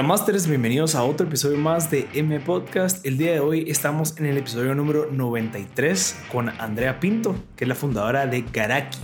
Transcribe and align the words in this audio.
Hola 0.00 0.08
Masters, 0.08 0.48
bienvenidos 0.48 0.94
a 0.94 1.04
otro 1.04 1.26
episodio 1.26 1.58
más 1.58 1.90
de 1.90 2.08
M 2.14 2.40
Podcast. 2.40 3.04
El 3.04 3.18
día 3.18 3.32
de 3.32 3.40
hoy 3.40 3.66
estamos 3.68 4.16
en 4.16 4.24
el 4.24 4.38
episodio 4.38 4.74
número 4.74 5.10
93 5.12 6.16
con 6.32 6.48
Andrea 6.48 6.98
Pinto, 6.98 7.36
que 7.54 7.64
es 7.64 7.68
la 7.68 7.74
fundadora 7.74 8.26
de 8.26 8.42
Garaki 8.50 8.96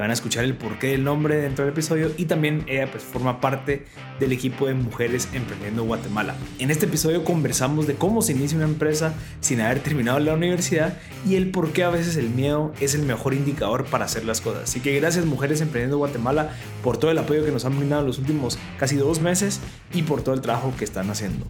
van 0.00 0.10
a 0.10 0.14
escuchar 0.14 0.44
el 0.44 0.54
porqué 0.54 0.88
del 0.88 1.04
nombre 1.04 1.36
dentro 1.36 1.64
del 1.64 1.72
episodio 1.72 2.12
y 2.16 2.26
también 2.26 2.64
ella 2.66 2.90
pues 2.90 3.02
forma 3.02 3.40
parte 3.40 3.86
del 4.20 4.32
equipo 4.32 4.66
de 4.66 4.74
Mujeres 4.74 5.28
Emprendiendo 5.32 5.84
Guatemala. 5.84 6.34
En 6.58 6.70
este 6.70 6.86
episodio 6.86 7.24
conversamos 7.24 7.86
de 7.86 7.94
cómo 7.94 8.22
se 8.22 8.32
inicia 8.32 8.56
una 8.56 8.66
empresa 8.66 9.14
sin 9.40 9.60
haber 9.60 9.80
terminado 9.80 10.18
la 10.18 10.34
universidad 10.34 10.98
y 11.26 11.36
el 11.36 11.50
por 11.50 11.72
qué 11.72 11.84
a 11.84 11.90
veces 11.90 12.16
el 12.16 12.30
miedo 12.30 12.72
es 12.80 12.94
el 12.94 13.02
mejor 13.02 13.34
indicador 13.34 13.84
para 13.84 14.04
hacer 14.04 14.24
las 14.24 14.40
cosas. 14.40 14.64
Así 14.64 14.80
que 14.80 14.98
gracias 14.98 15.24
Mujeres 15.24 15.60
Emprendiendo 15.60 15.98
Guatemala 15.98 16.50
por 16.82 16.96
todo 16.96 17.10
el 17.10 17.18
apoyo 17.18 17.44
que 17.44 17.52
nos 17.52 17.64
han 17.64 17.76
brindado 17.78 18.06
los 18.06 18.18
últimos 18.18 18.58
casi 18.78 18.96
dos 18.96 19.20
meses 19.20 19.60
y 19.92 20.02
por 20.02 20.22
todo 20.22 20.34
el 20.34 20.40
trabajo 20.40 20.74
que 20.76 20.84
están 20.84 21.10
haciendo. 21.10 21.46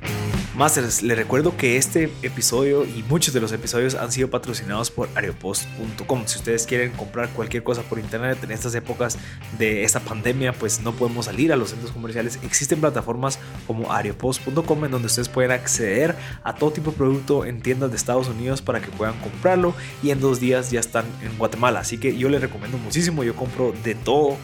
Masters, 0.58 1.04
les 1.04 1.16
recuerdo 1.16 1.56
que 1.56 1.76
este 1.76 2.10
episodio 2.22 2.84
y 2.84 3.04
muchos 3.08 3.32
de 3.32 3.40
los 3.40 3.52
episodios 3.52 3.94
han 3.94 4.10
sido 4.10 4.28
patrocinados 4.28 4.90
por 4.90 5.08
areopost.com. 5.14 6.26
Si 6.26 6.38
ustedes 6.38 6.66
quieren 6.66 6.90
comprar 6.90 7.28
cualquier 7.28 7.62
cosa 7.62 7.82
por 7.82 8.00
internet, 8.00 8.42
en 8.42 8.50
estas 8.50 8.74
épocas 8.74 9.16
de 9.56 9.84
esta 9.84 10.00
pandemia 10.00 10.52
pues 10.52 10.80
no 10.82 10.90
podemos 10.96 11.26
salir 11.26 11.52
a 11.52 11.56
los 11.56 11.70
centros 11.70 11.92
comerciales. 11.92 12.40
Existen 12.42 12.80
plataformas 12.80 13.38
como 13.68 13.92
areopost.com 13.92 14.84
en 14.84 14.90
donde 14.90 15.06
ustedes 15.06 15.28
pueden 15.28 15.52
acceder 15.52 16.16
a 16.42 16.56
todo 16.56 16.72
tipo 16.72 16.90
de 16.90 16.96
producto 16.96 17.44
en 17.44 17.62
tiendas 17.62 17.90
de 17.90 17.96
Estados 17.96 18.26
Unidos 18.26 18.60
para 18.60 18.80
que 18.80 18.88
puedan 18.88 19.16
comprarlo 19.20 19.76
y 20.02 20.10
en 20.10 20.18
dos 20.18 20.40
días 20.40 20.72
ya 20.72 20.80
están 20.80 21.04
en 21.22 21.38
Guatemala. 21.38 21.78
Así 21.78 21.98
que 21.98 22.18
yo 22.18 22.28
les 22.28 22.40
recomiendo 22.40 22.78
muchísimo, 22.78 23.22
yo 23.22 23.36
compro 23.36 23.72
de 23.84 23.94
todo 23.94 24.36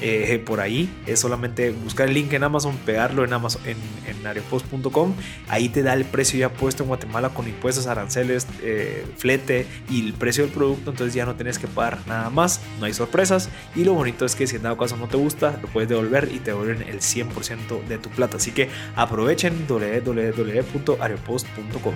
eh, 0.00 0.42
por 0.44 0.60
ahí. 0.60 0.88
Es 1.06 1.20
solamente 1.20 1.70
buscar 1.70 2.08
el 2.08 2.14
link 2.14 2.32
en 2.32 2.44
Amazon, 2.44 2.76
pegarlo 2.86 3.24
en 3.24 3.32
Amazon, 3.32 3.62
en, 3.66 3.76
en 4.06 4.26
areopost.com. 4.26 5.14
Ahí 5.48 5.68
te 5.68 5.82
da 5.82 5.94
el 5.94 6.04
precio 6.04 6.38
ya 6.38 6.50
puesto 6.50 6.82
en 6.82 6.88
Guatemala 6.88 7.30
con 7.30 7.48
impuestos, 7.48 7.86
aranceles, 7.86 8.46
eh, 8.62 9.06
flete 9.16 9.66
y 9.88 10.06
el 10.06 10.12
precio 10.14 10.44
del 10.44 10.52
producto. 10.52 10.90
Entonces 10.90 11.14
ya 11.14 11.26
no 11.26 11.34
tienes 11.34 11.58
que 11.58 11.66
pagar 11.66 11.98
nada 12.06 12.30
más, 12.30 12.60
no 12.78 12.86
hay 12.86 12.94
sorpresas. 12.94 13.48
Y 13.74 13.84
lo 13.84 13.94
bonito 13.94 14.24
es 14.24 14.34
que 14.34 14.46
si 14.46 14.56
en 14.56 14.62
dado 14.62 14.76
caso 14.76 14.96
no 14.96 15.08
te 15.08 15.16
gusta, 15.16 15.58
lo 15.62 15.68
puedes 15.68 15.88
devolver 15.88 16.30
y 16.32 16.38
te 16.38 16.52
devuelven 16.52 16.82
el 16.88 17.00
100% 17.00 17.84
de 17.86 17.98
tu 17.98 18.08
plata. 18.10 18.36
Así 18.38 18.52
que 18.52 18.68
aprovechen 18.96 19.66
www.areopost.com. 19.68 21.94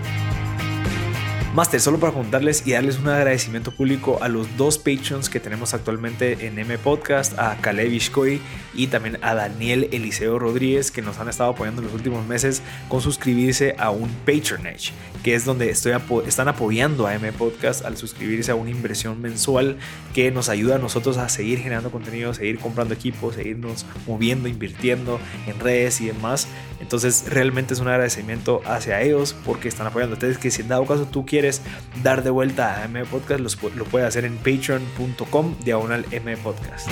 Master, 1.54 1.80
solo 1.80 2.00
para 2.00 2.12
contarles 2.12 2.66
y 2.66 2.72
darles 2.72 2.98
un 2.98 3.06
agradecimiento 3.06 3.70
público 3.70 4.18
a 4.20 4.26
los 4.26 4.56
dos 4.56 4.76
patrons 4.76 5.30
que 5.30 5.38
tenemos 5.38 5.72
actualmente 5.72 6.48
en 6.48 6.58
M 6.58 6.76
Podcast, 6.78 7.38
a 7.38 7.56
Caleb 7.60 7.92
Ishkoy 7.92 8.40
y 8.74 8.88
también 8.88 9.18
a 9.22 9.36
Daniel 9.36 9.88
Eliseo 9.92 10.40
Rodríguez, 10.40 10.90
que 10.90 11.00
nos 11.00 11.20
han 11.20 11.28
estado 11.28 11.50
apoyando 11.50 11.80
en 11.80 11.86
los 11.86 11.94
últimos 11.94 12.26
meses 12.26 12.60
con 12.88 13.00
suscribirse 13.00 13.76
a 13.78 13.92
un 13.92 14.08
patronage, 14.26 14.90
que 15.24 15.34
es 15.34 15.46
donde 15.46 15.70
estoy 15.70 15.94
están 16.26 16.48
apoyando 16.48 17.06
a 17.06 17.14
M 17.14 17.32
Podcast 17.32 17.84
al 17.86 17.96
suscribirse 17.96 18.50
a 18.52 18.54
una 18.54 18.68
inversión 18.68 19.22
mensual 19.22 19.78
que 20.12 20.30
nos 20.30 20.50
ayuda 20.50 20.76
a 20.76 20.78
nosotros 20.78 21.16
a 21.16 21.30
seguir 21.30 21.60
generando 21.60 21.90
contenido, 21.90 22.34
seguir 22.34 22.58
comprando 22.58 22.92
equipos, 22.92 23.34
seguirnos 23.34 23.86
moviendo, 24.06 24.48
invirtiendo 24.48 25.18
en 25.46 25.58
redes 25.58 26.02
y 26.02 26.06
demás. 26.08 26.46
Entonces, 26.78 27.24
realmente 27.26 27.72
es 27.72 27.80
un 27.80 27.88
agradecimiento 27.88 28.60
hacia 28.66 29.00
ellos 29.00 29.34
porque 29.46 29.66
están 29.66 29.86
apoyando. 29.86 30.14
Entonces, 30.14 30.36
que 30.36 30.50
si 30.50 30.60
en 30.60 30.68
dado 30.68 30.84
caso 30.84 31.06
tú 31.06 31.24
quieres 31.24 31.62
dar 32.02 32.22
de 32.22 32.28
vuelta 32.28 32.82
a 32.82 32.84
M 32.84 33.02
Podcast, 33.06 33.40
lo 33.40 33.84
puedes 33.86 34.06
hacer 34.06 34.26
en 34.26 34.36
patreon.com 34.36 35.54
diagonal 35.64 36.04
M 36.10 36.36
Podcast. 36.36 36.86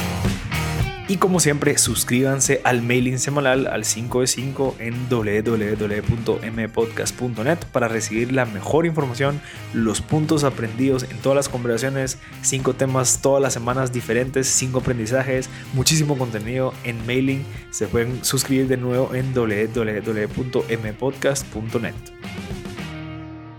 Y 1.12 1.18
como 1.18 1.38
siempre, 1.40 1.76
suscríbanse 1.76 2.62
al 2.64 2.80
mailing 2.80 3.18
semanal 3.18 3.66
al 3.66 3.84
5 3.84 4.22
de 4.22 4.26
5 4.26 4.76
en 4.78 4.94
www.mpodcast.net 5.10 7.58
para 7.70 7.88
recibir 7.88 8.32
la 8.32 8.46
mejor 8.46 8.86
información, 8.86 9.42
los 9.74 10.00
puntos 10.00 10.42
aprendidos 10.42 11.02
en 11.02 11.18
todas 11.18 11.36
las 11.36 11.50
conversaciones, 11.50 12.18
5 12.40 12.72
temas 12.76 13.20
todas 13.20 13.42
las 13.42 13.52
semanas 13.52 13.92
diferentes, 13.92 14.46
5 14.46 14.78
aprendizajes, 14.78 15.50
muchísimo 15.74 16.16
contenido 16.16 16.72
en 16.82 17.04
mailing. 17.04 17.44
Se 17.68 17.88
pueden 17.88 18.24
suscribir 18.24 18.68
de 18.68 18.78
nuevo 18.78 19.14
en 19.14 19.34
www.mpodcast.net 19.34 21.94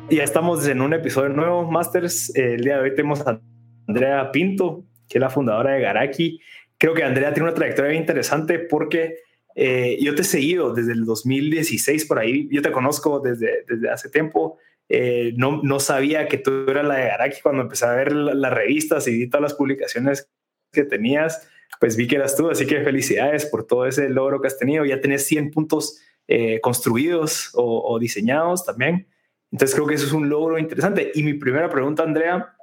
ya 0.09 0.23
estamos 0.23 0.67
en 0.67 0.81
un 0.81 0.94
episodio 0.94 1.29
nuevo, 1.29 1.69
Masters. 1.69 2.35
El 2.35 2.63
día 2.63 2.78
de 2.78 2.81
hoy 2.81 2.95
tenemos 2.95 3.22
a 3.28 3.39
Andrea 3.88 4.31
Pinto, 4.31 4.85
que 5.07 5.19
es 5.19 5.22
la 5.22 5.29
fundadora 5.29 5.73
de 5.73 5.81
Garaki. 5.81 6.39
Creo 6.83 6.94
que 6.94 7.03
Andrea 7.05 7.33
tiene 7.33 7.47
una 7.47 7.55
trayectoria 7.55 7.94
interesante 7.94 8.59
porque 8.59 9.19
eh, 9.55 9.97
yo 10.01 10.16
te 10.16 10.23
he 10.23 10.25
seguido 10.25 10.73
desde 10.73 10.91
el 10.91 11.05
2016 11.05 12.03
por 12.03 12.19
ahí. 12.19 12.49
Yo 12.51 12.61
te 12.61 12.73
conozco 12.73 13.21
desde, 13.21 13.63
desde 13.66 13.89
hace 13.89 14.09
tiempo. 14.09 14.57
Eh, 14.89 15.31
no, 15.38 15.61
no 15.63 15.79
sabía 15.79 16.27
que 16.27 16.39
tú 16.39 16.66
eras 16.69 16.85
la 16.85 16.95
de 16.95 17.07
Garaki 17.07 17.39
cuando 17.41 17.61
empecé 17.61 17.85
a 17.85 17.93
ver 17.93 18.11
las 18.11 18.53
revistas 18.53 19.07
y 19.07 19.17
vi 19.17 19.29
todas 19.29 19.43
las 19.43 19.53
publicaciones 19.53 20.29
que 20.73 20.83
tenías. 20.83 21.47
Pues 21.79 21.95
vi 21.95 22.05
que 22.05 22.17
eras 22.17 22.35
tú, 22.35 22.49
así 22.49 22.67
que 22.67 22.83
felicidades 22.83 23.45
por 23.45 23.66
todo 23.66 23.85
ese 23.85 24.09
logro 24.09 24.41
que 24.41 24.47
has 24.47 24.59
tenido. 24.59 24.83
Ya 24.83 24.99
tenés 24.99 25.25
100 25.25 25.51
puntos 25.51 26.01
eh, 26.27 26.59
construidos 26.59 27.51
o, 27.53 27.93
o 27.93 27.97
diseñados 27.97 28.66
también. 28.66 29.07
Entonces 29.53 29.73
creo 29.73 29.88
que 29.88 29.95
eso 29.95 30.05
es 30.05 30.11
un 30.11 30.27
logro 30.27 30.59
interesante. 30.59 31.13
Y 31.16 31.23
mi 31.23 31.35
primera 31.35 31.69
pregunta, 31.69 32.03
Andrea, 32.03 32.57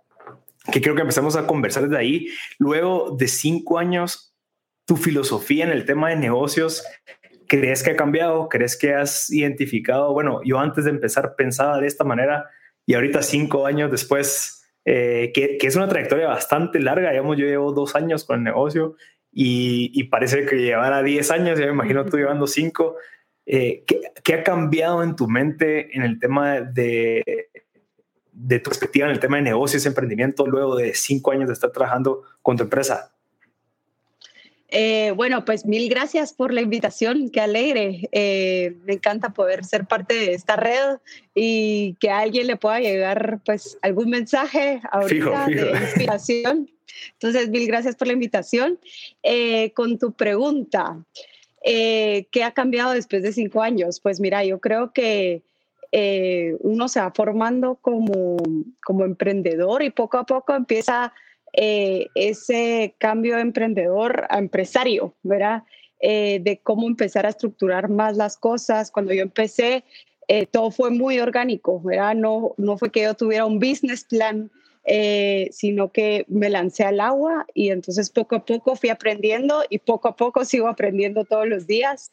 que 0.70 0.80
creo 0.80 0.94
que 0.94 1.02
empezamos 1.02 1.36
a 1.36 1.46
conversar 1.46 1.84
desde 1.84 1.98
ahí, 1.98 2.28
luego 2.58 3.16
de 3.18 3.28
cinco 3.28 3.78
años, 3.78 4.34
tu 4.86 4.96
filosofía 4.96 5.64
en 5.64 5.70
el 5.70 5.84
tema 5.84 6.10
de 6.10 6.16
negocios, 6.16 6.84
¿crees 7.46 7.82
que 7.82 7.90
ha 7.90 7.96
cambiado? 7.96 8.48
¿Crees 8.48 8.76
que 8.76 8.94
has 8.94 9.30
identificado? 9.30 10.12
Bueno, 10.12 10.40
yo 10.44 10.58
antes 10.58 10.84
de 10.84 10.90
empezar 10.90 11.34
pensaba 11.36 11.80
de 11.80 11.86
esta 11.86 12.04
manera 12.04 12.46
y 12.86 12.94
ahorita 12.94 13.22
cinco 13.22 13.66
años 13.66 13.90
después, 13.90 14.64
eh, 14.84 15.32
que, 15.34 15.58
es 15.60 15.76
una 15.76 15.88
trayectoria 15.88 16.28
bastante 16.28 16.80
larga, 16.80 17.10
digamos, 17.10 17.36
yo 17.36 17.46
llevo 17.46 17.72
dos 17.72 17.94
años 17.94 18.24
con 18.24 18.38
el 18.38 18.44
negocio 18.44 18.96
y, 19.32 19.90
y 19.94 20.04
parece 20.04 20.44
que 20.46 20.56
llevara 20.56 21.02
diez 21.02 21.30
años, 21.30 21.58
ya 21.58 21.66
me 21.66 21.72
imagino 21.72 22.04
tú 22.04 22.16
llevando 22.16 22.46
cinco. 22.46 22.96
Eh, 23.52 23.84
¿qué, 24.22 24.34
ha 24.34 24.44
cambiado 24.44 25.02
en 25.02 25.16
tu 25.16 25.26
mente 25.26 25.96
en 25.96 26.02
el 26.02 26.20
tema 26.20 26.60
de, 26.60 27.49
de 28.42 28.58
tu 28.58 28.70
perspectiva 28.70 29.06
en 29.06 29.12
el 29.12 29.20
tema 29.20 29.36
de 29.36 29.42
negocios 29.42 29.84
y 29.84 29.88
emprendimiento 29.88 30.46
luego 30.46 30.76
de 30.76 30.94
cinco 30.94 31.32
años 31.32 31.48
de 31.48 31.54
estar 31.54 31.70
trabajando 31.70 32.22
con 32.42 32.56
tu 32.56 32.64
empresa? 32.64 33.12
Eh, 34.72 35.12
bueno, 35.16 35.44
pues 35.44 35.66
mil 35.66 35.88
gracias 35.88 36.32
por 36.32 36.52
la 36.52 36.60
invitación, 36.60 37.30
qué 37.30 37.40
alegre. 37.40 38.08
Eh, 38.12 38.76
me 38.84 38.94
encanta 38.94 39.30
poder 39.30 39.64
ser 39.64 39.86
parte 39.86 40.14
de 40.14 40.34
esta 40.34 40.56
red 40.56 40.98
y 41.34 41.94
que 41.94 42.10
a 42.10 42.20
alguien 42.20 42.46
le 42.46 42.56
pueda 42.56 42.78
llegar 42.78 43.40
pues 43.44 43.78
algún 43.82 44.10
mensaje 44.10 44.80
ahorita 44.92 45.46
de 45.46 45.70
inspiración. 45.70 46.70
Entonces, 47.14 47.48
mil 47.50 47.66
gracias 47.66 47.96
por 47.96 48.06
la 48.06 48.12
invitación. 48.12 48.78
con 49.74 49.98
tu 49.98 50.12
pregunta, 50.12 50.98
eh, 51.62 52.26
¿Qué 52.30 52.42
ha 52.42 52.52
cambiado 52.52 52.92
después 52.92 53.22
de 53.22 53.32
cinco 53.32 53.62
años? 53.62 54.00
Pues 54.00 54.20
mira, 54.20 54.44
yo 54.44 54.60
creo 54.60 54.92
que 54.92 55.42
eh, 55.92 56.56
uno 56.60 56.88
se 56.88 57.00
va 57.00 57.10
formando 57.10 57.76
como, 57.76 58.36
como 58.84 59.04
emprendedor 59.04 59.82
y 59.82 59.90
poco 59.90 60.18
a 60.18 60.24
poco 60.24 60.54
empieza 60.54 61.12
eh, 61.52 62.08
ese 62.14 62.94
cambio 62.98 63.36
de 63.36 63.42
emprendedor 63.42 64.26
a 64.30 64.38
empresario, 64.38 65.14
¿verdad? 65.22 65.64
de 66.02 66.58
cómo 66.62 66.86
empezar 66.86 67.26
a 67.26 67.28
estructurar 67.28 67.90
más 67.90 68.16
las 68.16 68.38
cosas. 68.38 68.90
Cuando 68.90 69.12
yo 69.12 69.20
empecé, 69.20 69.84
todo 70.50 70.70
fue 70.70 70.88
muy 70.90 71.20
orgánico, 71.20 71.78
¿verdad? 71.82 72.14
No, 72.14 72.54
no 72.56 72.78
fue 72.78 72.90
que 72.90 73.02
yo 73.02 73.12
tuviera 73.12 73.44
un 73.44 73.58
business 73.58 74.04
plan 74.04 74.50
eh, 74.84 75.50
sino 75.52 75.92
que 75.92 76.24
me 76.28 76.48
lancé 76.48 76.84
al 76.84 77.00
agua 77.00 77.46
y 77.52 77.70
entonces 77.70 78.08
poco 78.08 78.36
a 78.36 78.44
poco 78.46 78.76
fui 78.76 78.88
aprendiendo 78.88 79.62
y 79.68 79.78
poco 79.78 80.08
a 80.08 80.16
poco 80.16 80.44
sigo 80.46 80.68
aprendiendo 80.68 81.24
todos 81.24 81.46
los 81.46 81.66
días. 81.66 82.10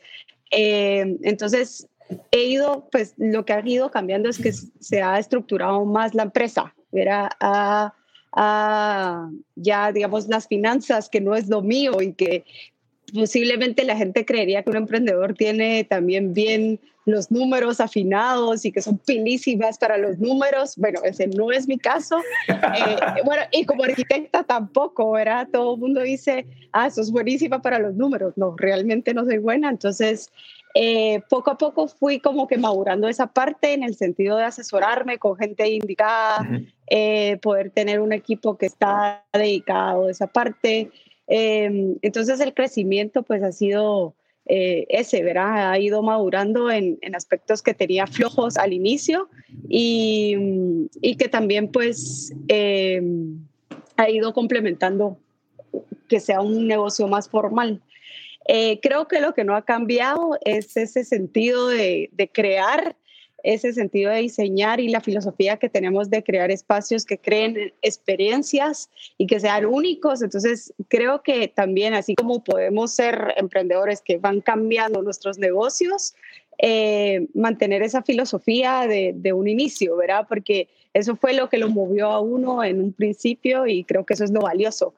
Eh, 0.52 1.18
entonces 1.24 1.88
he 2.32 2.44
ido, 2.46 2.88
pues 2.92 3.14
lo 3.18 3.46
que 3.46 3.54
ha 3.54 3.68
ido 3.68 3.92
cambiando 3.92 4.30
es 4.30 4.38
que 4.38 4.52
se 4.54 5.02
ha 5.02 5.20
estructurado 5.20 5.86
más 5.86 6.14
la 6.14 6.24
empresa, 6.24 6.74
era 6.92 7.30
a, 7.40 7.94
a 8.32 9.30
ya 9.56 9.92
digamos 9.92 10.28
las 10.28 10.48
finanzas, 10.48 11.10
que 11.10 11.22
no 11.22 11.36
es 11.36 11.48
lo 11.48 11.62
mío 11.62 12.02
y 12.02 12.14
que 12.14 12.46
posiblemente 13.14 13.84
la 13.84 13.96
gente 13.96 14.26
creería 14.26 14.64
que 14.64 14.70
un 14.70 14.78
emprendedor 14.78 15.34
tiene 15.34 15.84
también 15.84 16.34
bien 16.34 16.80
los 17.08 17.32
números 17.32 17.80
afinados 17.80 18.66
y 18.66 18.72
que 18.74 18.82
son 18.82 18.98
pilísimas 18.98 19.78
para 19.78 19.98
los 19.98 20.20
números. 20.20 20.76
Bueno, 20.76 21.00
ese 21.06 21.28
no 21.28 21.52
es 21.52 21.68
mi 21.68 21.78
caso. 21.78 22.22
Eh, 22.78 23.22
bueno, 23.24 23.44
y 23.52 23.66
como 23.66 23.84
arquitecta 23.84 24.44
tampoco, 24.44 25.12
¿verdad? 25.12 25.48
Todo 25.52 25.76
el 25.76 25.80
mundo 25.80 26.02
dice, 26.02 26.46
ah, 26.74 26.88
eso 26.88 27.02
es 27.02 27.12
buenísima 27.12 27.62
para 27.62 27.80
los 27.80 27.96
números. 27.96 28.34
No, 28.36 28.56
realmente 28.58 29.14
no 29.14 29.26
soy 29.26 29.38
buena. 29.38 29.70
Entonces, 29.70 30.32
eh, 30.80 31.22
poco 31.30 31.52
a 31.52 31.58
poco 31.58 31.88
fui 31.88 32.20
como 32.20 32.48
que 32.48 32.58
madurando 32.58 33.08
esa 33.08 33.28
parte 33.28 33.74
en 33.74 33.84
el 33.84 33.96
sentido 33.96 34.38
de 34.38 34.44
asesorarme 34.44 35.18
con 35.18 35.36
gente 35.36 35.68
indicada, 35.70 36.48
eh, 36.88 37.38
poder 37.38 37.72
tener 37.72 38.00
un 38.00 38.14
equipo 38.14 38.58
que 38.58 38.68
está 38.68 39.26
dedicado 39.34 40.08
a 40.08 40.12
esa 40.12 40.28
parte. 40.28 40.92
entonces, 41.28 42.40
el 42.40 42.54
crecimiento 42.54 43.24
pues 43.24 43.42
ha 43.44 43.52
sido 43.52 44.14
eh, 44.50 44.86
ese, 44.88 45.24
¿verdad? 45.24 45.72
Ha 45.72 45.78
ido 45.78 46.02
madurando 46.02 46.72
en, 46.72 46.98
aspectos 47.14 47.62
que 47.62 47.74
tenía 47.74 48.08
flojos 48.08 48.58
al 48.58 48.72
inicio 48.72 49.30
y, 49.68 50.88
que 51.18 51.28
también 51.28 51.70
pues 51.70 52.34
eh, 52.48 53.02
ha 53.98 54.10
ido 54.10 54.34
complementando 54.34 55.18
que 56.08 56.22
sea 56.22 56.40
un 56.40 56.66
negocio 56.66 57.08
más 57.10 57.28
formal. 57.30 57.82
Eh, 58.48 58.80
creo 58.82 59.08
que 59.08 59.20
lo 59.20 59.34
que 59.34 59.44
no 59.44 59.56
ha 59.56 59.66
cambiado 59.66 60.38
es 60.46 60.78
ese 60.78 61.04
sentido 61.04 61.68
de, 61.68 62.10
crear 62.34 62.96
ese 63.44 63.74
sentido 63.74 64.12
de 64.12 64.22
diseñar 64.22 64.80
y 64.80 64.90
la 64.90 65.02
filosofía 65.02 65.58
que 65.58 65.70
tenemos 65.70 66.10
de 66.10 66.24
crear 66.24 66.50
espacios 66.50 67.06
que 67.06 67.18
creen 67.18 67.74
experiencias 67.82 68.90
y 69.18 69.28
que 69.28 69.40
sean 69.40 69.66
únicos. 69.66 70.22
Entonces, 70.22 70.74
creo 70.88 71.22
que 71.22 71.48
también, 71.48 71.94
así 71.94 72.16
como 72.16 72.44
podemos 72.44 72.94
ser 72.94 73.34
emprendedores 73.38 74.02
que 74.02 74.18
van 74.18 74.42
cambiando 74.42 75.02
nuestros 75.02 75.38
negocios, 75.38 76.16
eh, 76.58 77.28
mantener 77.36 77.84
esa 77.84 78.02
filosofía 78.02 78.88
de, 78.88 79.14
de, 79.16 79.34
un 79.34 79.48
inicio, 79.48 79.96
¿verdad? 79.96 80.26
Porque 80.28 80.68
eso 80.98 81.16
fue 81.16 81.34
lo 81.34 81.48
que 81.48 81.58
lo 81.60 81.70
movió 81.70 82.08
a 82.08 82.20
uno 82.20 82.64
en 82.64 82.82
un 82.82 82.92
principio 82.92 83.68
y 83.68 83.84
creo 83.84 84.04
que 84.04 84.16
eso 84.16 84.24
es 84.24 84.32
lo 84.32 84.42
valioso. 84.42 84.96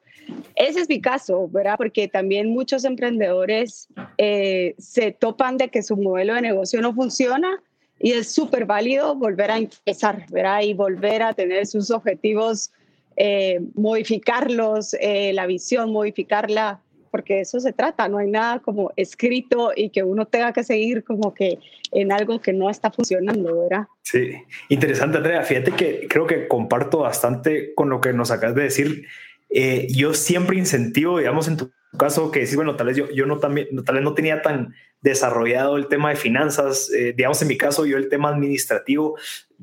Ese 0.54 0.80
es 0.80 0.88
mi 0.88 1.00
caso, 1.00 1.48
¿verdad? 1.48 1.74
Porque 1.76 2.08
también 2.08 2.48
muchos 2.48 2.84
emprendedores 2.84 3.88
eh, 4.16 4.74
se 4.78 5.12
topan 5.12 5.58
de 5.58 5.68
que 5.68 5.82
su 5.82 5.96
modelo 5.96 6.34
de 6.34 6.40
negocio 6.40 6.80
no 6.80 6.94
funciona 6.94 7.62
y 7.98 8.12
es 8.12 8.32
súper 8.32 8.64
válido 8.64 9.14
volver 9.14 9.50
a 9.50 9.58
empezar, 9.58 10.24
¿verdad? 10.30 10.62
Y 10.62 10.72
volver 10.72 11.22
a 11.22 11.34
tener 11.34 11.66
sus 11.66 11.90
objetivos, 11.90 12.70
eh, 13.16 13.60
modificarlos, 13.74 14.94
eh, 15.00 15.32
la 15.34 15.46
visión, 15.46 15.92
modificarla, 15.92 16.80
porque 17.10 17.40
eso 17.40 17.60
se 17.60 17.72
trata, 17.72 18.08
no 18.08 18.18
hay 18.18 18.30
nada 18.30 18.60
como 18.60 18.92
escrito 18.96 19.72
y 19.74 19.90
que 19.90 20.02
uno 20.02 20.26
tenga 20.26 20.52
que 20.52 20.64
seguir 20.64 21.04
como 21.04 21.34
que 21.34 21.58
en 21.92 22.12
algo 22.12 22.40
que 22.40 22.52
no 22.52 22.70
está 22.70 22.90
funcionando, 22.90 23.62
¿verdad? 23.62 23.86
Sí, 24.02 24.32
interesante, 24.68 25.18
Andrea. 25.18 25.42
Fíjate 25.42 25.72
que 25.72 26.06
creo 26.08 26.26
que 26.26 26.46
comparto 26.48 26.98
bastante 26.98 27.74
con 27.74 27.90
lo 27.90 28.00
que 28.00 28.12
nos 28.12 28.30
acabas 28.30 28.54
de 28.54 28.62
decir. 28.62 29.06
Eh, 29.50 29.88
yo 29.90 30.14
siempre 30.14 30.56
incentivo, 30.56 31.18
digamos, 31.18 31.48
en 31.48 31.56
tu 31.56 31.72
caso, 31.98 32.30
que 32.30 32.40
decís, 32.40 32.56
bueno, 32.56 32.76
tal 32.76 32.86
vez 32.88 32.96
yo, 32.96 33.10
yo 33.10 33.26
no, 33.26 33.38
también, 33.38 33.68
tal 33.84 33.96
vez 33.96 34.04
no 34.04 34.14
tenía 34.14 34.42
tan 34.42 34.74
desarrollado 35.00 35.76
el 35.76 35.88
tema 35.88 36.10
de 36.10 36.16
finanzas, 36.16 36.90
eh, 36.92 37.14
digamos 37.16 37.40
en 37.42 37.48
mi 37.48 37.56
caso 37.56 37.86
yo 37.86 37.96
el 37.96 38.08
tema 38.08 38.28
administrativo, 38.28 39.18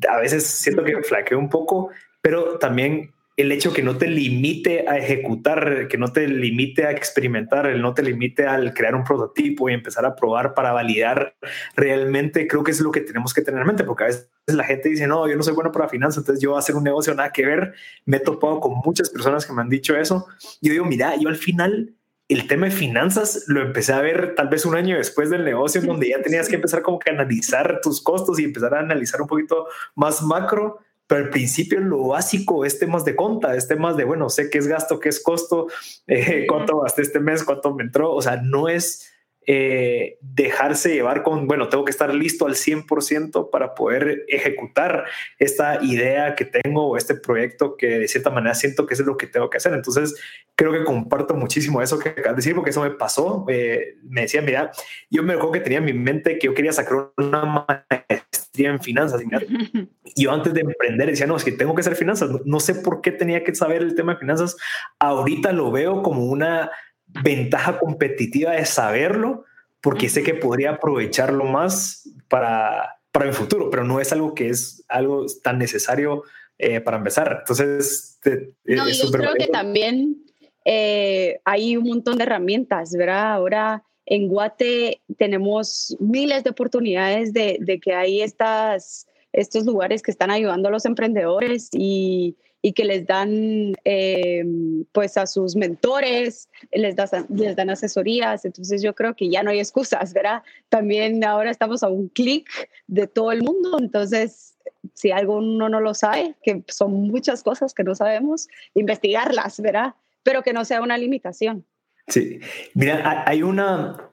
a 0.09 0.17
veces 0.17 0.45
siento 0.45 0.83
que 0.83 1.03
flaqueo 1.03 1.37
un 1.37 1.49
poco, 1.49 1.89
pero 2.21 2.57
también 2.57 3.11
el 3.37 3.51
hecho 3.51 3.71
que 3.71 3.83
no 3.83 3.97
te 3.97 4.07
limite 4.07 4.89
a 4.89 4.97
ejecutar, 4.97 5.87
que 5.87 5.97
no 5.99 6.11
te 6.11 6.27
limite 6.27 6.85
a 6.85 6.91
experimentar, 6.91 7.67
el 7.67 7.83
no 7.83 7.93
te 7.93 8.01
limite 8.01 8.47
al 8.47 8.73
crear 8.73 8.95
un 8.95 9.03
prototipo 9.03 9.69
y 9.69 9.73
empezar 9.73 10.05
a 10.07 10.15
probar 10.15 10.55
para 10.55 10.71
validar 10.71 11.35
realmente, 11.75 12.47
creo 12.47 12.63
que 12.63 12.71
es 12.71 12.81
lo 12.81 12.91
que 12.91 13.01
tenemos 13.01 13.35
que 13.35 13.43
tener 13.43 13.61
en 13.61 13.67
mente, 13.67 13.83
porque 13.83 14.05
a 14.05 14.07
veces 14.07 14.27
la 14.47 14.63
gente 14.63 14.89
dice, 14.89 15.05
no, 15.05 15.29
yo 15.29 15.35
no 15.35 15.43
soy 15.43 15.53
bueno 15.53 15.71
para 15.71 15.87
finanzas, 15.87 16.23
entonces 16.23 16.41
yo 16.41 16.49
voy 16.49 16.57
a 16.57 16.59
hacer 16.59 16.75
un 16.75 16.83
negocio 16.83 17.13
nada 17.13 17.31
que 17.31 17.45
ver. 17.45 17.75
Me 18.05 18.17
he 18.17 18.19
topado 18.21 18.59
con 18.59 18.73
muchas 18.83 19.11
personas 19.11 19.45
que 19.45 19.53
me 19.53 19.61
han 19.61 19.69
dicho 19.69 19.95
eso. 19.95 20.25
Yo 20.59 20.71
digo, 20.71 20.85
mira, 20.85 21.15
yo 21.17 21.29
al 21.29 21.35
final 21.35 21.93
el 22.29 22.47
tema 22.47 22.65
de 22.65 22.71
finanzas 22.71 23.45
lo 23.47 23.61
empecé 23.61 23.93
a 23.93 24.01
ver 24.01 24.35
tal 24.35 24.49
vez 24.49 24.65
un 24.65 24.75
año 24.75 24.97
después 24.97 25.29
del 25.29 25.45
negocio, 25.45 25.79
en 25.79 25.87
donde 25.87 26.09
ya 26.09 26.21
tenías 26.21 26.49
que 26.49 26.55
empezar 26.55 26.81
como 26.81 26.99
que 26.99 27.09
a 27.09 27.13
analizar 27.13 27.79
tus 27.81 28.01
costos 28.01 28.39
y 28.39 28.43
empezar 28.43 28.73
a 28.73 28.79
analizar 28.79 29.21
un 29.21 29.27
poquito 29.27 29.67
más 29.95 30.21
macro. 30.21 30.79
Pero 31.07 31.23
al 31.23 31.29
principio 31.29 31.79
lo 31.79 32.07
básico 32.07 32.65
es 32.65 32.79
temas 32.79 33.05
de 33.05 33.15
conta, 33.15 33.55
es 33.55 33.67
temas 33.67 33.95
de, 33.95 34.03
bueno, 34.03 34.29
sé 34.29 34.49
qué 34.49 34.57
es 34.57 34.67
gasto, 34.67 34.99
qué 34.99 35.09
es 35.09 35.21
costo, 35.21 35.67
eh, 36.05 36.45
cuánto 36.47 36.81
gasté 36.81 37.01
este 37.01 37.19
mes, 37.19 37.43
cuánto 37.43 37.73
me 37.73 37.83
entró. 37.83 38.13
O 38.13 38.21
sea, 38.21 38.41
no 38.41 38.67
es 38.67 39.09
eh, 39.49 40.17
dejarse 40.19 40.93
llevar 40.93 41.23
con, 41.23 41.47
bueno, 41.47 41.69
tengo 41.69 41.85
que 41.85 41.91
estar 41.91 42.13
listo 42.13 42.45
al 42.45 42.55
100% 42.55 43.49
para 43.49 43.75
poder 43.75 44.25
ejecutar 44.27 45.05
esta 45.39 45.81
idea 45.81 46.35
que 46.35 46.43
tengo 46.43 46.85
o 46.85 46.97
este 46.97 47.15
proyecto 47.15 47.77
que 47.77 47.99
de 47.99 48.07
cierta 48.09 48.29
manera 48.29 48.53
siento 48.55 48.85
que 48.85 48.93
es 48.93 48.99
lo 48.99 49.15
que 49.15 49.25
tengo 49.25 49.49
que 49.49 49.55
hacer. 49.55 49.73
Entonces, 49.73 50.15
creo 50.53 50.73
que 50.73 50.83
comparto 50.83 51.33
muchísimo 51.33 51.81
eso 51.81 51.97
que 51.97 52.09
acabas 52.09 52.31
de 52.31 52.35
decir, 52.35 52.55
porque 52.55 52.71
eso 52.71 52.81
me 52.81 52.91
pasó. 52.91 53.45
Eh, 53.47 53.95
me 54.03 54.21
decía, 54.21 54.41
mira, 54.41 54.71
yo 55.09 55.23
me 55.23 55.33
acuerdo 55.33 55.53
que 55.53 55.61
tenía 55.61 55.77
en 55.77 55.85
mi 55.85 55.93
mente 55.93 56.37
que 56.37 56.47
yo 56.47 56.53
quería 56.53 56.73
sacar 56.73 57.11
una 57.15 57.65
maestría 57.65 58.71
en 58.71 58.81
finanzas. 58.81 59.21
Y 59.21 59.27
yo 60.23 60.33
antes 60.33 60.53
de 60.53 60.59
emprender 60.59 61.09
decía, 61.09 61.25
no, 61.25 61.37
es 61.37 61.45
que 61.45 61.53
tengo 61.53 61.73
que 61.73 61.81
hacer 61.81 61.95
finanzas. 61.95 62.29
no 62.43 62.59
sé 62.59 62.75
por 62.75 62.99
qué 62.99 63.11
tenía 63.11 63.45
que 63.45 63.55
saber 63.55 63.81
el 63.81 63.95
tema 63.95 64.15
de 64.15 64.19
finanzas. 64.19 64.57
Ahorita 64.99 65.53
lo 65.53 65.71
veo 65.71 66.03
como 66.03 66.25
una 66.25 66.69
ventaja 67.07 67.79
competitiva 67.79 68.51
de 68.51 68.65
saberlo, 68.65 69.45
porque 69.81 70.09
sé 70.09 70.23
que 70.23 70.33
podría 70.33 70.71
aprovecharlo 70.71 71.45
más 71.45 72.09
para, 72.27 72.99
para 73.11 73.25
el 73.25 73.33
futuro, 73.33 73.69
pero 73.69 73.83
no 73.83 73.99
es 73.99 74.11
algo 74.11 74.33
que 74.33 74.49
es 74.49 74.83
algo 74.87 75.25
tan 75.43 75.57
necesario 75.57 76.23
eh, 76.57 76.81
para 76.81 76.97
empezar. 76.97 77.37
Entonces, 77.39 78.19
no, 78.65 78.89
yo 78.89 79.11
creo 79.11 79.33
que 79.35 79.47
también 79.47 80.17
eh, 80.65 81.39
hay 81.45 81.77
un 81.77 81.85
montón 81.87 82.17
de 82.17 82.23
herramientas, 82.23 82.91
¿verdad? 82.93 83.33
Ahora 83.33 83.83
en 84.05 84.27
Guate 84.27 85.01
tenemos 85.17 85.95
miles 85.99 86.43
de 86.43 86.49
oportunidades 86.49 87.33
de, 87.33 87.57
de 87.59 87.79
que 87.79 87.93
hay 87.93 88.21
estas, 88.21 89.07
estos 89.33 89.65
lugares 89.65 90.01
que 90.01 90.11
están 90.11 90.31
ayudando 90.31 90.69
a 90.69 90.71
los 90.71 90.85
emprendedores 90.85 91.69
y 91.73 92.37
y 92.61 92.73
que 92.73 92.85
les 92.85 93.05
dan 93.05 93.75
eh, 93.85 94.43
pues 94.91 95.17
a 95.17 95.27
sus 95.27 95.55
mentores, 95.55 96.49
les, 96.71 96.95
les 97.29 97.55
dan 97.55 97.69
asesorías, 97.69 98.45
entonces 98.45 98.81
yo 98.81 98.95
creo 98.95 99.15
que 99.15 99.29
ya 99.29 99.43
no 99.43 99.51
hay 99.51 99.59
excusas, 99.59 100.13
¿verdad? 100.13 100.43
También 100.69 101.23
ahora 101.23 101.51
estamos 101.51 101.83
a 101.83 101.89
un 101.89 102.09
clic 102.09 102.49
de 102.87 103.07
todo 103.07 103.31
el 103.31 103.43
mundo, 103.43 103.77
entonces 103.79 104.55
si 104.93 105.11
algo 105.11 105.37
uno 105.37 105.69
no 105.69 105.79
lo 105.79 105.93
sabe, 105.93 106.35
que 106.43 106.63
son 106.67 106.93
muchas 106.93 107.43
cosas 107.43 107.73
que 107.73 107.83
no 107.83 107.95
sabemos, 107.95 108.47
investigarlas, 108.73 109.59
¿verdad? 109.61 109.95
Pero 110.23 110.43
que 110.43 110.53
no 110.53 110.65
sea 110.65 110.81
una 110.81 110.97
limitación. 110.97 111.65
Sí, 112.07 112.39
mira, 112.73 113.23
hay 113.27 113.43
una, 113.43 114.09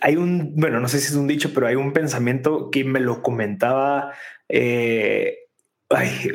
hay 0.00 0.16
un, 0.16 0.54
bueno, 0.56 0.80
no 0.80 0.88
sé 0.88 0.98
si 0.98 1.08
es 1.08 1.14
un 1.14 1.26
dicho, 1.26 1.52
pero 1.54 1.66
hay 1.66 1.76
un 1.76 1.92
pensamiento 1.92 2.70
que 2.70 2.84
me 2.84 3.00
lo 3.00 3.22
comentaba 3.22 4.12
eh, 4.48 5.43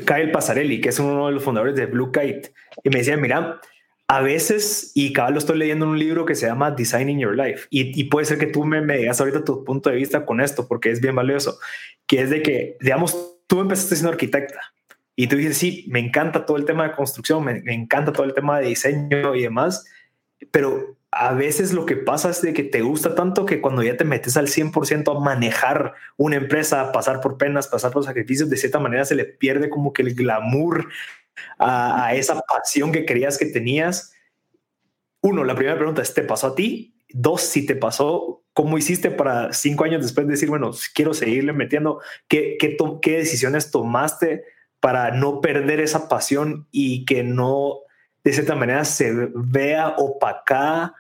Kyle 0.06 0.32
Pasarelli, 0.32 0.82
que 0.82 0.90
es 0.90 1.00
uno 1.00 1.28
de 1.28 1.34
los 1.34 1.44
fundadores 1.44 1.76
de 1.76 1.86
Blue 1.86 2.12
Kite, 2.12 2.52
y 2.84 2.90
me 2.90 3.00
decía, 3.00 3.18
mira, 3.18 3.60
a 4.08 4.22
veces, 4.22 4.92
y 4.96 5.14
cada 5.14 5.30
lo 5.30 5.38
estoy 5.38 5.58
leyendo 5.58 5.86
en 5.86 5.92
un 5.92 6.00
libro 6.00 6.26
que 6.26 6.36
se 6.36 6.48
llama 6.48 6.72
Designing 6.72 7.20
Your 7.20 7.36
Life, 7.36 7.68
y, 7.70 8.04
puede 8.06 8.26
ser 8.26 8.38
que 8.38 8.48
tú 8.48 8.66
me, 8.66 8.82
me, 8.82 8.98
digas 8.98 9.20
ahorita 9.20 9.44
tu 9.44 9.64
punto 9.64 9.90
de 9.90 9.98
vista 9.98 10.26
con 10.26 10.42
esto, 10.42 10.68
porque 10.68 10.92
es 10.92 11.02
bien 11.02 11.16
valioso, 11.16 11.60
que 12.08 12.22
es 12.22 12.30
de 12.30 12.42
que, 12.42 12.78
digamos, 12.82 13.38
tú 13.48 13.62
empezaste 13.62 13.96
siendo 13.96 14.12
arquitecta, 14.12 14.60
y 15.16 15.28
tú 15.28 15.36
dices, 15.36 15.58
sí, 15.58 15.86
me 15.90 16.00
encanta 16.00 16.46
todo 16.46 16.58
el 16.58 16.66
tema 16.66 16.88
de 16.88 16.96
construcción, 16.96 17.44
me, 17.44 17.62
me 17.62 17.74
encanta 17.74 18.14
todo 18.14 18.26
el 18.26 18.34
tema 18.34 18.60
de 18.60 18.68
diseño 18.68 19.36
y 19.36 19.42
demás, 19.42 19.86
pero 20.52 20.99
a 21.12 21.34
veces 21.34 21.74
lo 21.74 21.86
que 21.86 21.96
pasa 21.96 22.30
es 22.30 22.42
de 22.42 22.54
que 22.54 22.64
te 22.64 22.82
gusta 22.82 23.16
tanto 23.16 23.46
que 23.46 23.62
cuando 23.62 23.82
ya 23.82 23.98
te 23.98 24.06
metes 24.06 24.38
al 24.38 24.48
100% 24.48 25.16
a 25.16 25.20
manejar 25.20 25.96
una 26.18 26.36
empresa, 26.36 26.92
pasar 26.92 27.20
por 27.20 27.38
penas, 27.38 27.68
pasar 27.68 27.92
por 27.92 28.04
sacrificios, 28.04 28.50
de 28.50 28.58
cierta 28.58 28.80
manera 28.80 29.06
se 29.06 29.16
le 29.16 29.26
pierde 29.26 29.70
como 29.70 29.92
que 29.92 30.04
el 30.04 30.14
glamour 30.14 30.88
a, 31.58 32.14
esa 32.14 32.40
pasión 32.42 32.92
que 32.92 33.06
creías 33.06 33.38
que 33.40 33.48
tenías. 33.48 34.14
Uno, 35.22 35.44
la 35.44 35.56
primera 35.56 35.78
pregunta 35.78 36.02
es, 36.02 36.14
¿te 36.14 36.22
pasó 36.22 36.48
a 36.48 36.56
ti? 36.56 36.96
Dos, 37.10 37.42
si 37.42 37.66
te 37.66 37.76
pasó, 37.76 38.44
¿cómo 38.54 38.78
hiciste 38.78 39.10
para 39.10 39.52
cinco 39.52 39.86
años 39.86 40.04
después 40.04 40.28
de 40.28 40.34
decir, 40.34 40.48
bueno, 40.48 40.72
quiero 40.94 41.16
seguirle 41.16 41.54
metiendo? 41.54 42.02
¿Qué, 42.28 42.56
qué, 42.60 42.78
qué 43.02 43.18
decisiones 43.18 43.72
tomaste 43.72 44.44
para 44.80 45.12
no 45.12 45.42
perder 45.42 45.80
esa 45.80 46.08
pasión 46.08 46.68
y 46.72 47.06
que 47.06 47.24
no 47.24 47.80
de 48.30 48.34
cierta 48.34 48.56
manera 48.56 48.86
se 48.86 49.12
vea 49.34 49.96
opacada 49.98 50.94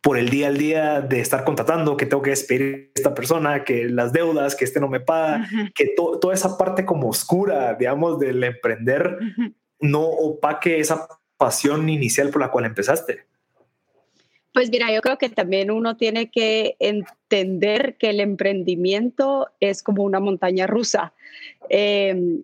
por 0.00 0.18
el 0.18 0.28
día 0.28 0.46
al 0.48 0.56
día 0.56 1.00
de 1.00 1.20
estar 1.20 1.44
contratando, 1.44 1.96
que 1.96 2.06
tengo 2.06 2.22
que 2.22 2.30
despedir 2.30 2.90
a 2.94 2.98
esta 2.98 3.14
persona, 3.14 3.64
que 3.64 3.88
las 3.88 4.12
deudas, 4.12 4.54
que 4.54 4.64
este 4.64 4.78
no 4.78 4.88
me 4.88 5.00
paga, 5.00 5.48
que 5.74 5.94
toda 5.96 6.32
esa 6.32 6.56
parte 6.56 6.84
como 6.84 7.08
oscura, 7.08 7.74
digamos, 7.74 8.20
del 8.20 8.42
emprender, 8.44 9.18
no 9.80 10.02
opaque 10.02 10.78
esa 10.78 11.08
pasión 11.36 11.88
inicial 11.88 12.30
por 12.30 12.40
la 12.40 12.50
cual 12.50 12.66
empezaste. 12.66 13.26
Pues 14.54 14.70
mira, 14.70 14.90
yo 14.94 15.02
creo 15.02 15.18
que 15.18 15.28
también 15.28 15.70
uno 15.70 15.96
tiene 15.96 16.30
que 16.30 16.76
entender 16.78 17.96
que 17.98 18.10
el 18.10 18.20
emprendimiento 18.20 19.48
es 19.60 19.82
como 19.82 20.02
una 20.02 20.18
montaña 20.18 20.66
rusa. 20.66 21.12
Em, 21.68 22.42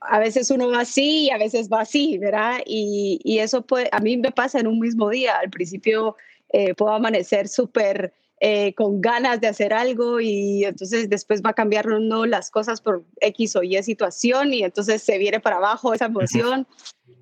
a 0.00 0.18
veces 0.18 0.50
uno 0.50 0.70
va 0.70 0.80
así 0.80 1.24
y 1.24 1.30
a 1.30 1.38
veces 1.38 1.68
va 1.70 1.80
así, 1.80 2.18
¿verdad? 2.18 2.60
Y, 2.66 3.20
y 3.24 3.38
eso 3.38 3.62
puede, 3.62 3.88
a 3.92 4.00
mí 4.00 4.16
me 4.16 4.32
pasa 4.32 4.60
en 4.60 4.66
un 4.66 4.78
mismo 4.78 5.10
día. 5.10 5.38
Al 5.38 5.50
principio 5.50 6.16
eh, 6.50 6.74
puedo 6.74 6.92
amanecer 6.92 7.48
súper 7.48 8.12
eh, 8.40 8.72
con 8.74 9.00
ganas 9.00 9.40
de 9.40 9.48
hacer 9.48 9.72
algo 9.72 10.20
y 10.20 10.64
entonces 10.64 11.10
después 11.10 11.42
va 11.42 11.50
a 11.50 11.54
cambiar 11.54 11.86
las 11.86 12.50
cosas 12.50 12.80
por 12.80 13.04
X 13.20 13.56
o 13.56 13.64
Y 13.64 13.82
situación 13.82 14.54
y 14.54 14.62
entonces 14.62 15.02
se 15.02 15.18
viene 15.18 15.40
para 15.40 15.56
abajo 15.56 15.92
esa 15.92 16.04
emoción. 16.04 16.64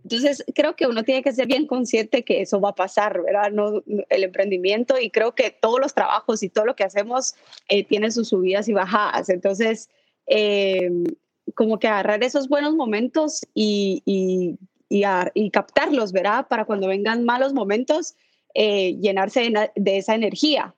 Entonces, 0.02 0.45
creo 0.54 0.76
que 0.76 0.87
uno 0.87 1.04
tiene 1.04 1.23
que 1.23 1.33
ser 1.33 1.47
bien 1.47 1.66
consciente 1.66 2.23
que 2.23 2.42
eso 2.42 2.61
va 2.61 2.71
a 2.71 2.75
pasar, 2.75 3.23
¿verdad? 3.23 3.50
No, 3.50 3.83
el 3.87 4.25
emprendimiento 4.25 5.00
y 5.00 5.11
creo 5.11 5.35
que 5.35 5.50
todos 5.50 5.80
los 5.80 5.95
trabajos 5.95 6.42
y 6.42 6.50
todo 6.50 6.66
lo 6.66 6.76
que 6.76 6.85
hacemos 6.85 7.35
eh, 7.68 7.83
tiene 7.83 8.11
sus 8.11 8.28
subidas 8.28 8.68
y 8.68 8.75
bajadas. 8.75 9.30
Entonces, 9.30 9.88
eh, 10.26 10.90
como 11.54 11.78
que 11.78 11.88
agarrar 11.88 12.22
esos 12.24 12.48
buenos 12.48 12.74
momentos 12.74 13.46
y, 13.54 14.02
y, 14.04 14.58
y, 14.88 15.50
captarlos, 15.50 16.12
¿verdad? 16.12 16.46
Para 16.48 16.64
cuando 16.64 16.88
vengan 16.88 17.24
malos 17.24 17.52
momentos, 17.52 18.14
eh, 18.54 18.96
llenarse 19.00 19.52
de, 19.74 19.98
esa 19.98 20.14
energía. 20.14 20.74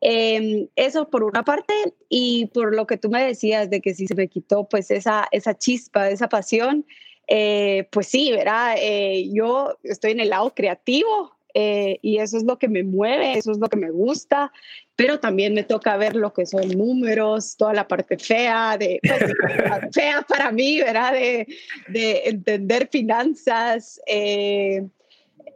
Em, 0.00 0.68
eso 0.76 1.10
por 1.10 1.24
una 1.24 1.44
parte 1.44 1.74
y 2.08 2.46
por 2.46 2.74
lo 2.74 2.86
que 2.86 2.96
tú 2.96 3.10
me 3.10 3.24
decías 3.24 3.68
de 3.68 3.80
que 3.80 3.94
si 3.94 4.06
se 4.06 4.14
me 4.14 4.28
quitó 4.28 4.68
pues 4.68 4.92
esa, 4.92 5.26
esa 5.32 5.58
chispa, 5.58 6.08
esa 6.08 6.28
pasión, 6.28 6.86
eh, 7.26 7.88
pues 7.90 8.06
sí, 8.06 8.30
¿verdad? 8.30 8.76
Eh, 8.78 9.28
yo 9.32 9.76
estoy 9.82 10.12
en 10.12 10.20
el 10.20 10.30
lado 10.30 10.54
creativo 10.54 11.37
eh, 11.54 11.98
y 12.02 12.18
eso 12.18 12.36
es 12.36 12.44
lo 12.44 12.58
que 12.58 12.68
me 12.68 12.82
mueve, 12.82 13.38
eso 13.38 13.52
es 13.52 13.58
lo 13.58 13.68
que 13.68 13.76
me 13.76 13.90
gusta, 13.90 14.52
pero 14.96 15.18
también 15.20 15.54
me 15.54 15.64
toca 15.64 15.96
ver 15.96 16.16
lo 16.16 16.32
que 16.32 16.46
son 16.46 16.68
números, 16.68 17.56
toda 17.56 17.72
la 17.72 17.88
parte 17.88 18.18
fea, 18.18 18.76
de, 18.78 19.00
pues, 19.02 19.32
fea 19.94 20.22
para 20.22 20.52
mí, 20.52 20.80
¿verdad? 20.80 21.12
De, 21.12 21.46
de 21.88 22.22
entender 22.26 22.88
finanzas. 22.90 24.00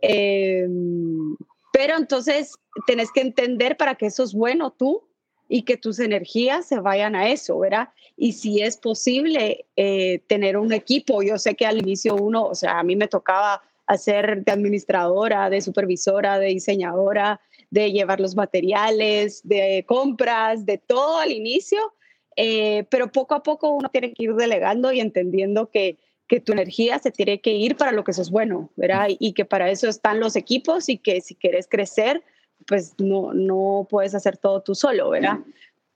Em, 0.02 1.36
pero 1.72 1.96
entonces 1.96 2.54
tenés 2.86 3.10
que 3.12 3.20
entender 3.20 3.76
para 3.76 3.94
que 3.94 4.06
eso 4.06 4.24
es 4.24 4.34
bueno 4.34 4.72
tú 4.72 5.08
y 5.48 5.62
que 5.62 5.76
tus 5.76 5.98
energías 5.98 6.66
se 6.66 6.80
vayan 6.80 7.14
a 7.14 7.28
eso, 7.28 7.58
¿verdad? 7.58 7.90
Y 8.16 8.32
si 8.32 8.62
es 8.62 8.76
posible 8.76 9.66
eh, 9.76 10.20
tener 10.26 10.56
un 10.56 10.72
equipo, 10.72 11.22
yo 11.22 11.38
sé 11.38 11.54
que 11.54 11.66
al 11.66 11.78
inicio 11.78 12.16
uno, 12.16 12.44
o 12.46 12.54
sea, 12.54 12.78
a 12.78 12.82
mí 12.82 12.96
me 12.96 13.06
tocaba 13.06 13.62
hacer 13.86 14.44
de 14.44 14.52
administradora, 14.52 15.50
de 15.50 15.60
supervisora, 15.60 16.38
de 16.38 16.48
diseñadora, 16.48 17.40
de 17.70 17.90
llevar 17.90 18.20
los 18.20 18.36
materiales, 18.36 19.40
de 19.44 19.84
compras, 19.86 20.66
de 20.66 20.78
todo 20.78 21.18
al 21.18 21.32
inicio, 21.32 21.94
eh, 22.36 22.84
pero 22.90 23.10
poco 23.10 23.34
a 23.34 23.42
poco 23.42 23.70
uno 23.70 23.88
tiene 23.88 24.12
que 24.12 24.24
ir 24.24 24.34
delegando 24.34 24.92
y 24.92 25.00
entendiendo 25.00 25.70
que, 25.70 25.98
que 26.28 26.40
tu 26.40 26.52
energía 26.52 26.98
se 26.98 27.10
tiene 27.10 27.40
que 27.40 27.52
ir 27.52 27.76
para 27.76 27.92
lo 27.92 28.04
que 28.04 28.12
eso 28.12 28.22
es 28.22 28.30
bueno, 28.30 28.70
¿verdad? 28.76 29.08
Y 29.18 29.32
que 29.32 29.44
para 29.44 29.70
eso 29.70 29.88
están 29.88 30.20
los 30.20 30.36
equipos 30.36 30.88
y 30.88 30.98
que 30.98 31.20
si 31.20 31.34
quieres 31.34 31.66
crecer, 31.68 32.22
pues 32.66 32.94
no, 32.98 33.32
no 33.34 33.86
puedes 33.90 34.14
hacer 34.14 34.36
todo 34.36 34.62
tú 34.62 34.74
solo, 34.74 35.10
¿verdad? 35.10 35.38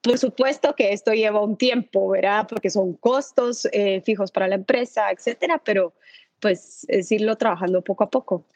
Por 0.02 0.19
supuesto 0.19 0.75
que 0.75 0.93
esto 0.93 1.12
lleva 1.12 1.43
un 1.43 1.57
tiempo, 1.57 2.09
¿verdad? 2.09 2.47
Porque 2.49 2.71
son 2.71 2.95
costos 2.95 3.66
eh, 3.73 4.00
fijos 4.02 4.31
para 4.31 4.49
la 4.49 4.55
empresa, 4.55 5.11
etcétera, 5.11 5.61
pero 5.64 5.95
pues 6.40 6.85
es 6.88 7.11
irlo 7.12 7.37
trabajando 7.37 7.83
poco 7.83 8.05
a 8.05 8.11
poco. 8.11 8.47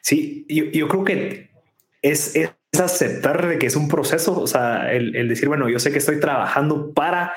Sí, 0.00 0.46
yo, 0.48 0.64
yo 0.66 0.88
creo 0.88 1.04
que 1.04 1.50
es, 2.02 2.36
es, 2.36 2.50
aceptar 2.78 3.58
que 3.58 3.66
es 3.66 3.76
un 3.76 3.88
proceso, 3.88 4.40
o 4.40 4.46
sea, 4.46 4.92
el, 4.92 5.28
decir, 5.28 5.48
bueno, 5.48 5.68
yo 5.68 5.78
sé 5.78 5.92
que 5.92 5.98
estoy 5.98 6.18
trabajando 6.18 6.92
para 6.92 7.32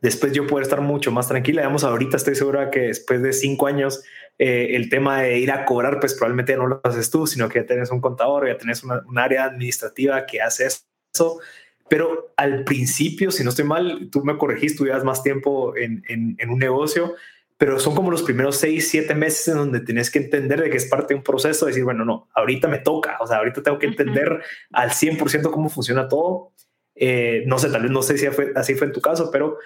después 0.00 0.32
yo 0.32 0.46
poder 0.46 0.62
estar 0.62 0.80
mucho 0.80 1.10
más 1.10 1.26
tranquila. 1.28 1.62
Digamos, 1.62 1.82
ahorita 1.82 2.16
estoy 2.16 2.36
segura 2.36 2.70
que 2.70 2.80
después 2.80 3.20
de 3.22 3.32
cinco 3.32 3.66
años 3.66 4.04
eh, 4.38 4.76
el 4.76 4.88
tema 4.88 5.22
de 5.22 5.38
ir 5.38 5.50
a 5.50 5.64
cobrar, 5.64 5.98
pues 5.98 6.14
probablemente 6.14 6.56
no 6.56 6.66
lo 6.66 6.80
haces 6.84 7.10
tú, 7.10 7.26
sino 7.26 7.48
que 7.48 7.60
ya 7.60 7.66
tienes 7.66 7.90
un 7.90 8.00
contador, 8.00 8.46
ya 8.46 8.58
tienes 8.58 8.84
un 8.84 9.18
área 9.18 9.44
administrativa 9.44 10.24
que 10.26 10.40
hace 10.40 10.66
eso. 10.66 11.40
Pero 11.88 12.32
al 12.36 12.64
principio, 12.64 13.30
si 13.30 13.44
no 13.44 13.50
estoy 13.50 13.64
mal, 13.64 14.08
tú 14.10 14.24
me 14.24 14.36
corregís, 14.36 14.76
tú 14.76 14.84
llevas 14.84 15.04
más 15.04 15.22
tiempo 15.22 15.76
en, 15.76 16.04
en, 16.08 16.50
un 16.50 16.58
negocio, 16.58 17.14
pero 17.58 17.80
son 17.80 17.94
como 17.94 18.10
los 18.10 18.22
primeros 18.22 18.56
seis, 18.56 18.90
siete 18.90 19.14
meses 19.14 19.48
en 19.48 19.56
donde 19.56 19.80
tienes 19.80 20.10
que 20.10 20.18
entender 20.18 20.60
de 20.60 20.70
que 20.70 20.76
es 20.76 20.86
parte 20.86 21.14
de 21.14 21.18
un 21.18 21.24
proceso, 21.24 21.66
decir, 21.66 21.84
bueno, 21.84 22.04
no, 22.04 22.28
ahorita 22.34 22.68
me 22.68 22.78
toca, 22.78 23.16
o 23.20 23.26
sea, 23.26 23.38
ahorita 23.38 23.62
tengo 23.62 23.78
que 23.78 23.86
entender 23.86 24.42
al 24.72 24.90
100% 24.90 25.50
cómo 25.50 25.70
funciona 25.70 26.08
todo. 26.08 26.52
Eh, 26.94 27.44
no 27.46 27.58
sé, 27.58 27.70
tal 27.70 27.82
vez 27.82 27.90
no 27.90 28.02
sé 28.02 28.18
si 28.18 28.26
fue, 28.28 28.52
así 28.54 28.74
fue 28.74 28.86
en 28.86 28.92
tu 28.92 29.00
caso, 29.00 29.30
pero 29.30 29.58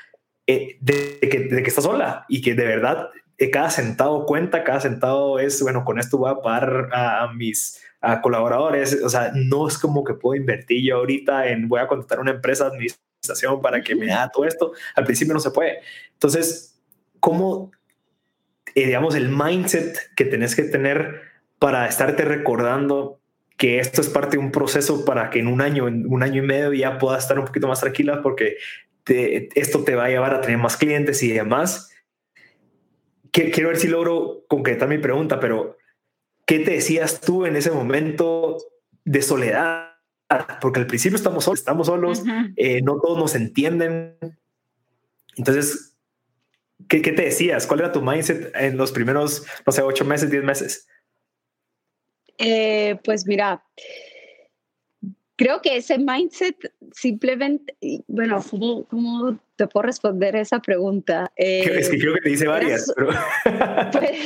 eh, 0.47 0.79
de, 0.81 1.19
que, 1.21 1.41
de, 1.41 1.63
que, 1.63 1.69
estás 1.69 1.85
sola 1.85 2.25
y 2.29 2.43
que 2.43 2.55
de 2.55 2.65
verdad 2.65 3.11
eh, 3.39 3.51
cada 3.51 3.71
centavo 3.71 4.27
cuenta, 4.27 4.65
cada 4.65 4.81
centavo 4.81 5.39
es, 5.39 5.63
bueno, 5.63 5.85
con 5.85 5.99
esto 5.99 6.19
voy 6.19 6.31
a 6.31 6.43
pagar 6.43 6.91
a, 6.93 7.33
mis 7.33 7.81
a 8.01 8.21
colaboradores, 8.21 9.01
o 9.03 9.09
sea, 9.09 9.33
no 9.35 9.69
es 9.69 9.79
como 9.79 10.05
que 10.05 10.15
puedo 10.15 10.35
invertir 10.35 10.85
yo 10.85 10.97
ahorita 10.97 11.49
en, 11.49 11.69
voy 11.69 11.81
a 11.81 11.87
contratar 11.87 12.21
una 12.21 12.33
empresa 12.33 12.65
de 12.65 12.77
administración 12.77 13.61
para 13.61 13.83
que 13.83 13.95
me 13.95 14.13
haga 14.13 14.31
todo 14.31 14.45
esto, 14.45 14.73
al 14.95 15.05
principio 15.05 15.35
no 15.35 15.41
se 15.41 15.51
puede. 15.51 15.81
Entonces, 16.13 16.81
¿cómo, 17.21 17.71
eh, 18.75 18.87
digamos, 18.87 19.15
el 19.15 19.29
mindset 19.29 19.97
que 20.15 20.25
tenés 20.25 20.55
que 20.55 20.65
tener 20.65 21.23
para 21.59 21.87
estarte 21.87 22.25
recordando 22.25 23.21
que 23.57 23.79
esto 23.79 24.00
es 24.00 24.09
parte 24.09 24.39
de 24.39 24.43
un 24.43 24.53
proceso 24.53 25.05
para 25.05 25.29
que 25.29 25.39
en 25.39 25.47
un 25.47 25.61
año, 25.61 25.87
en 25.87 26.11
un 26.11 26.23
año 26.23 26.43
y 26.43 26.47
medio 26.47 26.73
ya 26.73 26.99
puedas 26.99 27.25
estar 27.25 27.39
un 27.39 27.45
poquito 27.45 27.69
más 27.69 27.81
tranquila 27.81 28.23
porque 28.23 28.57
esto 29.07 29.85
te 29.85 29.95
va 29.95 30.07
a 30.07 30.09
llevar 30.09 30.35
a 30.35 30.41
tener 30.41 30.59
más 30.59 30.77
clientes 30.77 31.23
y 31.23 31.33
demás. 31.33 31.91
quiero 33.31 33.69
ver 33.69 33.77
si 33.77 33.89
logro 33.89 34.45
concretar 34.49 34.89
mi 34.89 34.99
pregunta, 34.99 35.41
pero 35.41 35.77
¿qué 36.47 36.61
te 36.61 36.73
decías 36.73 37.21
tú 37.21 37.45
en 37.45 37.57
ese 37.57 37.71
momento 37.71 38.57
de 39.05 39.21
soledad? 39.21 39.91
Porque 40.61 40.81
al 40.81 40.87
principio 40.87 41.17
estamos 41.17 41.45
solos, 41.45 41.61
estamos 41.61 41.89
solos, 41.89 42.23
eh, 42.57 42.81
no 42.83 43.00
todos 43.00 43.19
nos 43.19 43.35
entienden. 43.35 44.17
Entonces, 45.37 45.90
¿qué, 46.89 47.03
¿qué, 47.03 47.13
te 47.13 47.23
decías? 47.23 47.67
¿Cuál 47.67 47.81
era 47.81 47.93
tu 47.93 48.03
mindset 48.03 48.55
en 48.55 48.77
los 48.77 48.93
primeros, 48.93 49.47
no 49.67 49.73
sé, 49.73 49.83
ocho 49.83 50.05
meses, 50.05 50.31
diez 50.31 50.45
meses? 50.45 50.89
Eh, 52.39 52.99
pues 53.05 53.27
mira, 53.27 53.63
creo 55.37 55.61
que 55.63 55.77
ese 55.77 55.99
mindset 55.99 56.57
simplemente, 56.93 57.75
bueno, 58.09 58.45
¿cómo, 58.89 59.39
te 59.57 59.67
puedo 59.67 59.87
responder 59.87 60.37
esa 60.37 60.61
pregunta? 60.61 61.31
es 61.37 61.89
que 61.89 61.99
creo 61.99 62.15
que 62.15 62.21
te 62.21 62.29
dice 62.31 62.47
varias. 62.47 62.93
Pues, 63.93 64.19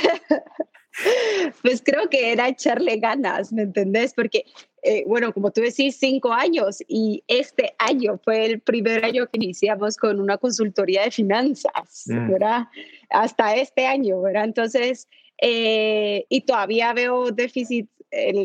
pues, 1.62 1.82
creo 1.84 2.08
que 2.08 2.32
era 2.32 2.48
echarle 2.48 2.98
ganas, 2.98 3.52
¿me 3.52 3.62
entendés? 3.62 4.14
Porque, 4.14 4.44
eh, 4.82 5.04
bueno, 5.06 5.32
como 5.32 5.50
tú 5.50 5.60
decís, 5.60 5.96
cinco 5.98 6.32
años 6.32 6.78
y 6.88 7.24
este 7.28 7.74
año 7.78 8.18
fue 8.22 8.46
el 8.46 8.60
primer 8.60 9.04
año 9.04 9.26
que 9.26 9.38
iniciamos 9.38 9.96
con 9.96 10.20
una 10.20 10.38
consultoría 10.38 11.02
de 11.02 11.10
finanzas, 11.10 12.04
mm. 12.06 12.30
¿verdad? 12.30 12.68
Hasta 13.10 13.56
este 13.56 13.86
año, 13.86 14.20
¿verdad? 14.20 14.44
Entonces, 14.44 15.08
eh, 15.40 16.26
y 16.28 16.42
todavía 16.42 16.92
veo 16.92 17.30
déficit 17.30 17.88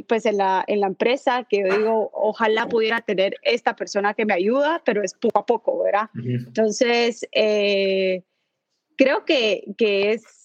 pues 0.07 0.25
en 0.25 0.37
la, 0.37 0.63
en 0.67 0.79
la 0.79 0.87
empresa 0.87 1.45
que 1.49 1.59
yo 1.59 1.77
digo, 1.77 2.09
ojalá 2.13 2.67
pudiera 2.67 3.01
tener 3.01 3.35
esta 3.43 3.75
persona 3.75 4.13
que 4.13 4.25
me 4.25 4.33
ayuda, 4.33 4.81
pero 4.85 5.03
es 5.03 5.13
poco 5.13 5.39
a 5.39 5.45
poco, 5.45 5.83
¿verdad? 5.83 6.09
Entonces, 6.15 7.27
eh, 7.31 8.23
creo 8.95 9.25
que, 9.25 9.63
que 9.77 10.13
es 10.13 10.38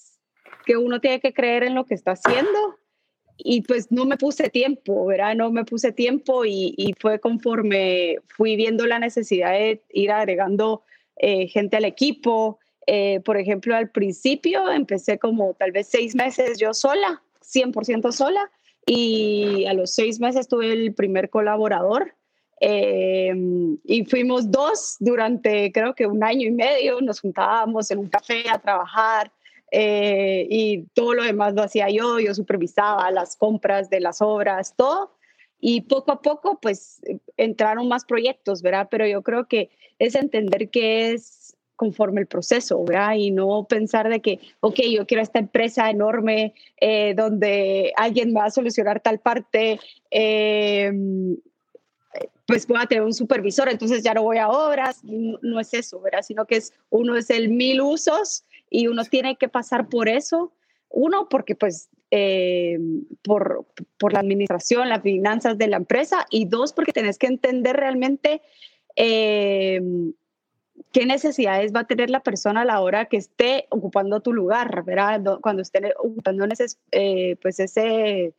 que 0.65 0.77
uno 0.77 1.01
tiene 1.01 1.21
que 1.21 1.33
creer 1.33 1.65
en 1.65 1.75
lo 1.75 1.85
que 1.85 1.95
está 1.95 2.13
haciendo 2.13 2.79
y 3.37 3.63
pues 3.63 3.91
no 3.91 4.05
me 4.05 4.17
puse 4.17 4.49
tiempo, 4.49 5.07
¿verdad? 5.07 5.35
No 5.35 5.51
me 5.51 5.65
puse 5.65 5.93
tiempo 5.93 6.45
y, 6.45 6.95
fue 7.01 7.19
conforme 7.19 8.19
fui 8.29 8.57
viendo 8.57 8.87
la 8.87 8.99
necesidad 8.99 9.53
de 9.53 9.83
ir 9.93 10.13
agregando 10.13 10.83
eh, 11.17 11.49
gente 11.49 11.77
al 11.77 11.85
equipo. 11.85 12.59
Eh, 12.87 13.21
por 13.25 13.37
ejemplo, 13.37 13.75
al 13.75 13.91
principio 13.91 14.71
empecé 14.71 15.19
como 15.19 15.55
tal 15.55 15.73
vez 15.73 15.89
seis 15.89 16.15
meses 16.15 16.59
yo 16.59 16.75
sola, 16.75 17.23
100% 17.41 18.13
sola, 18.13 18.51
y 18.87 19.65
a 19.67 19.75
los 19.75 19.95
seis 19.95 20.21
meses 20.21 20.47
tuve 20.47 20.73
el 20.73 20.95
primer 20.95 21.31
colaborador 21.31 22.15
eh, 22.61 23.33
y 23.85 24.05
fuimos 24.05 24.51
dos 24.51 24.97
durante 25.01 25.73
creo 25.73 25.95
que 25.95 26.07
un 26.07 26.23
año 26.23 26.49
y 26.49 26.51
medio, 26.51 27.01
nos 27.01 27.21
juntábamos 27.21 27.91
en 27.91 27.99
un 27.99 28.09
café 28.09 28.49
a 28.49 28.59
trabajar 28.59 29.33
eh, 29.77 30.47
y 30.49 30.85
todo 30.95 31.15
lo 31.15 31.25
demás 31.25 31.53
lo 31.55 31.63
hacía 31.65 31.91
yo, 31.91 32.21
yo 32.21 32.33
supervisaba 32.33 33.11
las 33.11 33.35
compras 33.35 33.91
de 33.91 33.99
las 33.99 34.23
obras, 34.23 34.77
todo. 34.77 35.17
Y 35.59 35.81
poco 35.81 36.13
a 36.13 36.23
poco, 36.23 36.61
pues, 36.63 37.01
entraron 37.37 37.89
más 37.89 38.05
proyectos, 38.05 38.63
¿verdad? 38.63 38.87
Pero 38.89 39.05
yo 39.09 39.23
creo 39.23 39.49
que 39.49 39.71
es 39.99 40.15
entender 40.15 40.71
que 40.71 41.13
es 41.13 41.57
conforme 41.75 42.21
el 42.21 42.29
proceso, 42.29 42.85
¿verdad? 42.85 43.15
Y 43.17 43.33
no 43.33 43.67
pensar 43.69 44.09
de 44.09 44.21
que, 44.21 44.39
ok, 44.61 44.81
yo 44.93 45.07
quiero 45.07 45.25
esta 45.25 45.41
empresa 45.41 45.91
enorme 45.91 46.55
eh, 46.81 47.15
donde 47.15 47.93
alguien 47.97 48.33
va 48.33 48.45
a 48.45 48.51
solucionar 48.53 49.01
tal 49.01 49.19
parte, 49.19 49.81
em, 50.09 51.37
pues 52.47 52.65
voy 52.69 52.79
a 52.81 52.87
tener 52.87 53.03
un 53.03 53.13
supervisor, 53.13 53.69
entonces 53.69 54.05
ya 54.05 54.15
no 54.15 54.23
voy 54.23 54.39
a 54.39 54.49
obras. 54.49 55.03
No, 55.03 55.59
es 55.59 55.75
eso, 55.75 56.01
¿verdad? 56.01 56.23
Sino 56.23 56.47
que 56.47 56.57
es, 56.59 56.73
uno 56.91 57.17
es 57.17 57.29
el 57.29 57.49
mil 57.49 57.81
usos 57.81 58.45
y 58.75 58.89
uno 58.89 59.05
tiene 59.05 59.37
que 59.37 59.49
pasar 59.49 59.89
por 59.89 60.09
eso. 60.09 60.53
Uno, 60.89 61.29
porque 61.29 61.55
pues 61.55 61.89
em, 62.11 63.05
por, 63.23 63.67
por 63.99 64.13
la 64.13 64.21
administración, 64.21 64.89
las 64.89 65.03
finanzas 65.03 65.59
de 65.59 65.69
la 65.69 65.77
empresa 65.77 66.27
y 66.31 66.47
dos, 66.47 66.73
porque 66.73 66.93
tenés 66.93 67.19
que 67.19 67.29
entender 67.29 67.77
realmente... 67.77 68.43
Eh, 68.97 69.81
qué 70.93 71.07
necesidades 71.07 71.73
va 71.73 71.81
a 71.81 71.87
tener 71.87 72.11
la 72.11 72.21
persona 72.21 72.63
a 72.63 72.65
la 72.65 72.81
hora 72.81 73.07
que 73.07 73.17
esté 73.17 73.67
ocupando 73.71 74.21
tu 74.21 74.33
lugar. 74.33 74.85
Cuando 75.41 75.63
esté 75.63 75.93
ocupando 75.99 76.45
ese, 76.45 76.67
eh, 76.93 77.37
pues 77.43 77.59
ese 77.61 78.35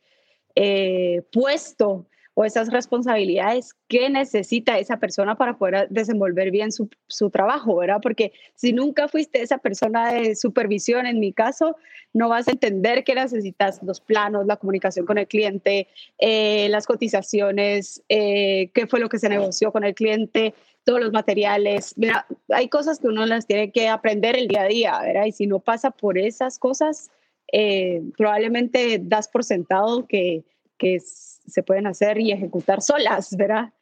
eh, 0.54 1.22
puesto 1.32 2.06
o 2.38 2.44
esas 2.44 2.70
responsabilidades 2.70 3.74
que 3.88 4.10
necesita 4.10 4.78
esa 4.78 4.98
persona 4.98 5.36
para 5.36 5.56
poder 5.56 5.88
desenvolver 5.88 6.50
bien 6.50 6.70
su, 6.70 6.90
su, 7.06 7.30
trabajo, 7.30 7.76
¿verdad? 7.76 7.98
Porque 8.02 8.30
si 8.54 8.74
nunca 8.74 9.08
fuiste 9.08 9.40
esa 9.40 9.56
persona 9.56 10.12
de 10.12 10.36
supervisión, 10.36 11.06
en 11.06 11.18
mi 11.18 11.32
caso, 11.32 11.76
no 12.12 12.28
vas 12.28 12.46
a 12.46 12.50
entender 12.50 13.04
que 13.04 13.14
necesitas 13.14 13.82
los 13.82 14.02
planos, 14.02 14.44
la 14.44 14.58
comunicación 14.58 15.06
con 15.06 15.16
el 15.16 15.26
cliente, 15.26 15.88
eh, 16.18 16.68
las 16.68 16.86
cotizaciones, 16.86 18.02
eh, 18.10 18.68
qué 18.74 18.86
fue 18.86 19.00
lo 19.00 19.08
que 19.08 19.18
se 19.18 19.30
negoció 19.30 19.72
con 19.72 19.84
el 19.84 19.94
cliente, 19.94 20.52
todos 20.84 21.00
los 21.00 21.12
materiales. 21.12 21.94
Mira, 21.96 22.26
hay 22.50 22.68
cosas 22.68 22.98
que 23.00 23.08
uno 23.08 23.24
las 23.24 23.46
tiene 23.46 23.72
que 23.72 23.88
aprender 23.88 24.36
el 24.36 24.46
día 24.46 24.60
a 24.60 24.68
día, 24.68 25.00
¿verdad? 25.00 25.24
Y 25.24 25.32
si 25.32 25.46
no 25.46 25.60
pasa 25.60 25.90
por 25.90 26.18
esas 26.18 26.58
cosas, 26.58 27.10
eh, 27.50 28.02
probablemente 28.18 29.00
das 29.02 29.26
por 29.26 29.42
sentado 29.42 30.06
que, 30.06 30.44
que 30.78 31.00
se 31.00 31.62
pueden 31.62 31.86
hacer 31.86 32.18
y 32.18 32.32
ejecutar 32.32 32.82
solas, 32.82 33.36
¿verdad? 33.36 33.72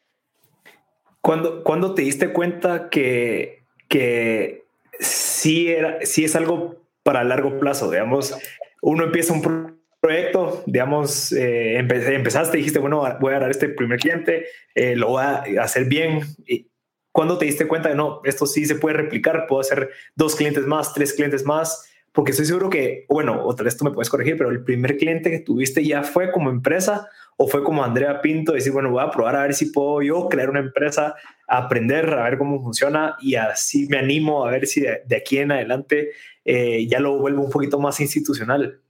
¿Cuándo, 1.20 1.64
cuando 1.64 1.94
te 1.94 2.02
diste 2.02 2.32
cuenta 2.32 2.90
que, 2.90 3.64
que 3.88 4.64
sí, 5.00 5.68
era, 5.68 5.98
sí 6.04 6.24
es 6.24 6.36
algo 6.36 6.82
para 7.02 7.24
largo 7.24 7.58
plazo? 7.58 7.90
Digamos, 7.90 8.36
uno 8.82 9.04
empieza 9.04 9.32
un 9.32 9.80
proyecto, 10.00 10.62
digamos, 10.66 11.32
eh, 11.32 11.78
empezaste, 11.78 12.58
dijiste, 12.58 12.78
bueno, 12.78 13.02
voy 13.20 13.32
a 13.32 13.40
dar 13.40 13.50
este 13.50 13.70
primer 13.70 13.98
cliente, 13.98 14.46
eh, 14.74 14.94
lo 14.96 15.08
voy 15.08 15.22
a 15.22 15.62
hacer 15.62 15.86
bien. 15.86 16.20
¿Cuándo 17.10 17.38
te 17.38 17.46
diste 17.46 17.66
cuenta 17.66 17.88
de, 17.88 17.94
no, 17.94 18.20
esto 18.24 18.44
sí 18.44 18.66
se 18.66 18.74
puede 18.74 18.96
replicar, 18.96 19.46
puedo 19.46 19.60
hacer 19.60 19.88
dos 20.14 20.36
clientes 20.36 20.66
más, 20.66 20.92
tres 20.92 21.14
clientes 21.14 21.44
más? 21.44 21.88
Porque 22.14 22.30
estoy 22.30 22.46
seguro 22.46 22.70
que, 22.70 23.06
bueno, 23.08 23.44
otra 23.44 23.64
vez 23.64 23.76
tú 23.76 23.84
me 23.84 23.90
puedes 23.90 24.08
corregir, 24.08 24.36
pero 24.38 24.48
el 24.48 24.62
primer 24.62 24.96
cliente 24.96 25.32
que 25.32 25.40
tuviste 25.40 25.84
ya 25.84 26.04
fue 26.04 26.30
como 26.30 26.48
empresa 26.48 27.08
o 27.36 27.48
fue 27.48 27.64
como 27.64 27.82
Andrea 27.82 28.20
Pinto, 28.20 28.52
decir, 28.52 28.72
bueno, 28.72 28.92
voy 28.92 29.02
a 29.02 29.10
probar 29.10 29.34
a 29.34 29.42
ver 29.42 29.52
si 29.52 29.66
puedo 29.66 30.00
yo 30.00 30.28
crear 30.28 30.48
una 30.48 30.60
empresa, 30.60 31.16
aprender 31.48 32.08
a 32.10 32.22
ver 32.22 32.38
cómo 32.38 32.62
funciona 32.62 33.16
y 33.20 33.34
así 33.34 33.88
me 33.88 33.98
animo 33.98 34.46
a 34.46 34.52
ver 34.52 34.68
si 34.68 34.82
de, 34.82 35.16
aquí 35.16 35.38
en 35.38 35.50
adelante 35.50 36.12
eh, 36.44 36.86
ya 36.86 37.00
lo 37.00 37.18
vuelvo 37.18 37.42
un 37.42 37.50
poquito 37.50 37.80
más 37.80 37.98
institucional. 37.98 38.80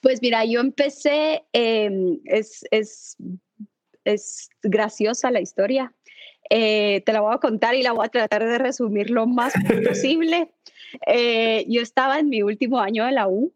Pues 0.00 0.22
mira, 0.22 0.44
yo 0.44 0.60
empecé, 0.60 1.42
em, 1.52 2.20
es, 2.26 2.64
es, 2.70 3.16
es 4.04 4.50
graciosa 4.62 5.32
la 5.32 5.40
historia. 5.40 5.92
Eh, 6.48 7.02
te 7.04 7.12
la 7.12 7.22
voy 7.22 7.34
a 7.34 7.38
contar 7.38 7.74
y 7.74 7.82
la 7.82 7.90
voy 7.90 8.06
a 8.06 8.10
tratar 8.10 8.44
de 8.44 8.58
resumir 8.58 9.10
lo 9.10 9.26
más 9.26 9.52
posible. 9.84 10.52
Eh, 11.06 11.64
yo 11.68 11.80
estaba 11.80 12.18
en 12.18 12.28
mi 12.28 12.42
último 12.42 12.80
año 12.80 13.04
de 13.04 13.12
la 13.12 13.28
U 13.28 13.52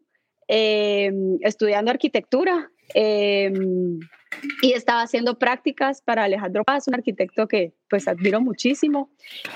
em, 0.49 1.39
estudiando 1.43 1.91
arquitectura 1.91 2.71
Em, 2.95 3.99
y 4.63 4.73
estaba 4.73 5.03
haciendo 5.03 5.39
prácticas 5.39 6.03
para 6.03 6.25
Alejandro 6.25 6.65
Paz, 6.65 6.89
un 6.89 6.95
arquitecto 6.95 7.49
que 7.49 7.73
pues 7.89 8.09
admiro 8.09 8.41
muchísimo. 8.41 9.11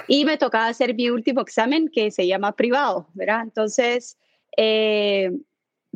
Y 0.08 0.24
me 0.24 0.36
tocaba 0.36 0.68
hacer 0.68 0.94
mi 0.94 1.10
último 1.10 1.40
examen 1.40 1.88
que 1.88 2.10
se 2.10 2.26
llama 2.26 2.52
privado, 2.56 3.08
¿verdad? 3.14 3.42
Entonces, 3.42 4.18
eh, 4.56 5.30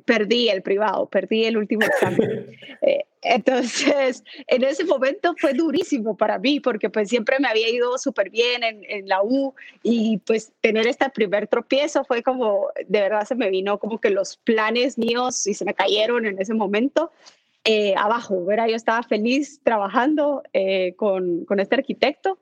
perdí 0.04 0.48
el 0.48 0.62
privado, 0.62 1.08
perdí 1.08 1.44
el 1.44 1.56
último 1.56 1.84
examen. 1.84 2.50
Eh, 2.82 3.04
entonces, 3.28 4.24
en 4.46 4.64
ese 4.64 4.84
momento 4.84 5.34
fue 5.38 5.52
durísimo 5.52 6.16
para 6.16 6.38
mí 6.38 6.60
porque 6.60 6.90
pues 6.90 7.08
siempre 7.08 7.38
me 7.38 7.48
había 7.48 7.68
ido 7.68 7.98
súper 7.98 8.30
bien 8.30 8.62
en, 8.62 9.08
la 9.08 9.22
U 9.22 9.54
y 9.82 10.18
pues 10.18 10.52
tener 10.60 10.86
este 10.86 11.08
primer 11.10 11.46
tropiezo 11.46 12.04
fue 12.04 12.22
como, 12.22 12.68
de 12.86 13.00
verdad 13.00 13.26
se 13.26 13.34
me 13.34 13.50
vino 13.50 13.78
como 13.78 14.00
que 14.00 14.10
los 14.10 14.36
planes 14.38 14.98
míos 14.98 15.46
y 15.46 15.54
se 15.54 15.64
me 15.64 15.74
cayeron 15.74 16.26
en 16.26 16.40
ese 16.40 16.54
momento. 16.54 17.12
Eh, 17.68 17.94
abajo, 17.96 18.44
¿verdad? 18.44 18.68
Yo 18.68 18.76
estaba 18.76 19.02
feliz 19.02 19.60
trabajando 19.64 20.44
eh, 20.52 20.94
con, 20.94 21.44
con 21.46 21.58
este 21.58 21.74
arquitecto 21.74 22.38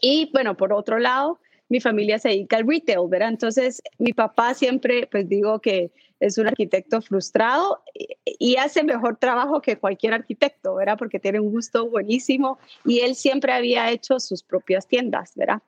y 0.00 0.30
bueno, 0.32 0.56
por 0.56 0.72
otro 0.72 0.98
lado, 0.98 1.38
mi 1.68 1.80
familia 1.80 2.18
se 2.18 2.30
dedica 2.30 2.56
al 2.56 2.66
retail, 2.66 3.08
¿verdad? 3.08 3.30
Entonces, 3.30 3.82
mi 3.98 4.12
papá 4.12 4.54
siempre, 4.54 5.08
pues 5.10 5.28
digo 5.28 5.60
que 5.60 5.90
es 6.20 6.38
un 6.38 6.46
arquitecto 6.46 7.02
frustrado 7.02 7.82
y 8.24 8.56
hace 8.56 8.82
mejor 8.82 9.16
trabajo 9.16 9.60
que 9.60 9.78
cualquier 9.78 10.14
arquitecto, 10.14 10.74
¿verdad? 10.76 10.96
Porque 10.98 11.18
tiene 11.18 11.40
un 11.40 11.50
gusto 11.50 11.88
buenísimo 11.88 12.58
y 12.84 13.00
él 13.00 13.14
siempre 13.14 13.52
había 13.52 13.90
hecho 13.90 14.18
sus 14.20 14.42
propias 14.42 14.86
tiendas, 14.86 15.32
¿verdad? 15.34 15.62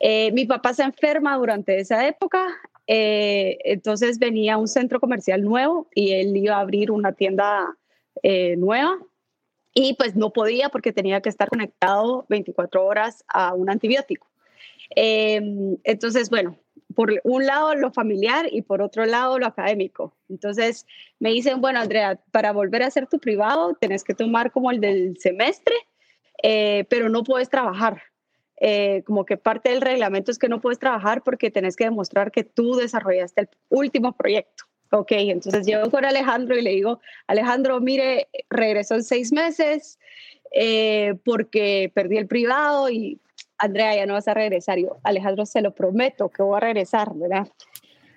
Eh, 0.00 0.30
mi 0.32 0.44
papá 0.46 0.74
se 0.74 0.82
enferma 0.82 1.36
durante 1.36 1.78
esa 1.78 2.06
época, 2.06 2.46
eh, 2.86 3.58
entonces 3.64 4.18
venía 4.18 4.56
un 4.56 4.68
centro 4.68 5.00
comercial 5.00 5.42
nuevo 5.42 5.88
y 5.94 6.12
él 6.12 6.36
iba 6.36 6.56
a 6.56 6.60
abrir 6.60 6.90
una 6.90 7.12
tienda 7.12 7.76
eh, 8.22 8.56
nueva 8.56 8.96
y 9.74 9.94
pues 9.94 10.14
no 10.16 10.32
podía 10.32 10.68
porque 10.68 10.92
tenía 10.92 11.20
que 11.20 11.28
estar 11.28 11.48
conectado 11.48 12.26
24 12.28 12.84
horas 12.84 13.24
a 13.28 13.54
un 13.54 13.70
antibiótico. 13.70 14.26
entonces, 14.94 16.30
bueno, 16.30 16.58
por 16.94 17.12
un 17.24 17.46
lado 17.46 17.74
lo 17.74 17.92
familiar 17.92 18.46
y 18.50 18.62
por 18.62 18.82
otro 18.82 19.04
lado 19.06 19.38
lo 19.38 19.46
académico. 19.46 20.14
Entonces 20.28 20.86
me 21.18 21.30
dicen, 21.30 21.60
bueno, 21.60 21.80
Andrea, 21.80 22.18
para 22.30 22.52
volver 22.52 22.82
a 22.82 22.86
hacer 22.86 23.06
tu 23.06 23.18
privado 23.18 23.76
tenés 23.80 24.04
que 24.04 24.14
tomar 24.14 24.50
como 24.50 24.70
el 24.70 24.80
del 24.80 25.16
semestre, 25.18 25.74
eh, 26.42 26.84
pero 26.88 27.08
no 27.08 27.24
puedes 27.24 27.48
trabajar. 27.48 28.02
Eh, 28.60 29.02
como 29.06 29.24
que 29.24 29.36
parte 29.36 29.70
del 29.70 29.80
reglamento 29.80 30.32
es 30.32 30.38
que 30.38 30.48
no 30.48 30.60
puedes 30.60 30.80
trabajar 30.80 31.22
porque 31.22 31.50
tenés 31.50 31.76
que 31.76 31.84
demostrar 31.84 32.32
que 32.32 32.42
tú 32.42 32.74
desarrollaste 32.74 33.42
el 33.42 33.48
último 33.68 34.16
proyecto. 34.16 34.64
Ok, 34.90 35.12
entonces 35.12 35.66
llego 35.66 35.90
con 35.90 36.04
Alejandro 36.04 36.56
y 36.56 36.62
le 36.62 36.70
digo, 36.70 37.00
Alejandro, 37.26 37.78
mire, 37.78 38.28
regresó 38.48 38.94
en 38.94 39.04
seis 39.04 39.32
meses 39.32 39.98
eh, 40.52 41.14
porque 41.24 41.92
perdí 41.94 42.16
el 42.16 42.26
privado 42.26 42.88
y 42.88 43.20
Andrea, 43.58 43.96
ya 43.96 44.06
no 44.06 44.14
vas 44.14 44.28
a 44.28 44.34
regresar. 44.34 44.78
Yo, 44.78 44.98
Alejandro, 45.02 45.44
se 45.44 45.60
lo 45.60 45.72
prometo 45.72 46.28
que 46.28 46.42
voy 46.42 46.56
a 46.56 46.60
regresar, 46.60 47.12
¿verdad? 47.14 47.48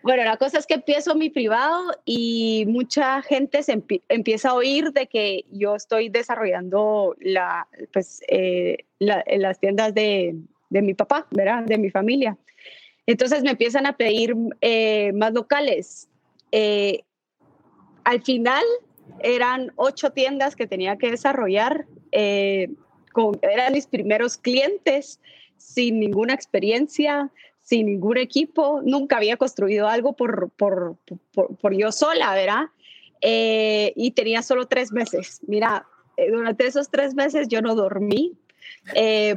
Bueno, 0.04 0.24
la 0.24 0.38
cosa 0.38 0.58
es 0.58 0.66
que 0.66 0.76
empiezo 0.76 1.14
mi 1.14 1.30
privado 1.30 1.92
y 2.06 2.66
mucha 2.68 3.22
gente 3.22 3.62
se 3.62 3.84
empieza 4.10 4.50
a 4.50 4.54
oír 4.56 4.92
de 4.94 5.06
que 5.08 5.46
yo 5.52 5.76
estoy 5.76 6.10
desarrollando 6.10 7.16
la, 7.20 7.68
pues, 7.94 8.22
eh, 8.28 8.86
las 9.00 9.60
tiendas 9.60 9.94
de, 9.94 10.36
de, 10.70 10.82
mi 10.82 10.96
papá, 10.96 11.28
¿verdad? 11.30 11.64
De 11.66 11.78
mi 11.78 11.92
familia. 11.92 12.36
Entonces 13.06 13.44
me 13.44 13.52
empiezan 13.52 13.86
a 13.86 13.96
pedir 13.96 14.36
eh, 14.62 15.12
más 15.14 15.34
locales. 15.34 16.10
Eh, 16.52 17.04
al 18.04 18.24
final 18.24 18.64
eran 19.20 19.72
ocho 19.76 20.12
tiendas 20.12 20.56
que 20.56 20.66
tenía 20.66 20.98
que 20.98 21.12
desarrollar 21.12 21.86
eran 23.42 23.74
mis 23.74 23.88
primeros 23.88 24.38
clientes 24.38 25.20
sin 25.58 26.00
ninguna 26.00 26.34
experiencia, 26.34 27.32
sin 27.62 27.86
ningún 27.86 28.18
equipo, 28.18 28.82
nunca 28.84 29.18
había 29.18 29.38
construido 29.38 29.88
algo 29.88 30.14
por, 30.14 30.50
por, 30.52 30.98
por, 31.34 31.74
yo 31.74 31.92
sola, 31.92 32.34
¿verdad? 32.34 32.66
Eh, 33.22 33.94
y 33.96 34.12
tenía 34.12 34.42
solo 34.42 34.66
tres 34.66 34.92
meses. 34.92 35.40
Mira, 35.48 35.86
eh, 36.18 36.32
durante 36.32 36.66
esos 36.66 36.90
tres 36.90 37.14
meses 37.14 37.48
yo 37.48 37.62
no 37.62 37.76
dormí, 37.76 38.34
eh, 38.96 39.36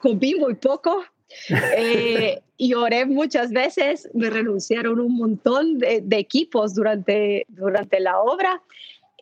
comí 0.00 0.34
muy 0.34 0.54
poco, 0.54 1.04
y 2.56 2.74
oré 2.74 3.06
muchas 3.06 3.52
veces, 3.52 4.10
me 4.14 4.30
renunciaron 4.30 4.98
un 4.98 5.16
montón 5.16 5.78
de, 5.78 6.00
de, 6.00 6.18
equipos 6.18 6.74
durante, 6.74 7.46
durante 7.48 8.00
la 8.00 8.20
obra 8.20 8.60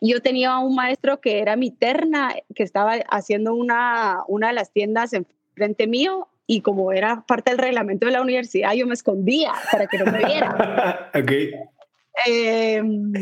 yo 0.00 0.20
tenía 0.20 0.58
un 0.58 0.74
maestro 0.74 1.20
que 1.20 1.40
era 1.40 1.56
mi 1.56 1.70
terna, 1.70 2.34
que 2.54 2.62
estaba 2.62 2.94
haciendo 3.10 3.54
una, 3.54 4.22
una 4.28 4.48
de 4.48 4.52
las 4.54 4.72
tiendas 4.72 5.12
enfrente 5.12 5.86
mío 5.86 6.28
y 6.46 6.62
como 6.62 6.92
era 6.92 7.24
parte 7.26 7.50
del 7.50 7.58
reglamento 7.58 8.06
de 8.06 8.12
la 8.12 8.22
universidad, 8.22 8.72
yo 8.72 8.86
me 8.86 8.94
escondía 8.94 9.52
para 9.70 9.86
que 9.86 9.98
no 9.98 10.06
me 10.06 10.24
viera. 10.24 11.10
ok. 11.14 11.32
Em, 12.26 13.12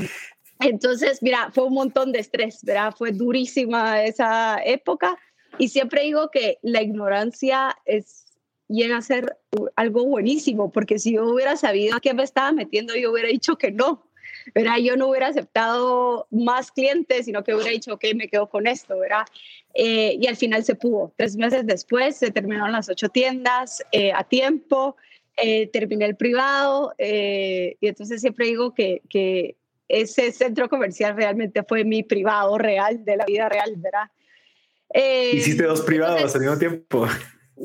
entonces, 0.61 1.23
mira, 1.23 1.51
fue 1.53 1.65
un 1.65 1.75
montón 1.75 2.12
de 2.12 2.21
estrés, 2.21 2.61
¿verdad? 2.62 2.95
Fue 2.97 3.12
durísima 3.12 4.03
esa 4.05 4.59
época 4.65 5.19
y 5.59 5.69
siempre 5.69 6.03
digo 6.03 6.31
que 6.31 6.59
la 6.62 6.83
ignorancia 6.83 7.77
es 7.85 8.27
llega 8.69 8.97
a 8.97 9.03
ser 9.03 9.39
algo 9.77 10.05
buenísimo, 10.05 10.71
porque 10.71 10.99
si 10.99 11.15
yo 11.15 11.25
hubiera 11.25 11.57
sabido 11.57 11.97
a 11.97 12.01
qué 12.01 12.15
me 12.15 12.23
estaba 12.23 12.53
metiendo, 12.53 12.97
yo 12.97 13.12
hubiera 13.12 13.29
dicho 13.29 13.57
que 13.57 13.71
no. 13.71 14.06
¿Verdad? 14.55 14.77
Yo 14.79 14.96
no 14.96 15.09
hubiera 15.09 15.29
aceptado 15.29 16.27
más 16.31 16.70
clientes, 16.70 17.27
sino 17.27 17.44
que 17.44 17.55
hubiera 17.55 17.70
dicho, 17.70 17.94
ok, 17.94 18.05
me 18.14 18.29
quedo 18.29 18.49
con 18.49 18.66
esto, 18.66 18.99
¿verdad? 18.99 19.27
Eh, 19.75 20.16
y 20.20 20.27
al 20.27 20.37
final 20.37 20.64
se 20.64 20.75
pudo. 20.75 21.12
Tres 21.16 21.37
meses 21.37 21.66
después 21.66 22.16
se 22.16 22.31
terminaron 22.31 22.72
las 22.72 22.88
ocho 22.88 23.09
tiendas 23.09 23.83
eh, 23.92 24.12
a 24.12 24.25
tiempo, 24.25 24.96
eh, 25.37 25.66
terminé 25.68 26.07
el 26.07 26.16
privado 26.16 26.94
y 26.99 27.77
entonces 27.81 28.20
siempre 28.20 28.46
digo 28.46 28.72
que, 28.72 29.03
que 29.11 29.57
ese 29.88 30.33
centro 30.33 30.68
comercial 30.68 31.14
realmente 31.14 31.62
fue 31.62 31.85
mi 31.85 32.03
privado 32.03 32.57
real, 32.57 33.05
de 33.05 33.16
la 33.16 33.27
vida 33.27 33.49
real, 33.49 33.75
¿verdad? 33.77 34.11
Hiciste 35.33 35.64
dos 35.64 35.83
privados 35.83 36.35
al 36.35 36.40
mismo 36.40 36.59
tiempo. 36.59 37.07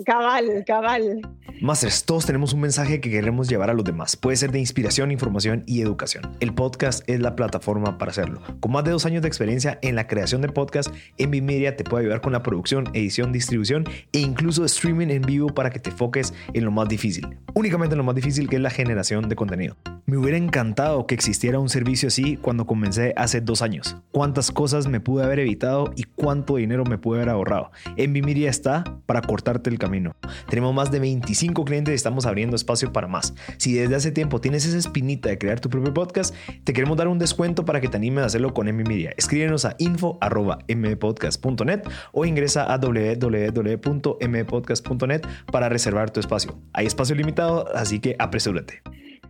Cabal, 0.05 0.63
cabal. 0.65 1.21
Masters, 1.61 2.05
todos 2.05 2.25
tenemos 2.25 2.53
un 2.53 2.61
mensaje 2.61 3.01
que 3.01 3.11
queremos 3.11 3.47
llevar 3.47 3.69
a 3.69 3.73
los 3.73 3.83
demás. 3.83 4.15
Puede 4.15 4.37
ser 4.37 4.51
de 4.51 4.57
inspiración, 4.57 5.11
información 5.11 5.63
y 5.67 5.81
educación. 5.81 6.35
El 6.39 6.55
podcast 6.55 7.07
es 7.07 7.19
la 7.19 7.35
plataforma 7.35 7.99
para 7.99 8.09
hacerlo. 8.09 8.41
Con 8.61 8.71
más 8.71 8.83
de 8.83 8.91
dos 8.91 9.05
años 9.05 9.21
de 9.21 9.27
experiencia 9.27 9.77
en 9.83 9.95
la 9.95 10.07
creación 10.07 10.41
de 10.41 10.49
podcast, 10.49 10.91
Envy 11.17 11.41
Media 11.41 11.75
te 11.75 11.83
puede 11.83 12.05
ayudar 12.05 12.21
con 12.21 12.31
la 12.33 12.41
producción, 12.41 12.85
edición, 12.93 13.31
distribución 13.31 13.83
e 14.11 14.19
incluso 14.19 14.65
streaming 14.65 15.09
en 15.09 15.21
vivo 15.21 15.49
para 15.49 15.69
que 15.69 15.79
te 15.79 15.91
enfoques 15.91 16.33
en 16.53 16.65
lo 16.65 16.71
más 16.71 16.87
difícil. 16.87 17.27
Únicamente 17.53 17.93
en 17.93 17.97
lo 17.97 18.05
más 18.05 18.15
difícil 18.15 18.49
que 18.49 18.55
es 18.55 18.61
la 18.61 18.71
generación 18.71 19.29
de 19.29 19.35
contenido. 19.35 19.75
Me 20.07 20.17
hubiera 20.17 20.37
encantado 20.37 21.05
que 21.05 21.13
existiera 21.13 21.59
un 21.59 21.69
servicio 21.69 22.07
así 22.07 22.37
cuando 22.37 22.65
comencé 22.65 23.13
hace 23.17 23.39
dos 23.39 23.61
años. 23.61 23.97
Cuántas 24.11 24.51
cosas 24.51 24.87
me 24.87 24.99
pude 24.99 25.23
haber 25.23 25.39
evitado 25.39 25.91
y 25.95 26.03
cuánto 26.03 26.55
dinero 26.55 26.85
me 26.85 26.97
pude 26.97 27.19
haber 27.19 27.29
ahorrado. 27.29 27.71
Envy 27.97 28.21
Media 28.23 28.49
está 28.49 28.83
para 29.05 29.21
cortarte 29.21 29.69
el 29.69 29.77
camino. 29.81 30.15
Tenemos 30.49 30.73
más 30.73 30.89
de 30.91 30.99
25 30.99 31.65
clientes 31.65 31.91
y 31.91 31.95
estamos 31.95 32.25
abriendo 32.27 32.55
espacio 32.55 32.93
para 32.93 33.07
más. 33.07 33.33
Si 33.57 33.73
desde 33.73 33.95
hace 33.95 34.11
tiempo 34.11 34.39
tienes 34.39 34.63
esa 34.65 34.77
espinita 34.77 35.29
de 35.29 35.39
crear 35.39 35.59
tu 35.59 35.69
propio 35.69 35.91
podcast, 35.93 36.35
te 36.63 36.71
queremos 36.71 36.97
dar 36.97 37.07
un 37.07 37.17
descuento 37.17 37.65
para 37.65 37.81
que 37.81 37.87
te 37.87 37.97
animes 37.97 38.21
a 38.23 38.27
hacerlo 38.27 38.53
con 38.53 38.67
M 38.67 38.83
Media. 38.83 39.11
Escríbenos 39.17 39.65
a 39.65 39.75
info.mpodcast.net 39.79 41.81
o 42.11 42.25
ingresa 42.25 42.71
a 42.71 42.77
www.mpodcast.net 42.77 45.21
para 45.51 45.69
reservar 45.69 46.11
tu 46.11 46.19
espacio. 46.19 46.59
Hay 46.73 46.85
espacio 46.85 47.15
limitado, 47.15 47.67
así 47.75 47.99
que 47.99 48.15
apresúrate. 48.19 48.83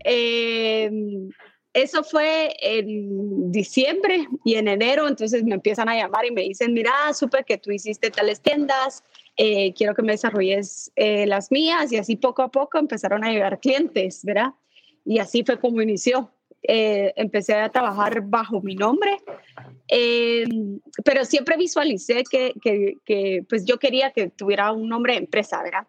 Em, 0.03 1.29
eso 1.73 2.03
fue 2.03 2.53
en 2.61 3.51
diciembre 3.51 4.27
y 4.43 4.55
en 4.55 4.67
enero, 4.67 5.07
entonces 5.07 5.43
me 5.43 5.55
empiezan 5.55 5.87
a 5.87 5.95
llamar 5.95 6.25
y 6.25 6.31
me 6.31 6.41
dicen, 6.41 6.73
mira, 6.73 6.91
supe 7.13 7.45
que 7.45 7.57
tú 7.57 7.71
hiciste 7.71 8.11
tales 8.11 8.41
tiendas, 8.41 9.03
eh, 9.43 9.73
quiero 9.73 9.95
que 9.95 10.03
me 10.03 10.11
desarrolles 10.11 10.91
eh, 10.95 11.25
las 11.25 11.51
mías 11.51 11.91
y 11.91 11.97
así 11.97 12.15
poco 12.15 12.43
a 12.43 12.51
poco 12.51 12.77
empezaron 12.77 13.23
a 13.23 13.31
llegar 13.31 13.59
clientes, 13.59 14.23
¿verdad? 14.23 14.53
Y 15.03 15.17
así 15.17 15.43
fue 15.43 15.59
como 15.59 15.81
inició. 15.81 16.29
Eh, 16.61 17.11
empecé 17.15 17.55
a 17.55 17.69
trabajar 17.69 18.21
bajo 18.21 18.61
mi 18.61 18.75
nombre, 18.75 19.17
pero 21.03 21.25
siempre 21.25 21.57
visualicé 21.57 22.23
que, 22.29 22.53
que, 22.61 22.97
que, 23.03 23.43
pues 23.49 23.65
yo 23.65 23.79
quería 23.79 24.11
que 24.11 24.29
tuviera 24.29 24.71
un 24.71 24.87
nombre 24.87 25.13
de 25.13 25.19
empresa, 25.21 25.63
¿verdad? 25.63 25.87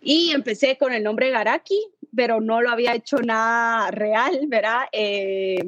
Y 0.00 0.30
empecé 0.30 0.78
con 0.78 0.92
el 0.92 1.02
nombre 1.02 1.30
Garaki, 1.30 1.84
pero 2.14 2.40
no 2.40 2.62
lo 2.62 2.70
había 2.70 2.94
hecho 2.94 3.16
nada 3.16 3.90
real, 3.90 4.42
¿verdad? 4.46 4.82
Eh, 4.92 5.58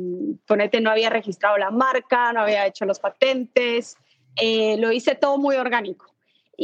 ponete, 0.46 0.80
no 0.80 0.92
había 0.92 1.10
registrado 1.10 1.58
la 1.58 1.72
marca, 1.72 2.32
no 2.32 2.42
había 2.42 2.64
hecho 2.64 2.84
los 2.84 3.00
patentes, 3.00 3.96
eh, 4.40 4.76
lo 4.78 4.92
hice 4.92 5.16
todo 5.16 5.36
muy 5.36 5.56
orgánico. 5.56 6.11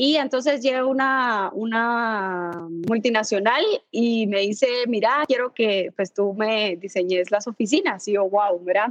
Y 0.01 0.15
entonces 0.15 0.63
llega 0.63 0.87
una, 0.87 1.51
una 1.53 2.69
multinacional 2.87 3.65
y 3.91 4.29
me 4.29 4.43
dice, 4.43 4.69
mira, 4.87 5.25
quiero 5.27 5.53
que 5.53 5.93
pues 5.97 6.15
tú 6.15 6.35
me 6.35 6.77
diseñes 6.77 7.33
las 7.33 7.49
oficinas. 7.49 8.07
Y 8.07 8.13
yo, 8.13 8.31
wow, 8.31 8.63
¿verdad? 8.63 8.91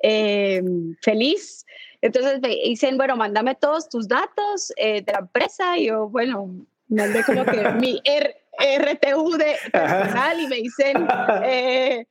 Eh, 0.00 0.62
feliz. 1.02 1.66
Entonces 2.00 2.40
me 2.40 2.50
dicen, 2.50 2.96
bueno, 2.96 3.16
mándame 3.16 3.56
todos 3.56 3.88
tus 3.88 4.06
datos 4.06 4.72
de 4.76 5.04
la 5.04 5.18
empresa. 5.18 5.76
Y 5.76 5.86
yo, 5.86 6.08
bueno, 6.08 6.54
mandé 6.86 7.24
como 7.24 7.44
que 7.44 7.70
mi 7.80 8.00
RTU 8.56 9.36
de 9.36 9.56
personal 9.72 10.40
y 10.40 10.46
me 10.46 10.56
dicen, 10.58 11.08
eh, 11.46 12.06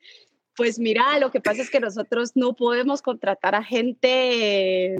pues 0.57 0.79
mira, 0.79 1.17
lo 1.17 1.31
que 1.31 1.39
pasa 1.39 1.61
es 1.61 1.69
que 1.69 1.79
nosotros 1.79 2.33
no 2.35 2.57
podemos 2.57 3.01
contratar 3.01 3.55
a 3.55 3.63
gente 3.63 4.97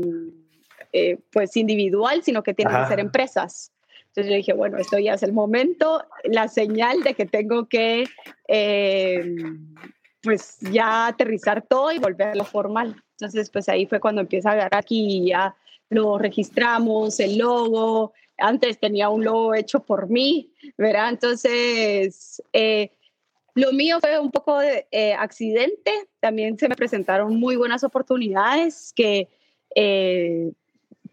eh, 0.93 1.17
pues 1.31 1.57
individual, 1.57 2.23
sino 2.23 2.43
que 2.43 2.53
tienen 2.53 2.75
que 2.75 2.87
ser 2.87 2.99
empresas. 2.99 3.71
Entonces 4.07 4.29
yo 4.29 4.37
dije, 4.37 4.53
bueno, 4.53 4.77
esto 4.77 4.99
ya 4.99 5.15
es 5.15 5.23
el 5.23 5.33
momento, 5.33 6.05
la 6.23 6.47
señal 6.47 7.01
de 7.01 7.15
que 7.15 7.25
tengo 7.25 7.65
que 7.67 8.05
eh, 8.47 9.35
pues 10.21 10.59
ya 10.71 11.07
aterrizar 11.07 11.63
todo 11.63 11.91
y 11.91 11.97
volverlo 11.97 12.45
formal. 12.45 12.95
Entonces 13.17 13.49
pues 13.49 13.67
ahí 13.69 13.87
fue 13.87 13.99
cuando 13.99 14.21
empieza 14.21 14.51
a 14.51 14.55
ver 14.55 14.69
aquí 14.71 15.25
ya 15.27 15.55
lo 15.89 16.19
registramos, 16.19 17.19
el 17.19 17.39
logo, 17.39 18.13
antes 18.37 18.79
tenía 18.79 19.09
un 19.09 19.23
logo 19.23 19.55
hecho 19.55 19.79
por 19.79 20.09
mí, 20.09 20.51
¿verdad? 20.77 21.09
Entonces, 21.09 22.41
eh, 22.51 22.91
lo 23.55 23.71
mío 23.73 23.99
fue 23.99 24.19
un 24.19 24.31
poco 24.31 24.59
de 24.59 24.87
eh, 24.91 25.13
accidente, 25.13 25.91
también 26.19 26.57
se 26.57 26.67
me 26.67 26.75
presentaron 26.75 27.35
muy 27.39 27.55
buenas 27.55 27.83
oportunidades 27.83 28.93
que... 28.95 29.27
Eh, 29.75 30.51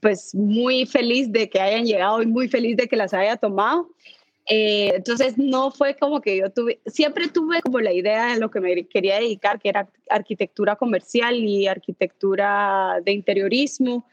pues 0.01 0.35
muy 0.35 0.87
feliz 0.87 1.31
de 1.31 1.49
que 1.49 1.61
hayan 1.61 1.85
llegado 1.85 2.23
y 2.23 2.27
muy 2.27 2.49
feliz 2.49 2.77
de 2.77 2.89
que 2.89 2.97
las 2.97 3.15
haya 3.15 3.37
tomado. 3.37 3.91
entonces 4.47 5.39
no 5.39 5.71
fue 5.71 5.95
como 5.97 6.21
que 6.21 6.37
yo 6.37 6.51
tuve, 6.51 6.81
siempre 6.87 7.29
tuve 7.29 7.63
como 7.63 7.81
la 7.81 7.93
idea 7.93 8.33
de 8.33 8.41
lo 8.41 8.51
que 8.51 8.61
me 8.61 8.87
quería 8.87 9.17
dedicar, 9.17 9.61
que 9.61 9.69
era 9.69 9.89
arquitectura 10.09 10.77
comercial 10.77 11.37
y 11.37 11.69
arquitectura 11.69 13.01
de 13.05 13.13
interiorismo. 13.13 14.07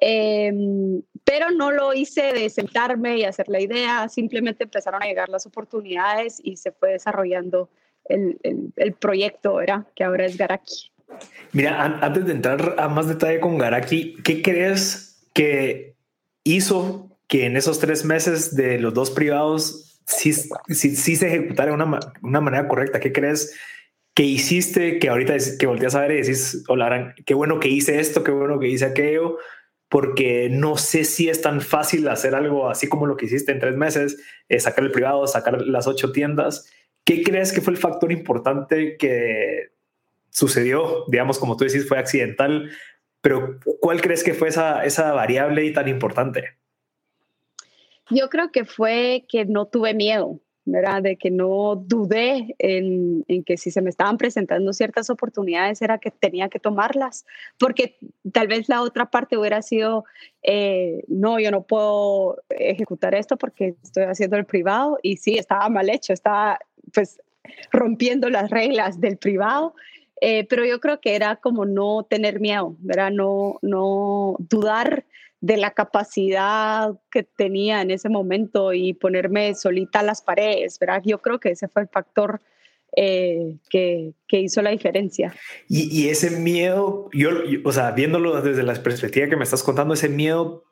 Em, 0.00 1.02
pero 1.22 1.50
no 1.50 1.70
lo 1.70 1.94
hice 1.94 2.32
de 2.32 2.50
sentarme 2.50 3.18
y 3.18 3.24
hacer 3.24 3.48
la 3.48 3.60
idea, 3.60 4.08
simplemente 4.08 4.64
empezaron 4.64 5.02
a 5.02 5.06
llegar 5.06 5.28
las 5.28 5.46
oportunidades 5.46 6.40
y 6.42 6.56
se 6.56 6.72
fue 6.72 6.92
desarrollando 6.92 7.70
el, 8.06 8.38
el, 8.76 8.92
proyecto, 8.94 9.54
¿verdad? 9.54 9.86
Que 9.94 10.04
ahora 10.04 10.26
es 10.26 10.36
Garaki. 10.36 10.90
Mira, 11.52 11.98
antes 12.02 12.26
de 12.26 12.32
entrar 12.32 12.74
a 12.76 12.88
más 12.88 13.08
detalle 13.08 13.40
con 13.40 13.56
Garaki, 13.56 14.16
¿qué 14.24 14.42
crees 14.42 15.13
que 15.34 15.96
hizo 16.42 17.10
que 17.28 17.44
en 17.44 17.58
esos 17.58 17.78
tres 17.78 18.06
meses 18.06 18.56
de 18.56 18.78
los 18.78 18.94
dos 18.94 19.10
privados 19.10 20.00
sí, 20.06 20.32
sí, 20.32 21.16
se 21.16 21.26
ejecutara 21.26 21.70
de 21.70 21.74
una, 21.74 22.00
una 22.22 22.40
manera 22.40 22.66
correcta? 22.66 23.00
¿Qué 23.00 23.12
crees 23.12 23.54
que 24.14 24.22
hiciste 24.22 24.98
que 24.98 25.10
ahorita 25.10 25.34
que 25.58 25.66
volteas 25.66 25.94
a 25.94 26.00
ver 26.00 26.12
y 26.12 26.22
decís, 26.22 26.64
hola, 26.68 27.14
qué 27.26 27.34
bueno 27.34 27.60
que 27.60 27.68
hice 27.68 28.00
esto, 28.00 28.24
qué 28.24 28.30
bueno 28.30 28.58
que 28.58 28.68
hice 28.68 28.86
aquello? 28.86 29.36
porque 29.94 30.48
no 30.50 30.76
sé 30.76 31.04
si 31.04 31.28
es 31.28 31.40
tan 31.40 31.60
fácil 31.60 32.08
hacer 32.08 32.34
algo 32.34 32.68
así 32.68 32.88
como 32.88 33.06
lo 33.06 33.16
que 33.16 33.26
hiciste 33.26 33.52
en 33.52 33.60
tres 33.60 33.76
meses, 33.76 34.20
eh, 34.48 34.58
sacar 34.58 34.82
el 34.84 34.90
privado, 34.90 35.24
sacar 35.28 35.62
las 35.62 35.86
ocho 35.86 36.10
tiendas. 36.10 36.68
¿Qué 37.04 37.22
crees 37.22 37.52
que 37.52 37.60
fue 37.60 37.74
el 37.74 37.78
factor 37.78 38.10
importante 38.10 38.96
que 38.96 39.70
sucedió? 40.30 41.04
Digamos, 41.06 41.38
como 41.38 41.56
tú 41.56 41.64
decís, 41.64 41.86
fue 41.86 41.96
accidental, 41.96 42.72
pero 43.24 43.58
¿cuál 43.80 44.02
crees 44.02 44.22
que 44.22 44.34
fue 44.34 44.48
esa, 44.48 44.84
esa 44.84 45.14
variable 45.14 45.64
y 45.64 45.72
tan 45.72 45.88
importante? 45.88 46.58
Yo 48.10 48.28
creo 48.28 48.52
que 48.52 48.66
fue 48.66 49.24
que 49.26 49.46
no 49.46 49.64
tuve 49.64 49.94
miedo. 49.94 50.40
¿verdad? 50.66 51.02
De 51.02 51.16
que 51.16 51.30
no 51.30 51.76
dudé 51.76 52.54
en, 52.58 53.22
en, 53.28 53.44
que 53.44 53.58
si 53.58 53.70
se 53.70 53.82
me 53.82 53.90
estaban 53.90 54.16
presentando 54.16 54.72
ciertas 54.72 55.10
oportunidades 55.10 55.82
era 55.82 55.98
que 55.98 56.10
tenía 56.10 56.48
que 56.48 56.58
tomarlas, 56.58 57.26
porque 57.58 57.98
tal 58.32 58.48
vez 58.48 58.66
la 58.70 58.80
otra 58.80 59.10
parte 59.10 59.36
hubiera 59.36 59.60
sido, 59.60 60.06
eh, 60.42 61.04
no, 61.06 61.38
yo 61.38 61.50
no 61.50 61.64
puedo 61.64 62.38
ejecutar 62.48 63.14
esto 63.14 63.36
porque 63.36 63.74
estoy 63.82 64.04
haciendo 64.04 64.38
el 64.38 64.46
privado 64.46 64.98
y 65.02 65.18
sí, 65.18 65.36
estaba 65.36 65.68
mal 65.68 65.90
hecho, 65.90 66.14
estaba 66.14 66.58
pues 66.94 67.20
rompiendo 67.70 68.30
las 68.30 68.50
reglas 68.50 69.00
del 69.02 69.18
privado. 69.18 69.74
Eh, 70.26 70.46
pero 70.48 70.64
yo 70.64 70.80
creo 70.80 71.02
que 71.02 71.16
era 71.16 71.36
como 71.36 71.66
no 71.66 72.06
tener 72.08 72.40
miedo, 72.40 72.76
¿verdad? 72.78 73.10
No, 73.10 73.58
no 73.60 74.36
dudar 74.38 75.04
de 75.42 75.58
la 75.58 75.72
capacidad 75.72 76.98
que 77.10 77.24
tenía 77.24 77.82
en 77.82 77.90
ese 77.90 78.08
momento 78.08 78.72
y 78.72 78.94
ponerme 78.94 79.54
solita 79.54 80.00
a 80.00 80.02
las 80.02 80.22
paredes, 80.22 80.78
¿verdad? 80.78 81.02
Yo 81.04 81.20
creo 81.20 81.40
que 81.40 81.50
ese 81.50 81.68
fue 81.68 81.82
el 81.82 81.88
factor 81.88 82.40
eh, 82.96 83.58
que, 83.68 84.14
que, 84.26 84.40
hizo 84.40 84.62
la 84.62 84.70
diferencia. 84.70 85.34
Y, 85.68 86.08
ese 86.08 86.30
miedo, 86.30 87.10
yo, 87.12 87.28
o 87.62 87.72
sea, 87.72 87.90
viéndolo 87.90 88.40
desde 88.40 88.62
la 88.62 88.72
perspectiva 88.82 89.28
que 89.28 89.36
me 89.36 89.44
estás 89.44 89.62
contando, 89.62 89.92
ese 89.92 90.08
miedo 90.08 90.64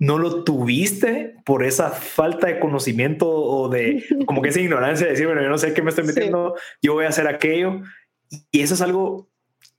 no 0.00 0.18
lo 0.18 0.42
tuviste 0.42 1.36
por 1.44 1.62
esa 1.62 1.90
falta 1.90 2.48
de 2.48 2.58
conocimiento 2.58 3.30
o 3.30 3.68
de 3.68 4.04
como 4.26 4.42
que 4.42 4.48
esa 4.48 4.60
ignorancia 4.60 5.06
de 5.06 5.12
decir, 5.12 5.26
bueno, 5.26 5.40
yo 5.40 5.50
no 5.50 5.58
sé 5.58 5.72
qué 5.72 5.82
me 5.82 5.90
estoy 5.90 6.04
metiendo, 6.04 6.56
yo 6.82 6.94
voy 6.94 7.04
a 7.04 7.10
hacer 7.10 7.28
aquello. 7.28 7.82
Y 8.50 8.62
eso 8.62 8.74
es 8.74 8.80
algo 8.80 9.28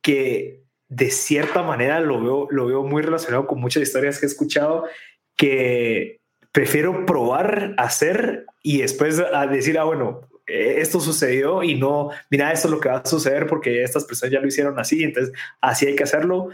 que 0.02 0.64
de 0.90 1.12
cierta 1.12 1.64
manera 1.64 2.00
lo 2.00 2.22
veo, 2.22 2.48
lo 2.50 2.66
veo 2.68 2.84
muy 2.84 3.02
relacionado 3.02 3.48
con 3.48 3.60
muchas 3.60 3.84
historias 3.84 4.20
que 4.20 4.26
he 4.26 4.30
escuchado 4.30 4.86
que 5.36 6.20
prefiero 6.52 7.06
probar, 7.06 7.76
hacer 7.78 8.46
y 8.64 8.82
después 8.82 9.20
a 9.20 9.46
decir, 9.46 9.78
ah, 9.78 9.84
bueno, 9.84 10.22
eh, 10.48 10.78
esto 10.80 11.00
sucedió 11.00 11.62
y 11.62 11.76
no, 11.76 12.10
mira, 12.30 12.52
esto 12.52 12.68
es 12.68 12.72
lo 12.72 12.80
que 12.80 12.90
va 12.90 12.98
a 12.98 13.06
suceder 13.06 13.48
porque 13.48 13.84
estas 13.84 14.06
personas 14.06 14.34
ya 14.34 14.40
lo 14.40 14.48
hicieron 14.48 14.80
así, 14.80 15.04
entonces 15.04 15.34
así 15.62 15.86
hay 15.86 15.96
que 15.96 16.04
hacerlo. 16.04 16.50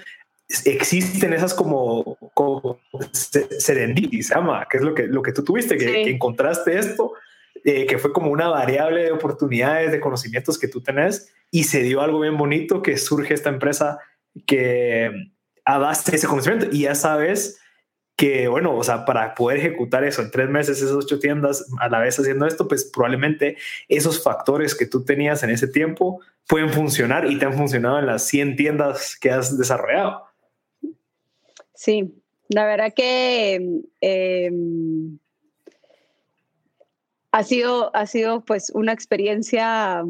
Existen 0.65 1.31
esas 1.33 1.53
como, 1.53 2.17
como 2.33 2.79
serendipity, 3.11 4.21
se 4.23 4.35
llama, 4.35 4.67
que 4.69 4.77
es 4.77 4.83
lo 4.83 4.93
que, 4.93 5.07
lo 5.07 5.21
que 5.21 5.31
tú 5.31 5.43
tuviste, 5.43 5.77
que, 5.77 6.09
encontraste 6.09 6.77
esto, 6.77 7.13
eh, 7.63 7.85
que 7.85 7.97
fue 7.97 8.11
como 8.11 8.31
una 8.31 8.47
variable 8.49 9.03
de 9.03 9.11
oportunidades, 9.11 9.91
de 9.91 9.99
conocimientos 9.99 10.59
que 10.59 10.67
tú 10.67 10.81
tenés 10.81 11.33
y 11.51 11.63
se 11.65 11.81
dio 11.81 12.01
algo 12.01 12.19
bien 12.19 12.37
bonito 12.37 12.81
que 12.81 12.97
surge 12.97 13.33
esta 13.33 13.49
empresa 13.49 13.99
que 14.45 15.11
a 15.65 15.77
base 15.77 16.11
de 16.11 16.17
ese 16.17 16.27
conocimiento 16.27 16.67
y 16.71 16.81
ya 16.81 16.95
sabes 16.95 17.59
que, 18.15 18.47
bueno, 18.47 18.75
o 18.75 18.83
sea, 18.83 19.05
para 19.05 19.33
poder 19.33 19.59
ejecutar 19.59 20.03
eso 20.03 20.21
en 20.21 20.29
tres 20.29 20.49
meses, 20.49 20.77
esas 20.77 20.91
ocho 20.91 21.19
tiendas 21.19 21.65
a 21.79 21.89
la 21.89 21.99
vez 21.99 22.19
haciendo 22.19 22.45
esto, 22.45 22.67
pues 22.67 22.85
probablemente 22.85 23.57
esos 23.87 24.21
factores 24.21 24.75
que 24.75 24.85
tú 24.85 25.03
tenías 25.03 25.41
en 25.43 25.49
ese 25.49 25.67
tiempo 25.67 26.21
pueden 26.47 26.69
funcionar 26.69 27.29
y 27.29 27.39
te 27.39 27.45
han 27.45 27.53
funcionado 27.53 27.99
en 27.99 28.05
las 28.05 28.27
100 28.27 28.55
tiendas 28.55 29.17
que 29.19 29.31
has 29.31 29.57
desarrollado. 29.57 30.25
Sí, 31.73 32.13
la 32.49 32.65
verdad 32.65 32.93
que 32.93 33.81
em, 34.01 35.17
ha, 37.33 37.43
sido, 37.43 37.93
ha 37.95 38.05
sido 38.05 38.41
pues 38.41 38.71
una 38.75 38.93
experiencia 38.93 40.03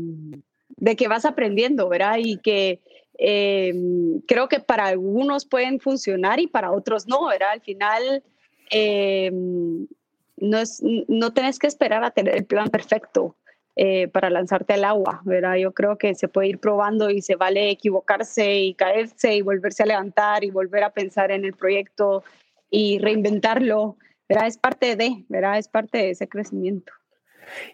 de 0.75 0.95
que 0.97 1.07
vas 1.07 1.23
aprendiendo, 1.23 1.87
¿verdad? 1.87 2.17
Y 2.19 2.37
que 2.37 2.81
em, 3.17 4.19
creo 4.27 4.49
que 4.49 4.59
para 4.59 4.87
algunos 4.87 5.45
pueden 5.45 5.79
funcionar 5.79 6.41
y 6.41 6.47
para 6.47 6.73
otros 6.73 7.07
no, 7.07 7.27
¿verdad? 7.27 7.51
Al 7.53 7.61
final 7.61 8.21
em, 8.69 9.87
no, 10.35 10.59
es, 10.59 10.83
no 11.07 11.33
tenés 11.33 11.59
que 11.59 11.67
esperar 11.67 12.03
a 12.03 12.11
tener 12.11 12.35
el 12.35 12.45
plan 12.45 12.69
perfecto. 12.69 13.35
Eh, 13.75 14.07
para 14.07 14.29
lanzarte 14.29 14.73
al 14.73 14.83
agua, 14.83 15.21
¿verdad? 15.25 15.55
Yo 15.55 15.71
creo 15.71 15.97
que 15.97 16.13
se 16.13 16.27
puede 16.27 16.49
ir 16.49 16.59
probando 16.59 17.09
y 17.09 17.23
se 17.23 17.35
vale 17.35 17.71
equivocarse 17.71 18.59
y 18.59 18.75
caerse 18.75 19.35
y 19.35 19.41
volverse 19.41 19.81
a 19.81 19.87
levantar 19.87 20.43
y 20.43 20.51
volver 20.51 20.83
a 20.83 20.91
pensar 20.91 21.31
en 21.31 21.43
el 21.43 21.53
proyecto 21.53 22.23
y 22.69 22.99
reinventarlo, 22.99 23.97
¿verdad? 24.29 24.45
Es 24.45 24.59
parte 24.59 24.95
de, 24.95 25.25
¿verdad? 25.27 25.57
Es 25.57 25.69
parte 25.69 25.97
de 25.97 26.09
ese 26.11 26.29
crecimiento. 26.29 26.93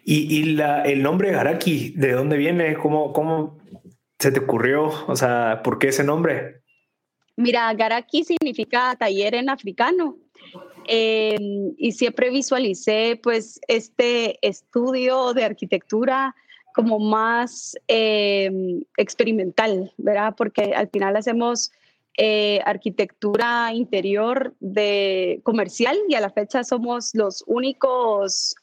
¿Y, 0.03 0.53
la, 0.53 0.83
el 0.83 1.01
nombre 1.03 1.31
Garaki, 1.31 1.93
de 1.95 2.13
dónde 2.13 2.37
viene? 2.37 2.75
¿Cómo, 2.75 3.13
¿Cómo 3.13 3.57
se 4.17 4.31
te 4.31 4.39
ocurrió? 4.39 4.91
O 5.07 5.15
sea, 5.15 5.61
¿por 5.63 5.79
qué 5.79 5.89
ese 5.89 6.03
nombre? 6.03 6.61
Mira, 7.35 7.73
Garaki 7.73 8.23
significa 8.23 8.95
taller 8.97 9.35
en 9.35 9.49
africano. 9.49 10.17
Em, 10.85 11.73
y 11.77 11.91
siempre 11.91 12.31
visualicé 12.31 13.19
pues 13.21 13.61
este 13.67 14.39
estudio 14.41 15.33
de 15.33 15.43
arquitectura 15.43 16.35
como 16.73 16.97
más 16.97 17.77
em, 17.87 18.81
experimental, 18.97 19.93
¿verdad? 19.97 20.33
Porque 20.35 20.73
al 20.75 20.89
final 20.89 21.15
hacemos 21.15 21.71
eh, 22.17 22.59
arquitectura 22.65 23.73
interior 23.73 24.55
de 24.59 25.39
comercial 25.43 25.97
y 26.07 26.15
a 26.15 26.21
la 26.21 26.29
fecha 26.29 26.63
somos 26.63 27.11
los 27.13 27.43
únicos 27.47 28.55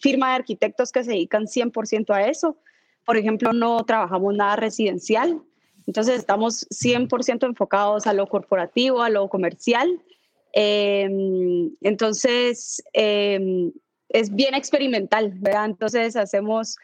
firma 0.00 0.30
de 0.30 0.34
arquitectos 0.36 0.90
que 0.90 1.04
se 1.04 1.10
dedican 1.10 1.44
100% 1.44 2.14
a 2.14 2.28
eso. 2.28 2.56
Por 3.04 3.16
ejemplo, 3.16 3.52
no 3.52 3.84
trabajamos 3.84 4.34
nada 4.34 4.56
residencial, 4.56 5.42
entonces 5.86 6.16
estamos 6.16 6.66
100% 6.70 7.46
enfocados 7.46 8.06
a 8.06 8.14
lo 8.14 8.26
corporativo, 8.26 9.02
a 9.02 9.10
lo 9.10 9.28
comercial 9.28 10.00
Em, 10.56 11.74
entonces, 11.80 12.80
em, 12.92 13.72
es 14.08 14.32
bien 14.32 14.54
experimental, 14.54 15.32
¿verdad? 15.34 15.66
Entonces, 15.66 16.14
hacemos 16.14 16.76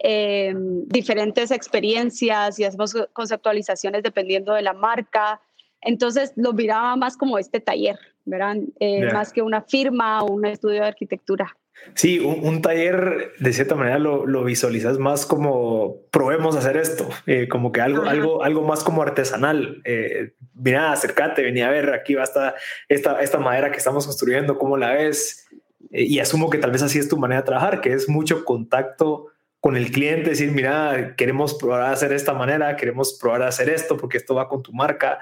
em, 0.00 0.86
diferentes 0.86 1.50
experiencias 1.50 2.58
y 2.58 2.64
hacemos 2.64 2.94
conceptualizaciones 3.12 4.02
dependiendo 4.02 4.54
de 4.54 4.62
la 4.62 4.72
marca. 4.72 5.40
Entonces, 5.80 6.32
lo 6.36 6.52
miraba 6.52 6.96
más 6.96 7.16
como 7.16 7.38
este 7.38 7.60
taller, 7.60 7.98
¿verdad? 8.24 8.56
Eh, 8.80 9.12
más 9.12 9.32
que 9.32 9.42
una 9.42 9.62
firma 9.62 10.22
o 10.22 10.32
un 10.32 10.44
estudio 10.46 10.82
de 10.82 10.88
arquitectura. 10.88 11.56
Sí, 11.94 12.20
un, 12.20 12.62
taller 12.62 13.32
de 13.38 13.52
cierta 13.52 13.74
manera 13.74 13.98
lo, 13.98 14.26
lo, 14.26 14.44
visualizas 14.44 14.98
más 14.98 15.26
como 15.26 15.96
probemos 16.10 16.54
hacer 16.56 16.76
esto, 16.76 17.08
eh, 17.26 17.48
como 17.48 17.72
que 17.72 17.80
algo, 17.80 18.04
algo, 18.04 18.44
algo 18.44 18.62
más 18.62 18.84
como 18.84 19.02
artesanal. 19.02 19.80
Eh, 19.84 20.32
mira, 20.54 20.92
acércate, 20.92 21.42
venía 21.42 21.68
a 21.68 21.70
ver, 21.70 21.92
aquí 21.92 22.14
va 22.14 22.24
esta, 22.24 22.54
esta, 22.88 23.20
esta 23.20 23.38
madera 23.38 23.70
que 23.70 23.78
estamos 23.78 24.06
construyendo, 24.06 24.58
¿cómo 24.58 24.76
la 24.76 24.92
ves? 24.92 25.48
Eh, 25.90 26.04
y 26.04 26.18
asumo 26.20 26.50
que 26.50 26.58
tal 26.58 26.70
vez 26.70 26.82
así 26.82 26.98
es 26.98 27.08
tu 27.08 27.16
manera 27.16 27.40
de 27.40 27.46
trabajar, 27.46 27.80
que 27.80 27.92
es 27.92 28.08
mucho 28.08 28.44
contacto 28.44 29.26
con 29.60 29.76
el 29.76 29.90
cliente, 29.90 30.30
decir, 30.30 30.52
mira, 30.52 31.14
queremos 31.16 31.54
probar 31.54 31.82
a 31.82 31.90
hacer 31.90 32.12
esta 32.12 32.32
manera, 32.32 32.76
queremos 32.76 33.18
probar 33.18 33.42
a 33.42 33.48
hacer 33.48 33.70
esto 33.70 33.96
porque 33.96 34.18
esto 34.18 34.34
va 34.34 34.48
con 34.48 34.62
tu 34.62 34.72
marca, 34.72 35.18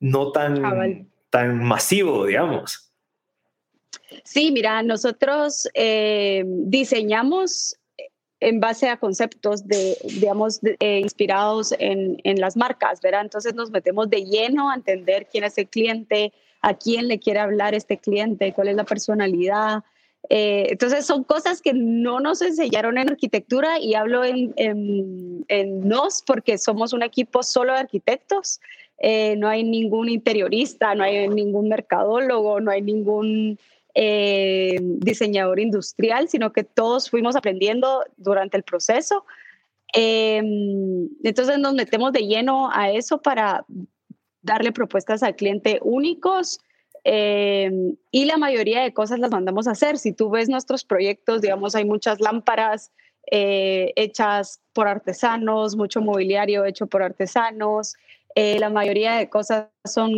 no 0.00 0.32
tan, 0.32 1.08
tan 1.30 1.62
masivo, 1.62 2.26
digamos. 2.26 2.88
Sí, 4.24 4.50
mira, 4.52 4.82
nosotros 4.82 5.68
eh, 5.74 6.44
diseñamos 6.46 7.78
en 8.40 8.60
base 8.60 8.88
a 8.88 8.98
conceptos 8.98 9.66
de, 9.66 9.96
digamos, 10.04 10.60
eh, 10.62 11.00
inspirados 11.00 11.74
en, 11.78 12.18
las 12.40 12.56
marcas, 12.56 13.00
¿verdad? 13.00 13.22
Entonces 13.22 13.54
nos 13.54 13.70
metemos 13.70 14.08
de 14.10 14.24
lleno 14.24 14.70
a 14.70 14.74
entender 14.74 15.26
quién 15.30 15.44
es 15.44 15.58
el 15.58 15.68
cliente, 15.68 16.32
a 16.60 16.74
quién 16.74 17.08
le 17.08 17.18
quiere 17.18 17.40
hablar 17.40 17.74
este 17.74 17.98
cliente, 17.98 18.52
cuál 18.52 18.68
es 18.68 18.76
la 18.76 18.84
personalidad. 18.84 19.82
Eh, 20.30 20.66
entonces 20.70 21.06
son 21.06 21.24
cosas 21.24 21.60
que 21.62 21.72
no 21.72 22.20
nos 22.20 22.42
enseñaron 22.42 22.98
en 22.98 23.10
arquitectura 23.10 23.78
y 23.80 23.94
hablo 23.94 24.24
en, 24.24 24.52
en, 24.56 25.88
nos 25.88 26.22
porque 26.22 26.58
somos 26.58 26.92
un 26.92 27.02
equipo 27.02 27.42
solo 27.42 27.72
de 27.72 27.80
arquitectos. 27.80 28.60
No 29.00 29.48
hay 29.48 29.64
ningún 29.64 30.08
interiorista, 30.08 30.94
no 30.94 31.04
hay 31.04 31.28
ningún 31.28 31.68
mercadólogo, 31.68 32.60
no 32.60 32.70
hay 32.70 32.82
ningún 32.82 33.58
eh, 34.00 34.76
diseñador 34.80 35.58
industrial, 35.58 36.28
sino 36.28 36.52
que 36.52 36.62
todos 36.62 37.10
fuimos 37.10 37.34
aprendiendo 37.34 38.04
durante 38.16 38.56
el 38.56 38.62
proceso. 38.62 39.24
Eh, 39.92 40.40
entonces 41.24 41.58
nos 41.58 41.74
metemos 41.74 42.12
de 42.12 42.20
lleno 42.20 42.70
a 42.72 42.92
eso 42.92 43.20
para 43.20 43.64
darle 44.40 44.70
propuestas 44.70 45.24
al 45.24 45.34
cliente 45.34 45.80
únicos 45.82 46.60
eh, 47.02 47.96
y 48.12 48.24
la 48.26 48.36
mayoría 48.36 48.82
de 48.82 48.92
cosas 48.94 49.18
las 49.18 49.32
mandamos 49.32 49.66
a 49.66 49.72
hacer. 49.72 49.98
Si 49.98 50.12
tú 50.12 50.30
ves 50.30 50.48
nuestros 50.48 50.84
proyectos, 50.84 51.40
digamos, 51.40 51.74
hay 51.74 51.84
muchas 51.84 52.20
lámparas 52.20 52.92
hechas 53.30 54.60
por 54.72 54.86
artesanos, 54.86 55.76
mucho 55.76 56.00
mobiliario 56.00 56.64
hecho 56.64 56.86
por 56.86 57.02
artesanos. 57.02 57.94
La 58.58 58.70
mayoría 58.70 59.16
de 59.16 59.28
cosas 59.28 59.68
son 59.84 60.12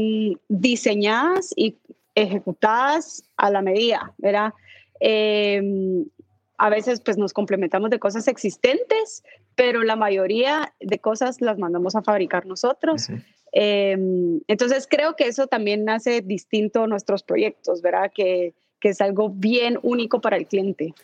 diseñadas 0.48 1.52
y 1.56 1.76
ejecutadas 2.14 3.24
a 3.36 3.50
la 3.50 3.62
medida, 3.62 4.12
¿verdad? 4.18 4.52
Em, 5.00 6.04
a 6.58 6.68
veces 6.68 7.00
pues 7.00 7.16
nos 7.16 7.32
complementamos 7.32 7.90
de 7.90 7.98
cosas 7.98 8.28
existentes, 8.28 9.22
pero 9.54 9.82
la 9.82 9.96
mayoría 9.96 10.74
de 10.80 10.98
cosas 10.98 11.40
las 11.40 11.58
mandamos 11.58 11.96
a 11.96 12.02
fabricar 12.02 12.46
nosotros. 12.46 13.08
Em, 13.52 14.40
entonces 14.46 14.86
creo 14.88 15.16
que 15.16 15.26
eso 15.26 15.46
también 15.46 15.88
hace 15.88 16.20
distinto 16.20 16.86
nuestros 16.86 17.22
proyectos, 17.22 17.80
¿verdad? 17.82 18.12
Que, 18.14 18.54
que 18.78 18.90
es 18.90 19.00
algo 19.00 19.30
bien 19.30 19.78
único 19.82 20.20
para 20.20 20.36
el 20.36 20.46
cliente. 20.46 20.94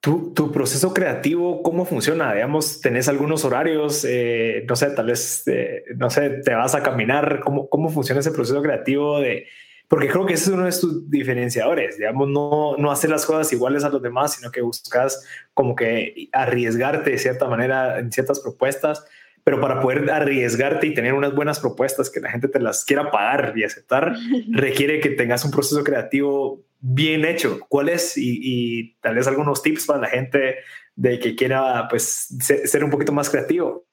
Tu, 0.00 0.32
tu, 0.32 0.52
proceso 0.52 0.94
creativo, 0.94 1.62
¿cómo 1.62 1.84
funciona? 1.84 2.32
Digamos, 2.32 2.80
¿tenés 2.80 3.08
algunos 3.08 3.44
horarios? 3.44 4.06
Eh, 4.08 4.64
no 4.68 4.76
sé, 4.76 4.90
tal 4.90 5.06
vez, 5.06 5.42
eh, 5.48 5.82
no 5.96 6.08
sé, 6.08 6.30
te 6.44 6.54
vas 6.54 6.74
a 6.76 6.82
caminar. 6.82 7.40
¿Cómo, 7.40 7.68
¿Cómo 7.68 7.90
funciona 7.90 8.20
ese 8.20 8.30
proceso 8.30 8.62
creativo 8.62 9.18
de, 9.18 9.46
porque 9.88 10.08
creo 10.08 10.26
que 10.26 10.34
ese 10.34 10.50
es 10.50 10.50
uno 10.50 10.66
de 10.66 10.72
tus 10.72 11.10
diferenciadores, 11.10 11.96
digamos, 11.96 12.28
no, 12.28 12.76
no 12.76 12.90
hacer 12.90 13.08
las 13.08 13.24
cosas 13.24 13.50
iguales 13.54 13.84
a 13.84 13.88
los 13.88 14.02
demás, 14.02 14.34
sino 14.34 14.50
que 14.50 14.60
buscas 14.60 15.26
como 15.54 15.74
que 15.74 16.28
arriesgarte 16.32 17.10
de 17.10 17.18
cierta 17.18 17.48
manera 17.48 17.98
en 17.98 18.12
ciertas 18.12 18.40
propuestas, 18.40 19.06
pero 19.44 19.62
para 19.62 19.80
poder 19.80 20.10
arriesgarte 20.10 20.88
y 20.88 20.94
tener 20.94 21.14
unas 21.14 21.34
buenas 21.34 21.58
propuestas 21.58 22.10
que 22.10 22.20
la 22.20 22.30
gente 22.30 22.48
te 22.48 22.60
las 22.60 22.84
quiera 22.84 23.10
pagar 23.10 23.54
y 23.56 23.64
aceptar, 23.64 24.14
requiere 24.50 25.00
que 25.00 25.08
tengas 25.08 25.42
un 25.46 25.52
proceso 25.52 25.82
creativo 25.82 26.62
bien 26.80 27.24
hecho. 27.24 27.60
¿Cuál 27.68 27.88
es? 27.88 28.16
Y, 28.16 28.40
y 28.42 28.94
tal 29.00 29.16
vez 29.16 29.26
algunos 29.26 29.62
tips 29.62 29.86
para 29.86 30.00
la 30.00 30.08
gente 30.08 30.56
de 30.94 31.18
que 31.18 31.36
quiera 31.36 31.86
pues 31.88 32.28
ser 32.40 32.82
un 32.82 32.90
poquito 32.90 33.12
más 33.12 33.30
creativo. 33.30 33.86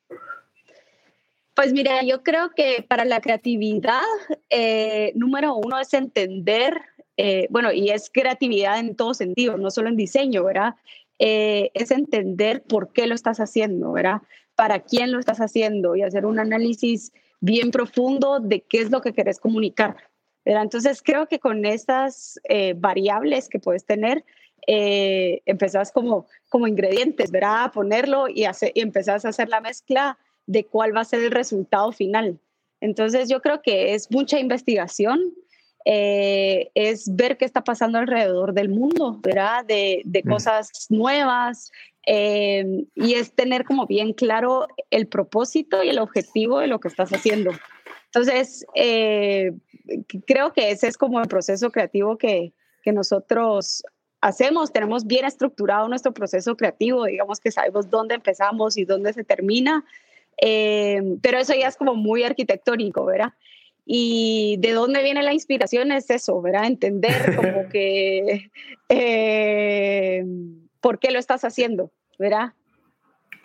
Pues 1.56 1.72
mira, 1.72 2.04
yo 2.04 2.22
creo 2.22 2.52
que 2.54 2.86
para 2.88 3.06
la 3.06 3.22
creatividad, 3.22 4.02
eh, 4.50 5.14
número 5.16 5.56
uno 5.56 5.80
es 5.80 5.94
entender, 5.94 6.74
eh, 7.16 7.48
bueno, 7.50 7.72
y 7.72 7.92
es 7.92 8.10
creatividad 8.14 8.78
en 8.78 8.96
todo 8.96 9.14
sentido, 9.14 9.58
no 9.58 9.72
solo 9.72 9.88
en 9.88 9.96
diseño, 9.96 10.44
¿verdad? 10.44 10.76
Eh, 11.18 11.72
es 11.74 11.92
entender 11.92 12.62
por 12.64 12.92
qué 12.92 13.08
lo 13.08 13.16
estás 13.16 13.40
haciendo, 13.40 13.94
¿verdad? 13.94 14.22
Para 14.56 14.82
quién 14.82 15.14
lo 15.14 15.20
estás 15.20 15.40
haciendo 15.40 15.96
y 15.96 16.02
hacer 16.02 16.26
un 16.26 16.40
análisis 16.40 17.14
bien 17.40 17.72
profundo 17.72 18.42
de 18.42 18.60
qué 18.60 18.82
es 18.82 18.92
lo 18.92 19.00
que 19.00 19.14
querés 19.14 19.40
comunicar. 19.40 19.96
¿Verdad? 20.46 20.64
Entonces 20.64 21.02
creo 21.02 21.28
que 21.28 21.40
con 21.40 21.66
estas 21.66 22.40
variables 22.78 23.50
que 23.50 23.60
puedes 23.60 23.86
tener, 23.86 24.24
empezás 24.68 25.92
como, 25.92 26.28
como 26.50 26.68
ingredientes, 26.68 27.32
¿verdad? 27.32 27.66
A 27.66 27.72
ponerlo 27.72 28.28
y, 28.30 28.46
hacer, 28.46 28.72
y 28.76 28.82
empezás 28.82 29.26
a 29.26 29.30
hacer 29.30 29.50
la 29.50 29.62
mezcla 29.62 30.18
de 30.48 30.66
cuál 30.66 30.96
va 30.96 31.02
a 31.02 31.06
ser 31.06 31.22
el 31.22 31.32
resultado 31.32 31.92
final. 31.92 32.40
Entonces 32.82 33.30
yo 33.30 33.42
creo 33.42 33.62
que 33.62 33.94
es 33.94 34.12
mucha 34.12 34.40
investigación, 34.40 35.34
eh, 35.86 36.72
es 36.74 37.16
ver 37.16 37.38
qué 37.38 37.46
está 37.46 37.64
pasando 37.64 38.00
alrededor 38.00 38.54
del 38.54 38.70
mundo, 38.70 39.20
¿verdad? 39.22 39.66
De, 39.66 40.04
mm. 40.04 40.30
cosas 40.30 40.88
nuevas 40.90 41.72
eh, 42.08 42.86
y 42.96 43.14
es 43.14 43.34
tener 43.34 43.66
como 43.66 43.86
bien 43.88 44.14
claro 44.14 44.68
el 44.92 45.08
propósito 45.08 45.84
y 45.84 45.90
el 45.90 46.00
objetivo 46.00 46.60
de 46.60 46.68
lo 46.68 46.80
que 46.80 46.88
estás 46.88 47.12
haciendo. 47.12 47.52
Entonces, 48.16 48.66
eh, 48.76 49.52
creo 50.26 50.54
que 50.54 50.72
ese 50.72 50.88
es 50.88 50.98
como 50.98 51.20
el 51.20 51.28
proceso 51.28 51.70
creativo 51.70 52.18
que, 52.18 52.54
que 52.82 52.94
nosotros 52.94 53.84
hacemos, 54.22 54.72
tenemos 54.72 55.06
bien 55.06 55.26
estructurado 55.26 55.90
nuestro 55.90 56.14
proceso 56.14 56.56
creativo, 56.56 57.04
digamos 57.04 57.42
que 57.42 57.52
sabemos 57.52 57.90
dónde 57.90 58.16
empezamos 58.16 58.78
y 58.78 58.86
dónde 58.86 59.12
se 59.12 59.26
termina, 59.26 59.84
eh, 60.42 61.18
pero 61.22 61.40
eso 61.40 61.54
ya 61.54 61.68
es 61.68 61.76
como 61.76 61.96
muy 61.96 62.24
arquitectónico, 62.24 63.04
¿verdad? 63.04 63.34
Y 63.86 64.56
de 64.60 64.72
dónde 64.72 65.04
viene 65.04 65.22
la 65.22 65.34
inspiración 65.34 65.92
es 65.92 66.10
eso, 66.10 66.42
¿verdad? 66.42 66.68
Entender 66.68 67.36
como 67.36 67.68
que 67.70 68.50
eh, 68.88 70.26
por 70.80 71.00
qué 71.00 71.12
lo 71.12 71.20
estás 71.20 71.44
haciendo, 71.44 71.92
¿verdad? 72.18 72.54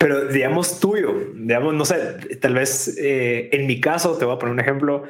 Pero 0.01 0.25
digamos 0.25 0.79
tuyo, 0.79 1.13
digamos, 1.35 1.75
no 1.75 1.85
sé, 1.85 2.17
tal 2.41 2.55
vez 2.55 2.97
eh, 2.97 3.49
en 3.51 3.67
mi 3.67 3.79
caso, 3.79 4.17
te 4.17 4.25
voy 4.25 4.33
a 4.33 4.39
poner 4.39 4.53
un 4.53 4.59
ejemplo, 4.59 5.03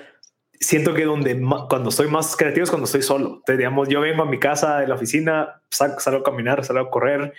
siento 0.60 0.94
que 0.94 1.06
donde 1.06 1.42
cuando 1.70 1.92
soy 1.92 2.10
más 2.10 2.36
creativo 2.36 2.66
es 2.66 2.70
cuando 2.70 2.88
estoy 2.88 3.02
solo. 3.02 3.36
Entonces, 3.36 3.58
digamos, 3.58 3.88
yo 3.88 4.02
vengo 4.02 4.24
a 4.24 4.26
mi 4.26 4.38
casa 4.38 4.80
de 4.80 4.90
la 4.90 4.96
oficina, 4.96 5.62
salgo, 5.70 6.18
a 6.18 6.24
caminar, 6.24 6.66
salgo 6.66 6.82
a 6.82 6.92
correr 6.92 7.32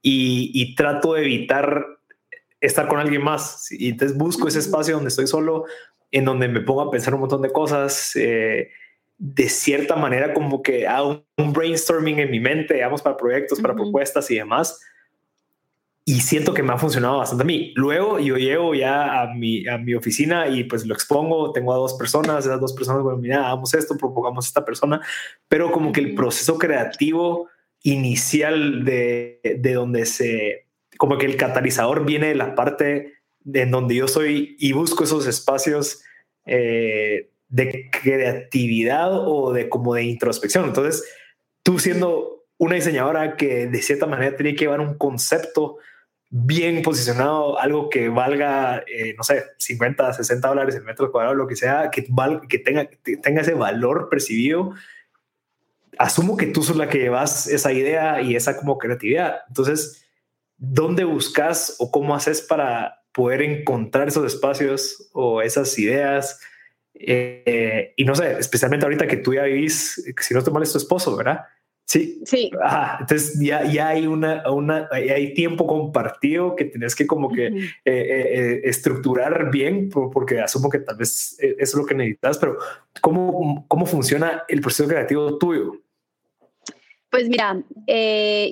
y, 0.00 0.76
trato 0.76 1.14
de 1.14 1.22
evitar 1.22 1.84
estar 2.60 2.86
con 2.86 3.00
alguien 3.00 3.24
más. 3.24 3.72
Y 3.72 3.88
entonces 3.88 4.16
busco 4.16 4.46
ese 4.46 4.60
espacio 4.60 4.94
donde 4.94 5.08
estoy 5.08 5.26
solo, 5.26 5.64
en 6.12 6.24
donde 6.24 6.46
me 6.46 6.60
pongo 6.60 6.82
a 6.82 6.92
pensar 6.92 7.12
un 7.14 7.22
montón 7.22 7.42
de 7.42 7.50
cosas. 7.50 8.14
Eh, 8.14 8.70
de 9.18 9.48
cierta 9.48 9.96
manera, 9.96 10.32
como 10.32 10.62
que 10.62 10.86
hago 10.86 11.24
un 11.38 11.52
brainstorming 11.52 12.20
en 12.20 12.30
mi 12.30 12.38
mente, 12.38 12.74
digamos, 12.74 13.02
para 13.02 13.16
proyectos, 13.16 13.60
para 13.60 13.74
propuestas 13.74 14.30
y 14.30 14.36
demás 14.36 14.78
y 16.10 16.22
siento 16.22 16.52
que 16.52 16.64
me 16.64 16.72
ha 16.72 16.76
funcionado 16.76 17.18
bastante 17.18 17.42
a 17.42 17.46
mí. 17.46 17.72
Luego 17.76 18.18
yo 18.18 18.36
llego 18.36 18.74
ya 18.74 19.22
a 19.22 19.32
mi, 19.32 19.64
a 19.68 19.78
mi 19.78 19.94
oficina 19.94 20.48
y 20.48 20.64
pues 20.64 20.84
lo 20.84 20.92
expongo, 20.92 21.52
tengo 21.52 21.72
a 21.72 21.76
dos 21.76 21.94
personas, 21.94 22.44
esas 22.44 22.60
dos 22.60 22.72
personas, 22.72 23.04
bueno, 23.04 23.18
mira, 23.18 23.46
hagamos 23.46 23.72
esto, 23.74 23.96
propongamos 23.96 24.44
esta 24.48 24.64
persona, 24.64 25.00
pero 25.46 25.70
como 25.70 25.92
que 25.92 26.00
el 26.00 26.16
proceso 26.16 26.58
creativo 26.58 27.48
inicial 27.84 28.84
de, 28.84 29.40
de 29.60 29.72
donde 29.72 30.04
se, 30.04 30.66
como 30.98 31.16
que 31.16 31.26
el 31.26 31.36
catalizador 31.36 32.04
viene 32.04 32.30
de 32.30 32.34
la 32.34 32.56
parte 32.56 33.12
de 33.44 33.62
en 33.62 33.70
donde 33.70 33.94
yo 33.94 34.08
soy 34.08 34.56
y 34.58 34.72
busco 34.72 35.04
esos 35.04 35.28
espacios 35.28 36.02
eh, 36.44 37.30
de 37.50 37.88
creatividad 37.88 39.12
o 39.12 39.52
de 39.52 39.68
como 39.68 39.94
de 39.94 40.02
introspección. 40.02 40.64
Entonces, 40.64 41.04
tú 41.62 41.78
siendo 41.78 42.46
una 42.58 42.74
diseñadora 42.74 43.36
que 43.36 43.68
de 43.68 43.80
cierta 43.80 44.06
manera 44.06 44.36
tiene 44.36 44.56
que 44.56 44.64
llevar 44.64 44.80
un 44.80 44.98
concepto 44.98 45.78
bien 46.30 46.82
posicionado, 46.82 47.58
algo 47.58 47.90
que 47.90 48.08
valga, 48.08 48.84
eh, 48.86 49.14
no 49.16 49.24
sé, 49.24 49.44
50, 49.58 50.12
60 50.12 50.48
dólares 50.48 50.76
el 50.76 50.84
metro 50.84 51.10
cuadrado, 51.10 51.34
lo 51.34 51.48
que 51.48 51.56
sea, 51.56 51.90
que, 51.90 52.06
que 52.48 52.58
tenga, 52.58 52.88
tenga 53.20 53.42
ese 53.42 53.54
valor 53.54 54.08
percibido, 54.08 54.72
asumo 55.98 56.36
que 56.36 56.46
tú 56.46 56.62
sos 56.62 56.76
la 56.76 56.88
que 56.88 56.98
llevas 56.98 57.48
esa 57.48 57.72
idea 57.72 58.22
y 58.22 58.36
esa 58.36 58.56
como 58.56 58.78
creatividad. 58.78 59.40
Entonces, 59.48 60.04
¿dónde 60.56 61.02
buscas 61.02 61.76
o 61.80 61.90
cómo 61.90 62.14
haces 62.14 62.40
para 62.40 63.02
poder 63.12 63.42
encontrar 63.42 64.06
esos 64.06 64.32
espacios 64.32 65.10
o 65.12 65.42
esas 65.42 65.76
ideas? 65.80 66.40
Eh, 66.94 67.92
y 67.96 68.04
no 68.04 68.14
sé, 68.14 68.38
especialmente 68.38 68.86
ahorita 68.86 69.08
que 69.08 69.16
tú 69.16 69.34
ya 69.34 69.42
vivís, 69.42 70.00
si 70.20 70.32
no 70.32 70.44
te 70.44 70.50
mal 70.52 70.62
es 70.62 70.70
tu 70.70 70.78
esposo, 70.78 71.16
¿verdad? 71.16 71.40
Sí. 71.90 72.20
Sí. 72.24 72.52
entonces 73.00 73.36
ya, 73.40 73.64
ya 73.64 73.88
hay 73.88 74.06
una, 74.06 74.48
una, 74.48 74.88
hay 74.92 75.34
tiempo 75.34 75.66
compartido 75.66 76.54
que 76.54 76.66
tienes 76.66 76.94
que 76.94 77.04
como 77.04 77.28
que 77.32 77.46
eh, 77.48 77.60
eh, 77.84 77.84
eh, 77.84 78.60
estructurar 78.62 79.50
bien, 79.50 79.90
porque 79.90 80.38
asumo 80.38 80.70
que 80.70 80.78
tal 80.78 80.96
vez 80.96 81.36
eso 81.40 81.56
es 81.58 81.74
lo 81.74 81.84
que 81.84 81.96
necesitas, 81.96 82.38
pero 82.38 82.58
¿cómo, 83.00 83.64
cómo 83.66 83.86
funciona 83.86 84.44
el 84.46 84.60
proceso 84.60 84.88
creativo 84.88 85.36
tuyo? 85.36 85.80
Pues 87.10 87.28
mira, 87.28 87.60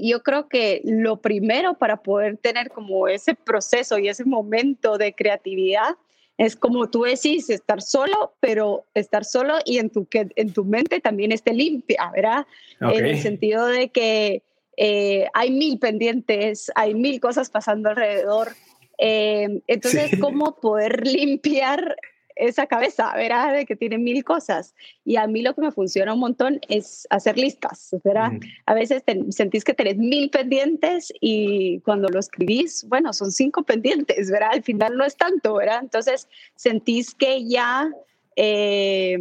yo 0.02 0.22
creo 0.24 0.48
que 0.48 0.80
lo 0.84 1.20
primero 1.20 1.74
para 1.74 2.02
poder 2.02 2.38
tener 2.38 2.70
como 2.70 3.06
ese 3.06 3.36
proceso 3.36 4.00
y 4.00 4.08
ese 4.08 4.24
momento 4.24 4.98
de 4.98 5.14
creatividad 5.14 5.94
es 6.38 6.54
como 6.54 6.88
tú 6.88 7.02
decís, 7.02 7.50
estar 7.50 7.82
solo, 7.82 8.32
pero 8.38 8.84
estar 8.94 9.24
solo 9.24 9.56
y 9.64 9.78
en 9.78 9.90
tu, 9.90 10.06
que 10.06 10.28
en 10.36 10.52
tu 10.52 10.64
mente 10.64 11.00
también 11.00 11.32
esté 11.32 11.52
limpia, 11.52 12.12
¿verdad? 12.14 12.46
En 12.80 13.04
el 13.04 13.20
sentido 13.20 13.66
de 13.66 13.88
que 13.88 14.44
eh, 14.76 15.26
hay 15.34 15.50
mil 15.50 15.80
pendientes, 15.80 16.70
hay 16.76 16.94
mil 16.94 17.20
cosas 17.20 17.50
pasando 17.50 17.88
alrededor. 17.88 18.52
Eh, 18.98 19.60
entonces, 19.66 20.12
¿cómo 20.20 20.54
poder 20.60 21.04
limpiar 21.04 21.96
esa 22.38 22.66
cabeza, 22.66 23.12
¿verdad? 23.14 23.52
De 23.52 23.66
que 23.66 23.76
tiene 23.76 23.98
mil 23.98 24.24
cosas. 24.24 24.74
Y 25.04 25.16
a 25.16 25.26
mí 25.26 25.42
lo 25.42 25.54
que 25.54 25.60
me 25.60 25.72
funciona 25.72 26.14
un 26.14 26.20
montón 26.20 26.60
es 26.68 27.06
hacer 27.10 27.36
listas, 27.36 27.94
¿verdad? 28.04 28.32
A 28.66 28.74
veces 28.74 29.02
sentís 29.30 29.64
que 29.64 29.74
tenés 29.74 29.96
mil 29.96 30.30
pendientes 30.30 31.12
y 31.20 31.80
cuando 31.80 32.08
lo 32.08 32.18
escribís, 32.18 32.84
bueno, 32.88 33.12
son 33.12 33.32
cinco 33.32 33.64
pendientes, 33.64 34.30
¿verdad? 34.30 34.50
Al 34.52 34.62
final 34.62 34.96
no 34.96 35.04
es 35.04 35.16
tanto, 35.16 35.54
¿verdad? 35.54 35.80
Entonces 35.82 36.28
sentís 36.56 37.14
que 37.14 37.46
ya... 37.46 37.90
Eh, 38.36 39.18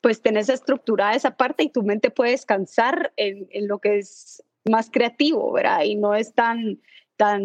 pues 0.00 0.22
tenés 0.22 0.48
estructurada 0.48 1.14
esa 1.14 1.36
parte 1.36 1.64
y 1.64 1.70
tu 1.70 1.82
mente 1.82 2.10
puede 2.10 2.30
descansar 2.30 3.12
en, 3.16 3.48
en, 3.50 3.66
lo 3.66 3.80
que 3.80 3.98
es 3.98 4.42
más 4.64 4.90
creativo, 4.90 5.52
¿verdad? 5.52 5.82
Y 5.82 5.96
no 5.96 6.14
es 6.14 6.34
tan, 6.34 6.80
tan 7.16 7.42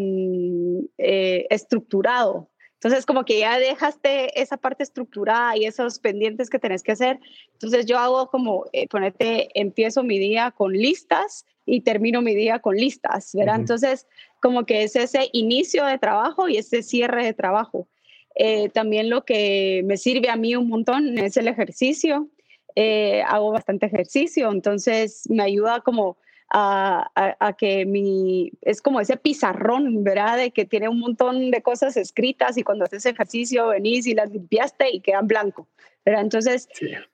eh, 0.97 1.47
estructurado. 1.49 2.49
Entonces, 2.83 3.05
como 3.05 3.23
que 3.23 3.39
ya 3.39 3.59
dejaste 3.59 4.41
esa 4.41 4.57
parte 4.57 4.83
estructurada 4.83 5.55
y 5.55 5.63
esos 5.63 5.99
pendientes 5.99 6.49
que 6.49 6.59
tenés 6.59 6.83
que 6.83 6.91
hacer. 6.91 7.17
Entonces, 7.53 7.85
yo 7.85 7.97
hago 7.97 8.27
como, 8.27 8.65
eh, 8.73 8.89
ponete, 8.89 9.47
empiezo 9.57 10.03
mi 10.03 10.19
día 10.19 10.51
con 10.51 10.73
listas 10.73 11.45
y 11.65 11.79
termino 11.79 12.21
mi 12.21 12.35
día 12.35 12.59
con 12.59 12.75
listas, 12.75 13.31
¿verdad? 13.33 13.55
Entonces, 13.55 14.05
como 14.41 14.65
que 14.65 14.83
es 14.83 14.97
ese 14.97 15.29
inicio 15.31 15.85
de 15.85 15.97
trabajo 15.97 16.49
y 16.49 16.57
ese 16.57 16.83
cierre 16.83 17.23
de 17.23 17.33
trabajo. 17.33 17.87
Eh, 18.35 18.67
también 18.67 19.09
lo 19.09 19.23
que 19.23 19.81
me 19.85 19.95
sirve 19.95 20.29
a 20.29 20.35
mí 20.35 20.53
un 20.57 20.67
montón 20.67 21.17
es 21.17 21.37
el 21.37 21.47
ejercicio. 21.47 22.27
Eh, 22.75 23.21
hago 23.25 23.51
bastante 23.51 23.85
ejercicio, 23.85 24.51
entonces 24.51 25.23
me 25.29 25.43
ayuda 25.43 25.79
como 25.79 26.17
a, 26.49 27.55
que 27.57 27.85
mi, 27.85 28.51
es 28.61 28.81
como 28.81 28.99
ese 28.99 29.17
pizarrón, 29.17 30.03
¿verdad? 30.03 30.37
De 30.37 30.51
que 30.51 30.65
tiene 30.65 30.89
un 30.89 30.99
montón 30.99 31.51
de 31.51 31.61
cosas 31.61 31.97
escritas 31.97 32.57
y 32.57 32.63
cuando 32.63 32.85
haces 32.85 33.05
ejercicio 33.05 33.67
venís 33.69 34.05
y 34.07 34.13
las 34.13 34.29
limpiaste 34.31 34.91
y 34.91 35.01
quedan 35.01 35.27
blanco, 35.27 35.67
¿verdad? 36.05 36.21
Entonces, 36.21 36.67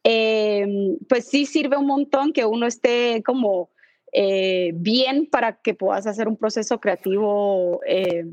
em, 0.03 0.97
pues 1.07 1.25
sí 1.25 1.45
sirve 1.45 1.77
un 1.77 1.87
montón 1.87 2.33
que 2.33 2.45
uno 2.45 2.67
esté 2.67 3.23
como 3.23 3.69
eh, 4.11 4.71
bien 4.73 5.27
para 5.27 5.61
que 5.61 5.73
puedas 5.73 6.07
hacer 6.07 6.27
un 6.27 6.35
proceso 6.35 6.79
creativo, 6.79 7.79
eh, 7.87 8.25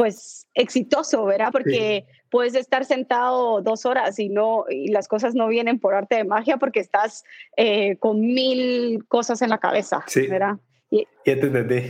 pues 0.00 0.46
exitoso, 0.54 1.26
¿verdad? 1.26 1.50
Porque 1.52 2.06
puedes 2.30 2.54
estar 2.54 2.86
sentado 2.86 3.60
dos 3.60 3.84
horas 3.84 4.18
y, 4.18 4.30
no, 4.30 4.64
y 4.70 4.88
las 4.88 5.08
cosas 5.08 5.34
no 5.34 5.46
vienen 5.46 5.78
por 5.78 5.94
arte 5.94 6.14
de 6.14 6.24
magia 6.24 6.56
porque 6.56 6.80
estás 6.80 7.22
eh, 7.54 7.96
con 7.98 8.18
mil 8.18 9.04
cosas 9.08 9.42
en 9.42 9.50
la 9.50 9.58
cabeza, 9.58 10.02
sí. 10.06 10.26
¿verdad? 10.26 10.56
Y, 10.90 11.06
ya 11.26 11.38
te 11.38 11.48
entendí. 11.48 11.82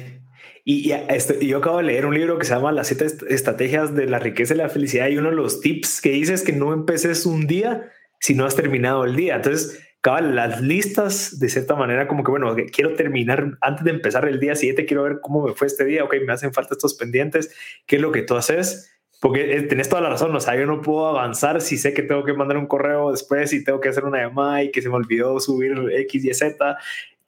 Y, 0.64 0.92
y, 0.92 1.46
yo 1.46 1.58
acabo 1.58 1.76
de 1.76 1.84
leer 1.84 2.04
un 2.04 2.14
libro 2.14 2.36
que 2.36 2.44
se 2.44 2.52
llama 2.52 2.72
Las 2.72 2.88
siete 2.88 3.06
estrategias 3.28 3.94
de 3.94 4.06
la 4.06 4.18
riqueza 4.18 4.54
y 4.54 4.56
la 4.56 4.68
felicidad 4.68 5.06
y 5.06 5.16
uno 5.16 5.30
de 5.30 5.36
los 5.36 5.60
tips 5.60 6.00
que 6.00 6.10
dice 6.10 6.34
es 6.34 6.42
que 6.42 6.52
no 6.52 6.72
empeces 6.72 7.26
un 7.26 7.46
día 7.46 7.92
si 8.18 8.34
no 8.34 8.44
has 8.44 8.56
terminado 8.56 9.04
el 9.04 9.14
día. 9.14 9.36
Entonces, 9.36 9.80
cabal, 10.00 10.34
las 10.34 10.60
listas 10.60 11.38
de 11.38 11.48
cierta 11.48 11.74
manera 11.74 12.08
como 12.08 12.24
que, 12.24 12.30
bueno, 12.30 12.54
quiero 12.72 12.94
terminar 12.94 13.58
antes 13.60 13.84
de 13.84 13.90
empezar 13.90 14.26
el 14.26 14.40
día 14.40 14.54
siguiente, 14.54 14.86
quiero 14.86 15.02
ver 15.02 15.20
cómo 15.20 15.46
me 15.46 15.52
fue 15.52 15.66
este 15.66 15.84
día, 15.84 16.04
ok, 16.04 16.14
me 16.26 16.32
hacen 16.32 16.52
falta 16.52 16.74
estos 16.74 16.94
pendientes, 16.94 17.54
¿qué 17.86 17.96
es 17.96 18.02
lo 18.02 18.12
que 18.12 18.22
tú 18.22 18.34
haces? 18.36 18.90
Porque 19.20 19.54
eh, 19.54 19.62
tenés 19.62 19.90
toda 19.90 20.00
la 20.00 20.08
razón, 20.08 20.34
o 20.34 20.40
sea, 20.40 20.56
yo 20.56 20.64
no 20.64 20.80
puedo 20.80 21.06
avanzar 21.08 21.60
si 21.60 21.76
sé 21.76 21.92
que 21.92 22.02
tengo 22.02 22.24
que 22.24 22.32
mandar 22.32 22.56
un 22.56 22.66
correo 22.66 23.10
después 23.10 23.52
y 23.52 23.62
tengo 23.62 23.80
que 23.80 23.90
hacer 23.90 24.04
una 24.04 24.18
llamada 24.18 24.62
y 24.64 24.70
que 24.70 24.80
se 24.80 24.88
me 24.88 24.94
olvidó 24.94 25.38
subir 25.40 25.74
X 25.92 26.24
y 26.24 26.32
Z. 26.32 26.78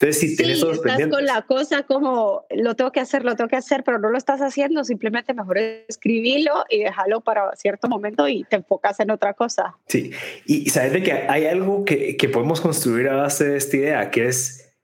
Entonces, 0.02 0.20
si 0.20 0.34
sí, 0.34 0.42
estás 0.42 1.06
con 1.08 1.24
la 1.24 1.42
cosa 1.42 1.84
como 1.84 2.44
lo 2.50 2.74
tengo 2.74 2.90
que 2.90 2.98
hacer, 2.98 3.24
lo 3.24 3.36
tengo 3.36 3.48
que 3.48 3.54
hacer, 3.54 3.84
pero 3.84 4.00
no 4.00 4.10
lo 4.10 4.18
estás 4.18 4.40
haciendo, 4.40 4.82
simplemente 4.82 5.32
mejor 5.32 5.58
escribirlo 5.58 6.64
y 6.68 6.80
dejarlo 6.80 7.20
para 7.20 7.54
cierto 7.54 7.88
momento 7.88 8.26
y 8.26 8.42
te 8.42 8.56
enfocas 8.56 8.98
en 8.98 9.12
otra 9.12 9.34
cosa. 9.34 9.78
Sí, 9.86 10.10
y 10.44 10.68
sabes 10.70 10.92
de 10.94 11.04
que 11.04 11.12
hay 11.12 11.46
algo 11.46 11.85
que, 11.85 12.16
que 12.16 12.29
podemos 12.29 12.60
construir 12.60 13.08
a 13.10 13.14
base 13.14 13.44
de 13.44 13.56
esta 13.56 13.77
idea, 13.77 14.10
que 14.10 14.27
es 14.27 14.74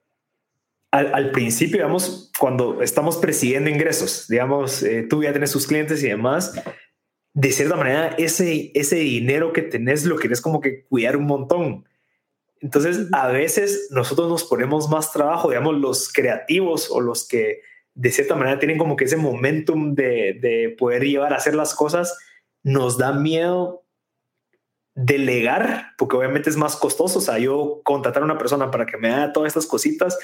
al, 0.92 1.12
al, 1.12 1.32
principio, 1.32 1.78
digamos, 1.78 2.30
cuando 2.38 2.80
estamos 2.80 3.16
persiguiendo 3.16 3.70
ingresos, 3.70 4.28
digamos, 4.28 4.84
eh, 4.84 5.02
tú 5.02 5.24
ya 5.24 5.32
tienes 5.32 5.50
tus 5.50 5.66
clientes 5.66 6.00
y 6.04 6.08
demás, 6.10 6.62
de 7.34 7.50
cierta 7.50 7.74
manera, 7.74 8.14
ese, 8.18 8.70
ese 8.72 8.96
dinero 8.96 9.52
que 9.52 9.62
tenés 9.62 10.04
lo 10.04 10.16
querés 10.16 10.40
como 10.40 10.60
que 10.60 10.84
cuidar 10.84 11.16
un 11.16 11.26
montón. 11.26 11.87
Entonces, 12.60 13.08
a 13.12 13.28
veces 13.28 13.88
nosotros 13.90 14.28
nos 14.28 14.44
ponemos 14.44 14.88
más 14.88 15.12
trabajo, 15.12 15.48
digamos, 15.48 15.76
los 15.76 16.12
creativos 16.12 16.90
o 16.90 17.00
los 17.00 17.26
que 17.26 17.62
de 17.94 18.10
cierta 18.12 18.36
manera 18.36 18.58
tienen 18.58 18.78
como 18.78 18.96
que 18.96 19.04
ese 19.04 19.16
momentum 19.16 19.94
de, 19.94 20.38
de 20.40 20.74
poder 20.78 21.04
llevar 21.04 21.32
a 21.32 21.36
hacer 21.36 21.54
las 21.54 21.74
cosas, 21.74 22.16
nos 22.62 22.96
da 22.98 23.12
miedo 23.12 23.84
delegar, 24.94 25.92
porque 25.96 26.16
obviamente 26.16 26.50
es 26.50 26.56
más 26.56 26.74
costoso. 26.74 27.20
O 27.20 27.22
sea, 27.22 27.38
yo 27.38 27.80
contratar 27.84 28.22
a 28.22 28.24
una 28.24 28.38
persona 28.38 28.70
para 28.70 28.84
que 28.84 28.96
me 28.96 29.10
haga 29.12 29.32
todas 29.32 29.48
estas 29.48 29.66
cositas, 29.66 30.18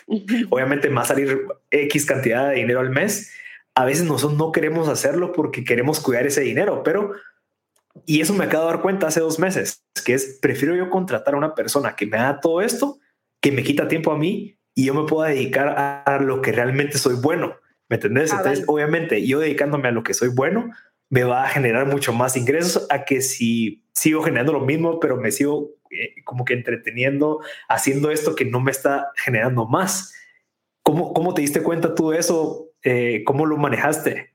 obviamente 0.50 0.88
me 0.88 0.96
va 0.96 1.02
a 1.02 1.06
salir 1.06 1.46
X 1.70 2.06
cantidad 2.06 2.48
de 2.48 2.56
dinero 2.56 2.80
al 2.80 2.90
mes. 2.90 3.32
A 3.76 3.84
veces 3.84 4.04
nosotros 4.04 4.38
no 4.38 4.52
queremos 4.52 4.88
hacerlo 4.88 5.32
porque 5.32 5.64
queremos 5.64 6.00
cuidar 6.00 6.26
ese 6.26 6.40
dinero, 6.40 6.82
pero 6.82 7.12
y 8.06 8.20
eso 8.20 8.34
me 8.34 8.44
acabo 8.44 8.66
de 8.66 8.72
dar 8.72 8.82
cuenta 8.82 9.06
hace 9.06 9.20
dos 9.20 9.38
meses, 9.38 9.84
que 10.04 10.14
es 10.14 10.38
prefiero 10.40 10.74
yo 10.74 10.90
contratar 10.90 11.34
a 11.34 11.38
una 11.38 11.54
persona 11.54 11.96
que 11.96 12.06
me 12.06 12.16
haga 12.16 12.40
todo 12.40 12.60
esto, 12.60 12.98
que 13.40 13.52
me 13.52 13.62
quita 13.62 13.88
tiempo 13.88 14.12
a 14.12 14.18
mí 14.18 14.58
y 14.74 14.86
yo 14.86 14.94
me 14.94 15.06
puedo 15.06 15.28
dedicar 15.28 15.68
a 15.68 16.18
lo 16.20 16.42
que 16.42 16.52
realmente 16.52 16.98
soy 16.98 17.14
bueno. 17.14 17.56
¿Me 17.88 17.96
entendés? 17.96 18.32
Ah, 18.32 18.36
Entonces, 18.38 18.64
obviamente, 18.66 19.26
yo 19.26 19.38
dedicándome 19.40 19.88
a 19.88 19.92
lo 19.92 20.02
que 20.02 20.14
soy 20.14 20.28
bueno, 20.28 20.70
me 21.10 21.24
va 21.24 21.44
a 21.44 21.48
generar 21.48 21.86
mucho 21.86 22.12
más 22.12 22.36
ingresos 22.36 22.86
a 22.90 23.04
que 23.04 23.20
si 23.20 23.84
sigo 23.92 24.22
generando 24.22 24.52
lo 24.52 24.60
mismo, 24.60 24.98
pero 25.00 25.16
me 25.16 25.30
sigo 25.30 25.70
eh, 25.90 26.22
como 26.24 26.44
que 26.44 26.54
entreteniendo, 26.54 27.40
haciendo 27.68 28.10
esto 28.10 28.34
que 28.34 28.44
no 28.44 28.60
me 28.60 28.70
está 28.70 29.10
generando 29.16 29.66
más. 29.66 30.12
¿Cómo, 30.82 31.12
cómo 31.12 31.34
te 31.34 31.42
diste 31.42 31.62
cuenta 31.62 31.94
tú 31.94 32.10
de 32.10 32.18
eso? 32.18 32.70
Eh, 32.82 33.22
¿Cómo 33.24 33.46
lo 33.46 33.56
manejaste? 33.56 34.33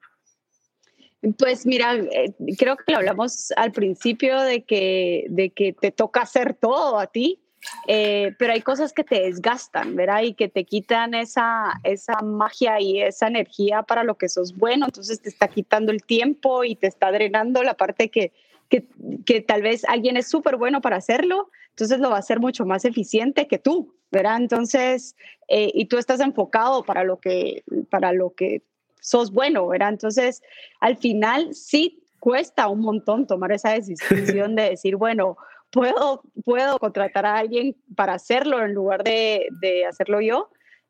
Pues 1.38 1.66
mira, 1.66 1.96
eh, 1.96 2.34
creo 2.58 2.78
que 2.78 2.92
lo 2.92 3.00
hablamos 3.00 3.52
al 3.58 3.72
principio 3.72 4.40
de 4.42 4.64
que, 4.64 5.26
de 5.30 5.50
que 5.50 5.74
te 5.74 5.92
toca 5.92 6.22
hacer 6.22 6.54
todo 6.54 6.98
a 6.98 7.08
ti, 7.08 7.42
eh, 7.88 8.34
pero 8.40 8.54
hay 8.54 8.62
cosas 8.62 8.94
que 8.94 9.04
te 9.04 9.22
desgastan, 9.22 9.96
¿verdad? 9.96 10.22
Y 10.24 10.34
que 10.34 10.48
te 10.48 10.64
quitan 10.64 11.14
esa, 11.14 11.74
esa 11.84 12.22
magia 12.22 12.80
y 12.80 13.02
esa 13.02 13.28
energía 13.28 13.84
para 13.84 14.04
lo 14.04 14.16
que 14.16 14.30
sos 14.30 14.56
bueno, 14.56 14.86
entonces 14.86 15.22
te 15.22 15.28
está 15.28 15.50
quitando 15.50 15.92
el 15.92 16.04
tiempo 16.04 16.64
y 16.64 16.76
te 16.76 16.88
está 16.88 17.12
drenando 17.12 17.64
la 17.64 17.74
parte 17.74 18.10
que, 18.10 18.32
que, 18.70 18.88
que 19.26 19.42
tal 19.42 19.62
vez 19.62 19.84
alguien 19.86 20.16
es 20.16 20.30
súper 20.30 20.56
bueno 20.56 20.80
para 20.80 20.96
hacerlo, 20.96 21.50
entonces 21.72 22.00
lo 22.00 22.10
va 22.10 22.18
a 22.18 22.20
hacer 22.20 22.40
mucho 22.40 22.66
más 22.66 22.86
eficiente 22.86 23.48
que 23.48 23.60
tú, 23.60 23.94
¿verdad? 24.12 24.38
Entonces, 24.38 25.16
eh, 25.48 25.72
y 25.74 25.86
tú 25.86 25.98
estás 25.98 26.20
enfocado 26.20 26.84
para 26.84 27.04
lo 27.04 27.18
que, 27.18 27.64
para 27.90 28.14
lo 28.14 28.34
que 28.34 28.62
sos 29.02 29.32
bueno, 29.32 29.68
¿verdad? 29.68 29.90
Entonces, 29.90 30.42
al 30.80 30.98
final 30.98 31.54
sí 31.54 32.04
cuesta 32.20 32.68
un 32.68 32.82
montón 32.82 33.28
tomar 33.28 33.52
esa 33.52 33.72
decisión 33.72 34.56
de 34.56 34.72
decir, 34.72 34.96
bueno, 34.98 35.38
puedo, 35.72 36.24
puedo 36.44 36.78
contratar 36.80 37.26
a 37.26 37.38
alguien 37.38 37.76
para 37.96 38.14
hacerlo 38.14 38.64
en 38.64 38.74
lugar 38.74 39.04
de, 39.04 39.48
de 39.62 39.86
hacerlo 39.86 40.22
yo, 40.22 40.50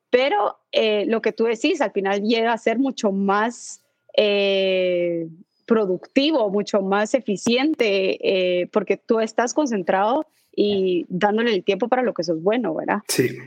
pero 0.10 0.58
eh, 0.72 1.06
lo 1.08 1.22
que 1.22 1.32
tú 1.32 1.46
decís 1.46 1.82
al 1.82 1.92
final 1.92 2.22
llega 2.24 2.52
a 2.52 2.58
ser 2.58 2.80
mucho 2.80 3.12
más 3.12 3.82
eh, 4.18 5.28
productivo, 5.66 6.50
mucho 6.50 6.82
más 6.82 7.14
eficiente, 7.14 8.18
eh, 8.62 8.68
porque 8.72 8.98
tú 8.98 9.20
estás 9.20 9.54
concentrado 9.54 10.26
y 10.56 11.06
dándole 11.10 11.54
el 11.54 11.64
tiempo 11.64 11.88
para 11.88 12.02
lo 12.02 12.14
que 12.14 12.24
sos 12.24 12.42
bueno, 12.42 12.74
¿verdad? 12.74 13.00
Sí, 13.08 13.38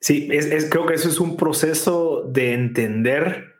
sí, 0.00 0.28
es, 0.32 0.68
creo 0.68 0.86
que 0.86 0.94
eso 0.94 1.08
es 1.08 1.20
un 1.20 1.36
proceso 1.36 2.22
de 2.22 2.52
entender 2.52 3.57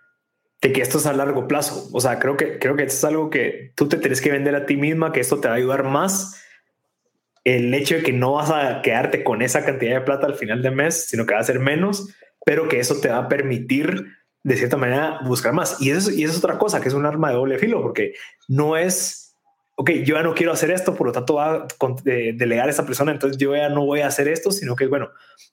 de 0.61 0.73
que 0.73 0.83
esto 0.83 0.99
es 0.99 1.07
a 1.07 1.13
largo 1.13 1.47
plazo. 1.47 1.89
O 1.93 2.01
sea, 2.01 2.19
creo 2.19 2.37
que, 2.37 2.59
creo 2.59 2.77
que 2.77 2.85
esto 2.85 2.97
es 2.97 3.05
algo 3.05 3.31
que 3.31 3.73
tú 3.77 3.89
te 3.89 3.97
tienes 3.97 4.21
que 4.21 4.31
vender 4.31 4.55
a 4.55 4.67
ti 4.67 4.77
misma, 4.77 5.13
que 5.13 5.21
esto 5.21 5.41
te 5.41 5.49
va 5.49 5.55
a 5.55 5.57
ayudar 5.57 5.85
más. 5.85 6.43
El 7.45 7.73
hecho 7.75 7.97
de 7.97 8.03
que 8.03 8.13
no 8.13 8.33
vas 8.33 8.51
a 8.51 8.83
quedarte 8.83 9.23
con 9.23 9.43
esa 9.43 9.65
cantidad 9.65 9.95
de 9.95 10.01
plata 10.01 10.27
al 10.27 10.35
final 10.35 10.63
de 10.63 10.71
mes, 10.71 11.07
sino 11.09 11.27
que 11.27 11.35
va 11.35 11.41
a 11.41 11.45
ser 11.45 11.61
menos, 11.61 12.09
pero 12.45 12.69
que 12.69 12.81
eso 12.81 13.01
te 13.01 13.09
va 13.09 13.19
a 13.19 13.29
permitir 13.29 14.07
de 14.43 14.57
cierta 14.57 14.77
manera 14.77 15.21
buscar 15.25 15.53
más. 15.53 15.81
Y 15.81 15.91
eso, 15.91 16.11
y 16.11 16.25
eso 16.25 16.33
es 16.33 16.39
otra 16.39 16.59
cosa, 16.59 16.81
que 16.81 16.89
es 16.89 16.95
un 16.95 17.07
arma 17.07 17.29
de 17.29 17.37
doble 17.37 17.59
filo, 17.59 17.81
porque 17.81 18.15
no 18.49 18.77
es, 18.77 19.37
ok, 19.77 19.91
yo 20.05 20.17
ya 20.17 20.23
no 20.23 20.35
quiero 20.35 20.53
hacer 20.53 20.71
esto, 20.71 20.95
por 20.95 21.07
lo 21.07 21.13
tanto 21.13 21.35
va 21.35 21.55
a 21.55 21.67
delegar 22.03 22.69
a 22.69 22.71
esa 22.71 22.87
persona, 22.87 23.13
entonces 23.13 23.39
yo 23.39 23.55
ya 23.55 23.69
no 23.69 23.85
voy 23.85 24.01
a 24.01 24.09
hacer 24.09 24.29
esto, 24.29 24.51
sino 24.51 24.75
que, 24.75 24.87
bueno, 24.87 25.11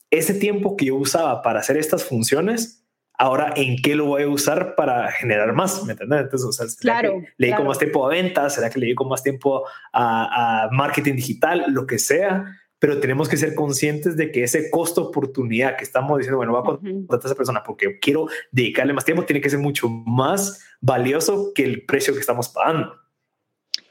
ese 0.10 0.34
tiempo 0.34 0.76
que 0.76 0.86
yo 0.86 0.96
usaba 0.96 1.42
para 1.42 1.60
hacer 1.60 1.78
estas 1.78 2.04
funciones, 2.04 2.85
ahora 3.18 3.54
en 3.56 3.78
qué 3.82 3.96
lo 3.96 4.06
voy 4.06 4.24
a 4.24 4.28
usar 4.28 4.76
para 4.76 5.12
generar 5.12 5.54
más, 5.54 5.84
¿me 5.84 5.94
entiendes? 5.94 6.22
Entonces, 6.22 6.48
o 6.48 6.52
sea, 6.52 6.66
claro, 6.80 7.22
le 7.38 7.48
dedico 7.48 7.64
más 7.64 7.78
tiempo 7.78 8.06
a 8.06 8.10
ventas? 8.10 8.56
¿Será 8.56 8.70
que 8.70 8.80
le 8.80 8.88
dedico 8.88 9.06
más 9.06 9.24
tiempo 9.24 9.66
a, 9.94 10.70
marketing 10.72 11.16
digital? 11.16 11.66
Lo 11.70 11.86
que 11.88 12.00
sea, 12.00 12.46
pero 12.80 13.00
tenemos 13.00 13.30
que 13.30 13.38
ser 13.38 13.56
conscientes 13.56 14.18
de 14.18 14.32
que 14.32 14.44
ese 14.44 14.70
costo 14.70 15.10
oportunidad 15.10 15.78
que 15.78 15.84
estamos 15.84 16.18
diciendo, 16.18 16.38
bueno, 16.38 16.52
voy 16.52 16.62
a 16.62 16.66
contratar 16.66 17.26
a 17.26 17.28
esa 17.28 17.36
persona 17.36 17.64
porque 17.64 18.00
quiero 18.00 18.28
dedicarle 18.52 18.94
más 18.94 19.06
tiempo, 19.06 19.24
tiene 19.24 19.42
que 19.42 19.50
ser 19.50 19.60
mucho 19.60 19.90
más 19.90 20.64
valioso 20.82 21.52
que 21.54 21.64
el 21.64 21.86
precio 21.86 22.14
que 22.14 22.20
estamos 22.20 22.50
pagando. 22.50 22.94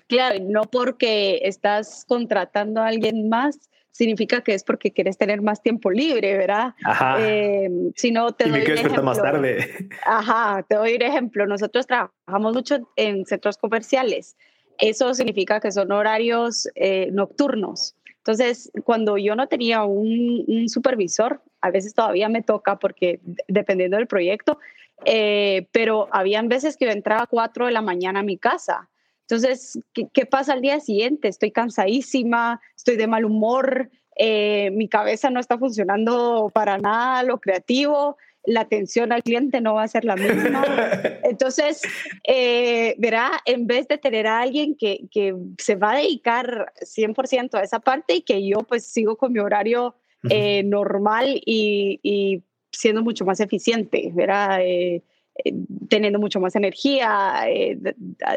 Claro, 0.06 0.38
no 0.42 0.62
porque 0.64 1.40
estás 1.42 2.04
contratando 2.06 2.80
a 2.80 2.88
alguien 2.88 3.28
más, 3.28 3.70
significa 3.94 4.40
que 4.40 4.54
es 4.54 4.64
porque 4.64 4.92
quieres 4.92 5.16
tener 5.16 5.40
más 5.40 5.62
tiempo 5.62 5.88
libre, 5.90 6.36
¿verdad? 6.36 6.74
Ajá. 6.84 7.16
Eh, 7.20 7.70
si 7.94 8.10
no, 8.10 8.32
te 8.32 8.48
y 8.48 8.50
doy 8.50 8.58
me 8.58 8.64
quiero 8.64 8.80
ejemplo. 8.80 9.02
más 9.04 9.22
tarde. 9.22 9.88
Ajá, 10.04 10.64
te 10.68 10.74
doy 10.74 10.96
un 10.96 11.02
ejemplo. 11.02 11.46
Nosotros 11.46 11.86
trabajamos 11.86 12.52
mucho 12.52 12.90
en 12.96 13.24
centros 13.24 13.56
comerciales. 13.56 14.36
Eso 14.78 15.14
significa 15.14 15.60
que 15.60 15.70
son 15.70 15.92
horarios 15.92 16.68
eh, 16.74 17.08
nocturnos. 17.12 17.94
Entonces, 18.16 18.72
cuando 18.82 19.16
yo 19.16 19.36
no 19.36 19.46
tenía 19.46 19.84
un, 19.84 20.68
supervisor, 20.68 21.40
a 21.60 21.70
veces 21.70 21.94
todavía 21.94 22.28
me 22.28 22.42
toca 22.42 22.80
porque 22.80 23.20
dependiendo 23.46 23.96
del 23.96 24.08
proyecto, 24.08 24.58
eh, 25.04 25.68
pero 25.70 26.08
habían 26.10 26.48
veces 26.48 26.76
que 26.76 26.86
yo 26.86 26.90
entraba 26.90 27.22
a 27.22 27.26
4 27.28 27.66
de 27.66 27.72
la 27.72 27.82
mañana 27.82 28.20
a 28.20 28.24
mi 28.24 28.38
casa 28.38 28.88
entonces, 29.28 29.78
¿qué, 29.92 30.26
pasa 30.26 30.52
al 30.52 30.60
día 30.60 30.80
siguiente? 30.80 31.28
Estoy 31.28 31.50
cansadísima, 31.50 32.60
estoy 32.76 32.96
de 32.96 33.06
mal 33.06 33.24
humor, 33.24 33.90
eh, 34.16 34.70
mi 34.72 34.86
cabeza 34.86 35.30
no 35.30 35.40
está 35.40 35.56
funcionando 35.58 36.50
para 36.52 36.76
nada 36.76 37.22
lo 37.22 37.40
creativo, 37.40 38.18
la 38.44 38.60
atención 38.60 39.12
al 39.12 39.22
cliente 39.22 39.62
no 39.62 39.74
va 39.74 39.84
a 39.84 39.88
ser 39.88 40.04
la 40.04 40.16
misma. 40.16 40.62
Entonces, 41.24 41.80
eh, 42.28 42.94
verá, 42.98 43.40
en 43.46 43.66
vez 43.66 43.88
de 43.88 43.96
tener 43.96 44.26
a 44.26 44.40
alguien 44.40 44.76
que, 44.76 45.06
que, 45.10 45.34
se 45.56 45.76
va 45.76 45.92
a 45.92 45.96
dedicar 45.96 46.72
100% 46.82 47.54
a 47.54 47.62
esa 47.62 47.80
parte 47.80 48.16
y 48.16 48.20
que 48.20 48.46
yo 48.46 48.58
pues 48.58 48.86
sigo 48.86 49.16
con 49.16 49.32
mi 49.32 49.38
horario 49.38 49.96
eh, 50.28 50.62
normal 50.64 51.40
y, 51.46 51.98
y, 52.02 52.42
siendo 52.72 53.02
mucho 53.02 53.24
más 53.24 53.40
eficiente, 53.40 54.10
¿verdad? 54.12 54.60
Eh, 55.36 55.52
teniendo 55.88 56.20
mucho 56.20 56.38
más 56.38 56.54
energía, 56.54 57.42
eh, 57.48 57.76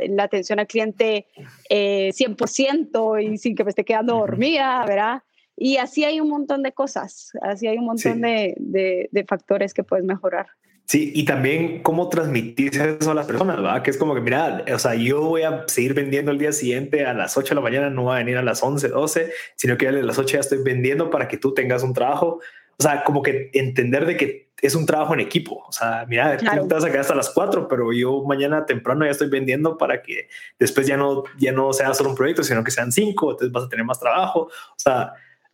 la 0.09 0.23
atención 0.23 0.59
al 0.59 0.65
cliente 0.65 1.27
100% 1.69 3.19
eh, 3.19 3.23
y 3.23 3.37
sin 3.37 3.55
que 3.55 3.63
me 3.63 3.69
esté 3.69 3.85
quedando 3.85 4.15
dormida, 4.15 4.83
¿verdad? 4.87 5.21
Y 5.55 5.77
así 5.77 6.05
hay 6.05 6.19
un 6.19 6.29
montón 6.29 6.63
de 6.63 6.71
cosas, 6.71 7.31
así 7.41 7.67
hay 7.67 7.77
un 7.77 7.85
montón 7.85 8.21
de, 8.21 8.55
de, 8.57 9.25
factores 9.25 9.73
que 9.73 9.83
puedes 9.83 10.05
mejorar. 10.05 10.47
Sí, 10.85 11.11
y 11.13 11.25
también 11.25 11.83
cómo 11.83 12.09
transmitir 12.09 12.79
eso 12.79 13.11
a 13.11 13.13
las 13.13 13.27
personas, 13.27 13.57
¿verdad? 13.57 13.83
Que 13.83 13.91
es 13.91 13.97
como 13.97 14.15
que, 14.15 14.21
mira, 14.21 14.63
o 14.73 14.79
sea, 14.79 14.95
yo 14.95 15.21
voy 15.21 15.41
a 15.41 15.65
seguir 15.67 15.93
vendiendo 15.93 16.31
el 16.31 16.39
día 16.39 16.51
siguiente 16.51 17.05
a 17.05 17.13
las 17.13 17.37
8 17.37 17.49
de 17.49 17.55
la 17.55 17.61
mañana, 17.61 17.89
no 17.89 18.05
va 18.05 18.15
a 18.15 18.19
venir 18.19 18.37
a 18.37 18.43
las 18.43 18.63
11, 18.63 18.87
12, 18.87 19.31
sino 19.55 19.77
que 19.77 19.87
a 19.87 19.91
las 19.91 20.17
8 20.17 20.33
ya 20.35 20.39
estoy 20.39 20.59
vendiendo 20.63 21.09
para 21.09 21.27
que 21.27 21.37
tú 21.37 21.53
tengas 21.53 21.83
un 21.83 21.93
trabajo. 21.93 22.39
O 22.79 22.83
sea, 22.83 23.03
como 23.03 23.21
que 23.21 23.49
entender 23.53 24.05
de 24.05 24.17
que 24.17 24.47
es 24.61 24.75
un 24.75 24.85
trabajo 24.85 25.13
en 25.13 25.19
equipo. 25.19 25.63
O 25.67 25.71
sea, 25.71 26.05
mira, 26.07 26.37
tú 26.37 26.67
te 26.67 26.73
vas 26.73 26.83
a 26.83 26.87
quedar 26.87 27.01
hasta 27.01 27.15
las 27.15 27.29
cuatro, 27.29 27.67
pero 27.67 27.93
yo 27.93 28.23
mañana 28.23 28.65
temprano 28.65 29.05
ya 29.05 29.11
estoy 29.11 29.29
vendiendo 29.29 29.77
para 29.77 30.01
que 30.01 30.29
después 30.59 30.87
ya 30.87 30.97
no, 30.97 31.23
ya 31.37 31.51
no 31.51 31.73
sea 31.73 31.93
solo 31.93 32.11
un 32.11 32.15
proyecto, 32.15 32.43
sino 32.43 32.63
que 32.63 32.71
sean 32.71 32.91
cinco, 32.91 33.31
entonces 33.31 33.51
vas 33.51 33.65
a 33.65 33.69
tener 33.69 33.85
más 33.85 33.99
trabajo. 33.99 34.41
O 34.41 34.77
sea, 34.77 35.13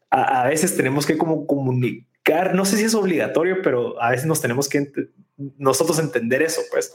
a, 0.10 0.48
veces 0.48 0.78
tenemos 0.78 1.06
que 1.06 1.18
como 1.18 1.48
comunicar, 1.48 2.54
no 2.56 2.66
sé 2.66 2.78
si 2.78 2.84
es 2.84 2.96
obligatorio, 2.96 3.62
pero 3.62 4.02
a 4.02 4.12
veces 4.12 4.26
nos 4.26 4.42
tenemos 4.42 4.70
que 4.70 4.92
nosotros 5.58 6.00
entender 6.00 6.42
eso, 6.42 6.62
pues. 6.72 6.94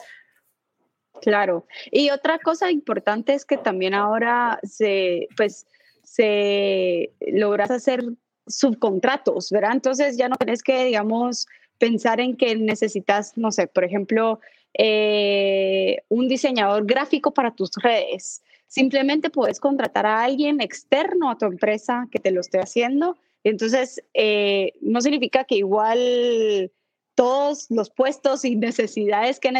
Claro. 1.20 1.66
Y 1.90 2.10
otra 2.10 2.38
cosa 2.38 2.70
importante 2.70 3.34
es 3.34 3.44
que 3.44 3.58
también 3.58 3.92
ahora 3.92 4.60
se, 4.62 5.26
pues, 5.36 5.66
se 6.04 7.12
logras 7.20 7.70
hacer 7.70 8.04
subcontratos, 8.49 9.51
¿verdad? 9.51 9.72
Entonces 9.72 10.16
ya 10.16 10.28
no 10.28 10.36
tenés 10.36 10.62
que, 10.62 10.84
digamos, 10.84 11.46
pensar 11.78 12.20
en 12.20 12.36
que 12.36 12.57
necesitas, 12.57 13.36
no 13.36 13.53
sé, 13.53 13.66
por 13.66 13.84
ejemplo, 13.84 14.40
eh, 14.74 15.99
un 16.09 16.28
diseñador 16.28 16.86
gráfico 16.86 17.32
para 17.32 17.55
tus 17.55 17.70
redes. 17.82 18.42
Simplemente 18.66 19.30
puedes 19.30 19.61
contratar 19.61 20.07
a 20.07 20.22
alguien 20.22 20.61
externo 20.61 21.30
a 21.30 21.38
tu 21.38 21.46
empresa 21.46 22.07
que 22.11 22.18
te 22.18 22.30
lo 22.30 22.40
esté 22.40 22.59
haciendo. 22.59 23.16
Entonces, 23.44 24.03
eh, 24.14 24.72
no 24.80 25.01
significa 25.01 25.44
que 25.44 25.57
igual 25.57 26.70
todos 27.14 27.66
los 27.70 27.90
puestos 27.90 28.44
y 28.44 28.57
necesidades 28.57 29.40
que, 29.40 29.51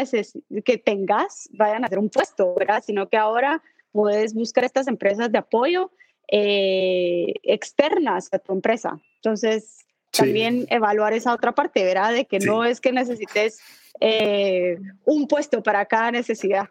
que 0.63 0.77
tengas 0.77 1.49
vayan 1.51 1.83
a 1.83 1.89
ser 1.89 1.99
un 1.99 2.09
puesto, 2.09 2.53
¿verdad? 2.55 2.83
Sino 2.85 3.09
que 3.09 3.17
ahora 3.17 3.61
puedes 3.91 4.33
buscar 4.33 4.63
estas 4.63 4.87
empresas 4.87 5.31
de 5.31 5.39
apoyo 5.39 5.91
eh, 6.31 7.33
externas 7.43 8.29
a 8.31 8.39
tu 8.39 8.53
empresa. 8.53 8.99
Entonces, 9.15 9.85
también 10.11 10.65
evaluar 10.69 11.13
esa 11.13 11.33
otra 11.33 11.53
parte, 11.53 11.83
¿verdad? 11.83 12.13
De 12.13 12.25
que 12.25 12.39
no 12.39 12.65
es 12.65 12.81
que 12.81 12.91
necesites 12.91 13.59
eh, 13.99 14.77
un 15.05 15.27
puesto 15.27 15.61
para 15.61 15.85
cada 15.85 16.11
necesidad. 16.11 16.69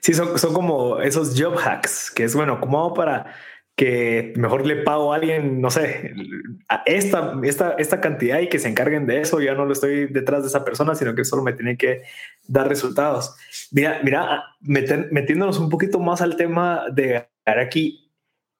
Sí, 0.00 0.14
son, 0.14 0.38
son 0.38 0.54
como 0.54 1.00
esos 1.00 1.38
job 1.38 1.58
hacks, 1.58 2.10
que 2.10 2.24
es 2.24 2.34
bueno, 2.34 2.60
como 2.60 2.94
para 2.94 3.34
que 3.76 4.32
mejor 4.36 4.64
le 4.64 4.76
pago 4.76 5.12
a 5.12 5.16
alguien, 5.16 5.60
no 5.60 5.68
sé, 5.68 6.14
a 6.68 6.82
esta, 6.86 7.34
esta, 7.42 7.72
esta 7.72 8.00
cantidad 8.00 8.38
y 8.38 8.48
que 8.48 8.60
se 8.60 8.68
encarguen 8.68 9.06
de 9.06 9.20
eso. 9.20 9.40
Ya 9.40 9.54
no 9.54 9.64
lo 9.64 9.72
estoy 9.72 10.06
detrás 10.06 10.42
de 10.42 10.48
esa 10.48 10.64
persona, 10.64 10.94
sino 10.94 11.14
que 11.14 11.24
solo 11.24 11.42
me 11.42 11.54
tiene 11.54 11.76
que 11.76 12.02
dar 12.46 12.68
resultados. 12.68 13.34
Mira, 13.72 14.00
mira, 14.04 14.44
metiéndonos 14.60 15.58
un 15.58 15.70
poquito 15.70 15.98
más 15.98 16.22
al 16.22 16.36
tema 16.36 16.84
de 16.92 17.26
aquí, 17.44 18.03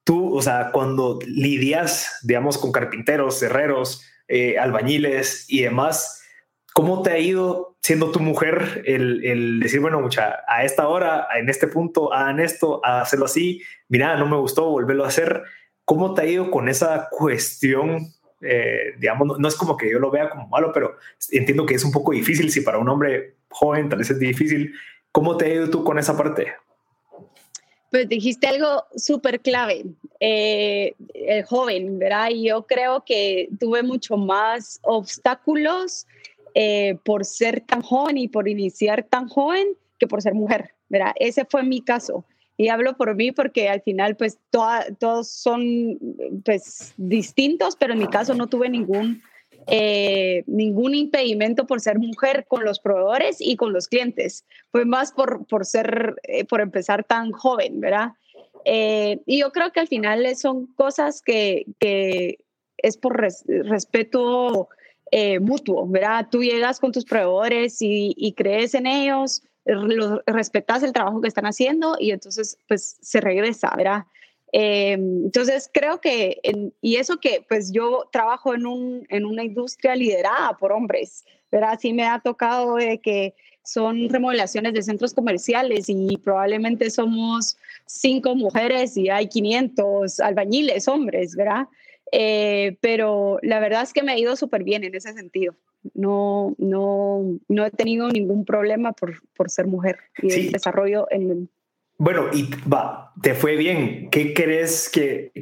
tú, 0.04 0.36
o 0.36 0.42
sea, 0.42 0.70
cuando 0.72 1.18
lidias, 1.26 2.20
digamos, 2.22 2.58
con 2.58 2.72
carpinteros, 2.72 3.42
herreros, 3.42 4.06
eh, 4.28 4.58
albañiles 4.58 5.46
y 5.48 5.62
demás, 5.62 6.22
¿cómo 6.74 7.02
te 7.02 7.10
ha 7.10 7.18
ido 7.18 7.76
siendo 7.82 8.10
tu 8.10 8.20
mujer 8.20 8.82
el, 8.86 9.24
el, 9.24 9.60
decir, 9.60 9.80
bueno, 9.80 10.00
mucha, 10.00 10.38
a 10.46 10.64
esta 10.64 10.88
hora, 10.88 11.26
en 11.38 11.48
este 11.48 11.66
punto, 11.66 12.12
hagan 12.12 12.40
esto, 12.40 12.80
a 12.84 13.00
hacerlo 13.00 13.26
así, 13.26 13.62
mira, 13.88 14.16
no 14.16 14.26
me 14.26 14.36
gustó, 14.36 14.70
volverlo 14.70 15.04
a 15.04 15.08
hacer? 15.08 15.42
¿Cómo 15.84 16.14
te 16.14 16.22
ha 16.22 16.26
ido 16.26 16.50
con 16.50 16.68
esa 16.68 17.08
cuestión? 17.10 18.06
Eh, 18.40 18.94
digamos, 18.98 19.38
no, 19.38 19.48
es 19.48 19.54
como 19.54 19.76
que 19.76 19.90
yo 19.90 19.98
lo 19.98 20.10
vea 20.10 20.30
como 20.30 20.48
malo, 20.48 20.70
pero 20.72 20.96
entiendo 21.30 21.66
que 21.66 21.74
es 21.74 21.84
un 21.84 21.92
poco 21.92 22.12
difícil 22.12 22.50
si 22.50 22.60
para 22.60 22.78
un 22.78 22.88
hombre 22.88 23.36
joven 23.50 23.88
tal 23.88 23.98
vez 23.98 24.10
es 24.10 24.18
difícil. 24.18 24.74
¿Cómo 25.12 25.36
te 25.36 25.44
ha 25.46 25.54
ido 25.54 25.70
tú 25.70 25.84
con 25.84 25.98
esa 25.98 26.16
parte? 26.16 26.54
Pues 27.94 28.08
dijiste 28.08 28.48
algo 28.48 28.86
súper 28.96 29.38
clave, 29.38 29.84
eh, 30.18 30.94
el 31.14 31.44
joven, 31.44 32.00
¿verdad? 32.00 32.30
Y 32.30 32.48
yo 32.48 32.66
creo 32.66 33.04
que 33.04 33.48
tuve 33.60 33.84
mucho 33.84 34.16
más 34.16 34.80
obstáculos 34.82 36.04
eh, 36.56 36.98
por 37.04 37.24
ser 37.24 37.60
tan 37.60 37.82
joven 37.82 38.18
y 38.18 38.26
por 38.26 38.48
iniciar 38.48 39.04
tan 39.04 39.28
joven 39.28 39.68
que 40.00 40.08
por 40.08 40.22
ser 40.22 40.34
mujer, 40.34 40.74
¿verdad? 40.88 41.12
Ese 41.14 41.44
fue 41.44 41.62
mi 41.62 41.82
caso. 41.82 42.24
Y 42.56 42.66
hablo 42.66 42.96
por 42.96 43.14
mí 43.14 43.30
porque 43.30 43.68
al 43.68 43.80
final, 43.80 44.16
pues, 44.16 44.40
todos 44.50 45.28
son, 45.28 45.96
pues, 46.44 46.94
distintos, 46.96 47.76
pero 47.76 47.92
en 47.92 48.00
mi 48.00 48.08
caso 48.08 48.34
no 48.34 48.48
tuve 48.48 48.68
ningún 48.70 49.22
eh, 49.66 50.44
ningún 50.46 50.94
impedimento 50.94 51.66
por 51.66 51.80
ser 51.80 51.98
mujer 51.98 52.46
con 52.48 52.64
los 52.64 52.80
proveedores 52.80 53.36
y 53.40 53.56
con 53.56 53.72
los 53.72 53.88
clientes. 53.88 54.44
Fue 54.70 54.84
más 54.84 55.12
por, 55.12 55.46
por 55.46 55.64
ser, 55.64 56.16
eh, 56.24 56.44
por 56.44 56.60
empezar 56.60 57.04
tan 57.04 57.32
joven, 57.32 57.80
¿verdad? 57.80 58.12
Eh, 58.64 59.20
y 59.26 59.40
yo 59.40 59.52
creo 59.52 59.72
que 59.72 59.80
al 59.80 59.88
final 59.88 60.26
son 60.36 60.66
cosas 60.74 61.22
que, 61.22 61.66
que 61.78 62.38
es 62.78 62.96
por 62.96 63.16
respeto 63.18 64.68
mutuo, 65.40 65.86
¿verdad? 65.86 66.26
Tú 66.28 66.42
llegas 66.42 66.80
con 66.80 66.90
tus 66.90 67.04
proveedores 67.04 67.80
y, 67.80 68.14
y 68.16 68.32
crees 68.32 68.74
en 68.74 68.86
ellos, 68.86 69.44
respetas 70.26 70.82
el 70.82 70.92
trabajo 70.92 71.20
que 71.20 71.28
están 71.28 71.46
haciendo 71.46 71.96
y 72.00 72.10
entonces 72.10 72.58
pues 72.66 72.98
se 73.00 73.20
regresa, 73.20 73.72
¿verdad? 73.76 74.06
Eh, 74.56 74.92
entonces 74.92 75.68
creo 75.74 76.00
que, 76.00 76.40
y 76.80 76.94
eso 76.94 77.16
que 77.16 77.44
pues 77.48 77.72
yo 77.72 78.08
trabajo 78.12 78.54
en, 78.54 78.66
un, 78.66 79.04
en 79.08 79.24
una 79.24 79.42
industria 79.42 79.96
liderada 79.96 80.56
por 80.56 80.70
hombres, 80.70 81.24
¿verdad? 81.50 81.76
Sí 81.82 81.92
me 81.92 82.06
ha 82.06 82.20
tocado 82.20 82.76
de 82.76 83.00
que 83.00 83.34
son 83.64 84.08
remodelaciones 84.08 84.72
de 84.72 84.82
centros 84.82 85.12
comerciales 85.12 85.86
y 85.88 86.18
probablemente 86.18 86.88
somos 86.90 87.56
cinco 87.86 88.36
mujeres 88.36 88.96
y 88.96 89.08
hay 89.10 89.26
500 89.26 90.20
albañiles 90.20 90.86
hombres, 90.86 91.34
¿verdad? 91.34 91.66
Eh, 92.12 92.76
pero 92.80 93.40
la 93.42 93.58
verdad 93.58 93.82
es 93.82 93.92
que 93.92 94.04
me 94.04 94.12
ha 94.12 94.18
ido 94.18 94.36
súper 94.36 94.62
bien 94.62 94.84
en 94.84 94.94
ese 94.94 95.14
sentido. 95.14 95.56
No, 95.94 96.54
no, 96.58 97.40
no 97.48 97.66
he 97.66 97.72
tenido 97.72 98.08
ningún 98.08 98.44
problema 98.44 98.92
por, 98.92 99.20
por 99.36 99.50
ser 99.50 99.66
mujer 99.66 99.98
y 100.22 100.32
el 100.32 100.52
desarrollo 100.52 101.08
en, 101.10 101.48
bueno, 101.98 102.26
y 102.32 102.50
va, 102.68 103.12
te 103.22 103.34
fue 103.34 103.56
bien. 103.56 104.10
¿Qué 104.10 104.34
crees 104.34 104.88
que, 104.88 105.32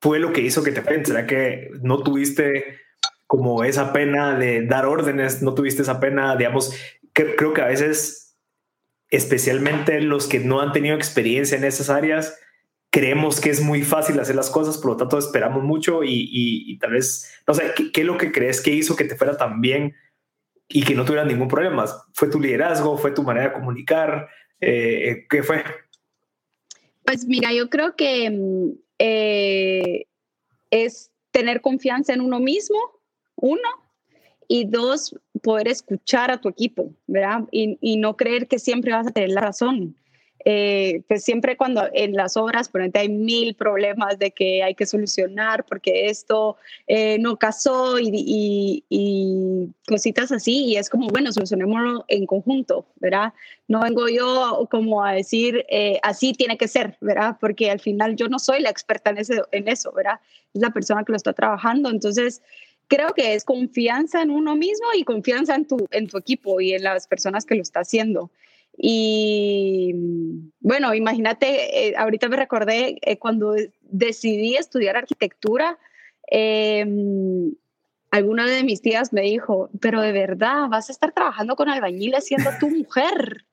fue 0.00 0.18
lo 0.18 0.32
que 0.32 0.42
hizo 0.42 0.62
que 0.62 0.72
te 0.72 0.82
fue? 0.82 1.04
¿Será 1.04 1.26
que 1.26 1.70
no 1.82 2.02
tuviste 2.02 2.78
como 3.26 3.64
esa 3.64 3.92
pena 3.92 4.38
de 4.38 4.64
dar 4.66 4.86
órdenes? 4.86 5.42
¿No 5.42 5.54
tuviste 5.54 5.82
esa 5.82 5.98
pena? 5.98 6.36
Digamos, 6.36 6.74
creo 7.12 7.52
que 7.54 7.62
a 7.62 7.66
veces, 7.66 8.36
especialmente 9.10 10.00
los 10.00 10.28
que 10.28 10.38
no 10.38 10.60
han 10.60 10.72
tenido 10.72 10.94
experiencia 10.94 11.58
en 11.58 11.64
esas 11.64 11.90
áreas, 11.90 12.38
creemos 12.90 13.40
que 13.40 13.50
es 13.50 13.60
muy 13.60 13.82
fácil 13.82 14.18
hacer 14.20 14.36
las 14.36 14.48
cosas, 14.48 14.78
por 14.78 14.92
lo 14.92 14.96
tanto 14.96 15.18
esperamos 15.18 15.62
mucho 15.62 16.00
y, 16.04 16.78
tal 16.78 16.92
vez, 16.92 17.30
no 17.46 17.52
sé, 17.52 17.72
¿qué, 17.76 17.90
¿qué, 17.90 18.02
es 18.02 18.06
lo 18.06 18.16
que 18.16 18.32
crees 18.32 18.60
que 18.60 18.70
hizo 18.70 18.96
que 18.96 19.04
te 19.04 19.16
fuera 19.16 19.36
tan 19.36 19.60
bien 19.60 19.94
y 20.68 20.82
que 20.84 20.94
no 20.94 21.04
tuviera 21.04 21.26
ningún 21.26 21.48
problema? 21.48 21.84
¿Fue 22.14 22.28
tu 22.28 22.40
liderazgo? 22.40 22.96
¿Fue 22.96 23.10
tu 23.10 23.22
manera 23.22 23.48
de 23.48 23.54
comunicar? 23.54 24.28
Eh, 24.60 25.26
¿Qué 25.28 25.42
fue? 25.42 25.62
Pues 27.04 27.26
mira, 27.26 27.52
yo 27.52 27.68
creo 27.70 27.94
que 27.96 28.30
mm, 28.30 28.70
eh, 28.98 30.06
es 30.70 31.10
tener 31.30 31.60
confianza 31.60 32.12
en 32.12 32.20
uno 32.20 32.40
mismo, 32.40 32.78
uno, 33.36 33.68
y 34.48 34.64
dos, 34.64 35.16
poder 35.42 35.68
escuchar 35.68 36.30
a 36.30 36.40
tu 36.40 36.48
equipo, 36.48 36.94
¿verdad? 37.06 37.44
Y 37.50 37.96
no 37.96 38.16
creer 38.16 38.46
que 38.46 38.58
siempre 38.58 38.92
vas 38.92 39.06
a 39.06 39.10
tener 39.10 39.30
la 39.30 39.40
razón. 39.40 39.96
Eh, 40.44 41.02
pues 41.08 41.24
siempre 41.24 41.56
cuando 41.56 41.88
en 41.92 42.12
las 42.12 42.36
obras, 42.36 42.70
ejemplo, 42.72 43.00
hay 43.00 43.08
mil 43.08 43.54
problemas 43.54 44.18
de 44.18 44.30
que 44.30 44.62
hay 44.62 44.74
que 44.74 44.86
solucionar 44.86 45.64
porque 45.64 46.08
esto 46.08 46.56
eh, 46.86 47.18
no 47.18 47.36
casó 47.36 47.98
y, 47.98 48.84
y, 48.88 49.68
cositas 49.88 50.30
así, 50.32 50.66
y 50.66 50.76
es 50.76 50.88
como, 50.88 51.08
bueno, 51.08 51.32
solucionémoslo 51.32 52.04
en 52.08 52.26
conjunto, 52.26 52.86
¿verdad? 52.96 53.32
No 53.66 53.80
vengo 53.80 54.08
yo 54.08 54.68
como 54.70 55.04
a 55.04 55.12
decir, 55.12 55.64
eh, 55.68 55.98
así 56.02 56.32
tiene 56.32 56.56
que 56.56 56.68
ser, 56.68 56.96
¿verdad? 57.00 57.36
Porque 57.40 57.70
al 57.70 57.80
final 57.80 58.14
yo 58.16 58.28
no 58.28 58.38
soy 58.38 58.60
la 58.60 58.70
experta 58.70 59.10
en, 59.10 59.18
ese, 59.18 59.42
en 59.52 59.68
eso, 59.68 59.92
¿verdad? 59.92 60.20
Es 60.54 60.60
la 60.60 60.70
persona 60.70 61.04
que 61.04 61.12
lo 61.12 61.16
está 61.16 61.32
trabajando, 61.32 61.90
entonces 61.90 62.42
creo 62.88 63.14
que 63.14 63.34
es 63.34 63.44
confianza 63.44 64.22
en 64.22 64.30
uno 64.30 64.54
mismo 64.54 64.86
y 64.96 65.04
confianza 65.04 65.54
en 65.54 65.66
tu, 65.66 65.88
en 65.90 66.06
tu 66.06 66.18
equipo 66.18 66.60
y 66.60 66.72
en 66.72 66.84
las 66.84 67.06
personas 67.06 67.44
que 67.44 67.54
lo 67.54 67.62
está 67.62 67.80
haciendo. 67.80 68.30
Y 68.78 69.94
bueno, 70.60 70.94
imagínate, 70.94 71.88
eh, 71.88 71.94
ahorita 71.96 72.28
me 72.28 72.36
recordé 72.36 72.98
eh, 73.02 73.18
cuando 73.18 73.54
decidí 73.82 74.56
estudiar 74.56 74.96
arquitectura, 74.96 75.78
eh, 76.30 76.84
alguna 78.10 78.46
de 78.46 78.64
mis 78.64 78.82
tías 78.82 79.12
me 79.12 79.22
dijo, 79.22 79.70
pero 79.80 80.00
de 80.00 80.12
verdad, 80.12 80.68
vas 80.68 80.88
a 80.88 80.92
estar 80.92 81.12
trabajando 81.12 81.56
con 81.56 81.68
albañiles 81.68 82.26
siendo 82.26 82.50
tu 82.60 82.68
mujer. 82.70 83.44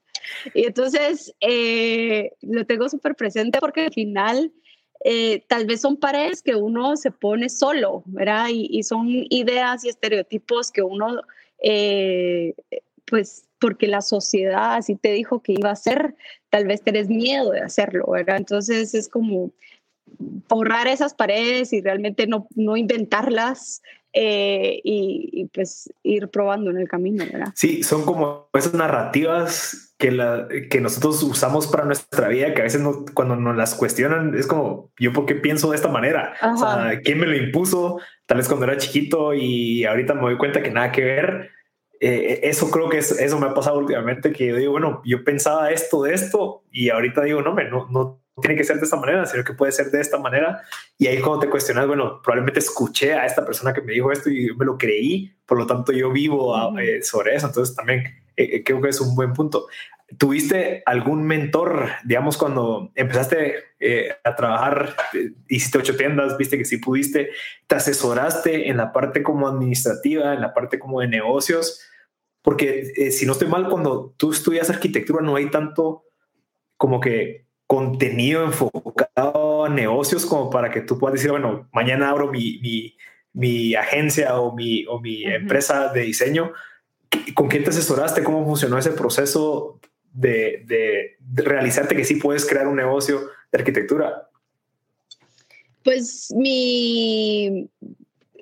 y 0.53 0.65
entonces 0.65 1.33
lo 2.41 2.65
tengo 2.65 2.89
súper 2.89 3.15
presente 3.15 3.59
porque 3.59 3.85
al 3.85 3.93
final 3.93 4.51
tal 5.47 5.65
vez 5.65 5.81
son 5.81 5.97
paredes 5.97 6.41
que 6.41 6.55
uno 6.55 6.95
se 6.95 7.11
pone 7.11 7.49
solo, 7.49 8.03
¿verdad? 8.05 8.47
Y, 8.49 8.67
y 8.71 8.83
son 8.83 9.07
ideas 9.29 9.83
y 9.83 9.89
estereotipos 9.89 10.71
que 10.71 10.81
uno, 10.81 11.21
pues, 13.05 13.45
porque 13.59 13.87
la 13.87 14.01
sociedad 14.01 14.75
así 14.75 14.95
te 14.95 15.11
dijo 15.11 15.41
que 15.41 15.53
iba 15.53 15.71
a 15.71 15.75
ser, 15.75 16.15
tal 16.49 16.67
vez 16.67 16.81
tenés 16.81 17.09
miedo 17.09 17.51
de 17.51 17.61
hacerlo, 17.61 18.05
¿verdad? 18.11 18.37
Entonces 18.37 18.93
es 18.93 19.09
como 19.09 19.51
borrar 20.49 20.87
esas 20.87 21.13
paredes 21.13 21.73
y 21.73 21.81
realmente 21.81 22.27
no, 22.27 22.47
no 22.55 22.77
inventarlas 22.77 23.81
eh, 24.15 24.79
y, 24.83 25.49
pues 25.53 25.91
ir 26.03 26.27
probando 26.27 26.69
en 26.69 26.77
el 26.77 26.87
camino, 26.87 27.25
¿verdad? 27.25 27.51
Sí, 27.55 27.81
son 27.81 28.03
como 28.03 28.47
esas 28.53 28.75
narrativas 28.75 29.95
que, 29.97 30.11
la, 30.11 30.47
que 30.69 30.81
nosotros 30.81 31.23
usamos 31.23 31.65
para 31.65 31.85
nuestra 31.85 32.27
vida, 32.27 32.53
que 32.53 32.61
a 32.61 32.65
veces 32.65 32.83
cuando 33.15 33.35
nos 33.35 33.57
las 33.57 33.73
cuestionan 33.73 34.35
es 34.35 34.45
como, 34.45 34.91
¿yo 34.99 35.13
por 35.13 35.25
qué 35.25 35.33
pienso 35.33 35.71
de 35.71 35.77
esta 35.77 35.87
manera? 35.87 36.35
O 36.43 36.57
sea, 36.57 36.99
¿quién 37.03 37.19
me 37.19 37.25
lo 37.25 37.35
impuso? 37.35 37.99
Tal 38.27 38.37
vez 38.37 38.47
cuando 38.47 38.65
era 38.65 38.77
chiquito 38.77 39.33
y 39.33 39.83
ahorita 39.85 40.13
me 40.13 40.21
doy 40.21 40.37
cuenta 40.37 40.61
que 40.61 40.69
nada 40.69 40.91
que 40.91 41.03
ver 41.03 41.52
eh, 42.05 42.49
eso 42.49 42.69
creo 42.69 42.89
que 42.89 42.97
eso 42.97 43.39
me 43.39 43.47
ha 43.47 43.53
pasado 43.53 43.77
últimamente, 43.77 44.33
que 44.33 44.47
yo 44.47 44.57
digo, 44.57 44.73
bueno, 44.73 45.01
yo 45.05 45.23
pensaba 45.23 45.71
esto 45.71 46.03
de 46.03 46.13
esto 46.13 46.65
y 46.69 46.89
ahorita 46.89 47.23
digo, 47.23 47.41
no, 47.41 47.53
me, 47.53 47.69
no, 47.69 47.87
no 47.89 48.21
tiene 48.41 48.57
que 48.57 48.65
ser 48.65 48.75
de 48.75 48.83
esta 48.83 48.97
manera, 48.97 49.25
sino 49.25 49.41
que 49.45 49.53
puede 49.53 49.71
ser 49.71 49.89
de 49.89 50.01
esta 50.01 50.17
manera. 50.17 50.63
Y 50.97 51.07
ahí 51.07 51.21
cuando 51.21 51.39
te 51.39 51.49
cuestionas, 51.49 51.87
bueno, 51.87 52.19
probablemente 52.21 52.59
escuché 52.59 53.13
a 53.13 53.25
esta 53.25 53.45
persona 53.45 53.73
que 53.73 53.81
me 53.81 53.93
dijo 53.93 54.11
esto 54.11 54.29
y 54.29 54.49
yo 54.49 54.55
me 54.55 54.65
lo 54.65 54.77
creí, 54.77 55.33
por 55.45 55.57
lo 55.57 55.65
tanto 55.65 55.93
yo 55.93 56.11
vivo 56.11 56.77
eh, 56.77 57.01
sobre 57.03 57.35
eso. 57.35 57.47
Entonces 57.47 57.73
también 57.73 58.03
eh, 58.35 58.65
creo 58.65 58.81
que 58.81 58.89
es 58.89 58.99
un 58.99 59.15
buen 59.15 59.31
punto. 59.31 59.67
¿Tuviste 60.17 60.83
algún 60.85 61.23
mentor, 61.23 61.87
digamos, 62.03 62.35
cuando 62.37 62.91
empezaste 62.95 63.55
a 64.25 64.35
trabajar, 64.35 64.93
hiciste 65.47 65.77
ocho 65.77 65.95
tiendas, 65.95 66.37
viste 66.37 66.57
que 66.57 66.65
sí 66.65 66.77
pudiste, 66.77 67.29
te 67.65 67.75
asesoraste 67.75 68.69
en 68.69 68.75
la 68.75 68.91
parte 68.91 69.23
como 69.23 69.47
administrativa, 69.47 70.33
en 70.33 70.41
la 70.41 70.53
parte 70.53 70.79
como 70.79 70.99
de 70.99 71.07
negocios? 71.07 71.79
Porque 72.43 72.91
eh, 72.95 73.11
si 73.11 73.25
no 73.25 73.31
estoy 73.31 73.47
mal, 73.47 73.69
cuando 73.69 74.13
tú 74.17 74.31
estudias 74.31 74.69
arquitectura 74.69 75.21
no 75.21 75.35
hay 75.35 75.49
tanto 75.49 76.03
como 76.77 76.99
que 76.99 77.45
contenido 77.65 78.43
enfocado 78.43 79.65
a 79.65 79.69
negocios 79.69 80.25
como 80.25 80.49
para 80.49 80.69
que 80.69 80.81
tú 80.81 80.99
puedas 80.99 81.13
decir, 81.13 81.31
bueno, 81.31 81.69
mañana 81.71 82.09
abro 82.09 82.29
mi, 82.29 82.59
mi, 82.59 82.95
mi 83.31 83.73
agencia 83.75 84.39
o 84.39 84.53
mi, 84.53 84.85
o 84.87 84.99
mi 84.99 85.23
empresa 85.23 85.91
de 85.93 86.01
diseño. 86.01 86.51
¿Con 87.33 87.47
quién 87.47 87.63
te 87.63 87.69
asesoraste? 87.69 88.23
¿Cómo 88.23 88.45
funcionó 88.45 88.77
ese 88.77 88.91
proceso 88.91 89.79
de, 90.11 90.63
de, 90.65 91.17
realizarte 91.41 91.95
que 91.95 92.03
sí 92.03 92.15
puedes 92.15 92.45
crear 92.45 92.67
un 92.67 92.75
negocio 92.75 93.21
de 93.51 93.57
arquitectura? 93.59 94.29
Pues 95.83 96.33
mi, 96.35 97.69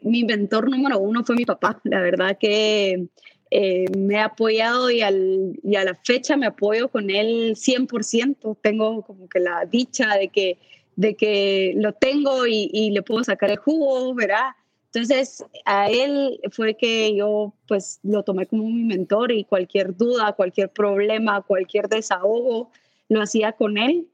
mi 0.02 0.24
mentor 0.24 0.70
número 0.70 0.98
uno 1.00 1.24
fue 1.24 1.36
mi 1.36 1.46
papá. 1.46 1.80
La 1.84 2.02
verdad 2.02 2.38
que 2.40 3.08
eh, 3.52 3.86
me 3.98 4.18
ha 4.18 4.26
apoyado 4.26 4.90
y, 4.90 5.02
al, 5.02 5.60
y, 5.62 5.76
a 5.76 5.84
la 5.84 5.96
fecha 5.96 6.38
me 6.38 6.48
apoyo 6.48 6.90
con 6.90 7.10
él 7.10 7.56
100%. 7.56 8.58
Tengo 8.62 9.04
como 9.04 9.28
que 9.30 9.40
la 9.40 9.66
dicha 9.66 10.16
de 10.16 10.30
que, 10.30 10.58
de 10.96 11.16
que 11.16 11.74
lo 11.76 11.94
tengo 11.94 12.48
y, 12.48 12.70
y 12.72 12.92
le 12.92 13.04
puedo 13.04 13.24
sacar 13.24 13.52
el 13.52 13.58
jugo, 13.58 14.14
¿verdad? 14.14 14.52
Entonces, 14.94 15.46
a 15.66 15.90
él 15.90 16.40
fue 16.52 16.76
que 16.76 17.16
yo 17.16 17.54
pues 17.68 18.00
lo 18.04 18.24
tomé 18.24 18.46
como 18.46 18.64
mi 18.64 18.84
mentor 18.84 19.32
y 19.32 19.46
cualquier 19.46 19.96
duda, 19.96 20.34
cualquier 20.34 20.70
problema, 20.70 21.42
cualquier 21.42 21.88
desahogo, 21.88 22.72
lo 23.08 23.22
hacía 23.22 23.54
con 23.54 23.78
él. 23.78 24.08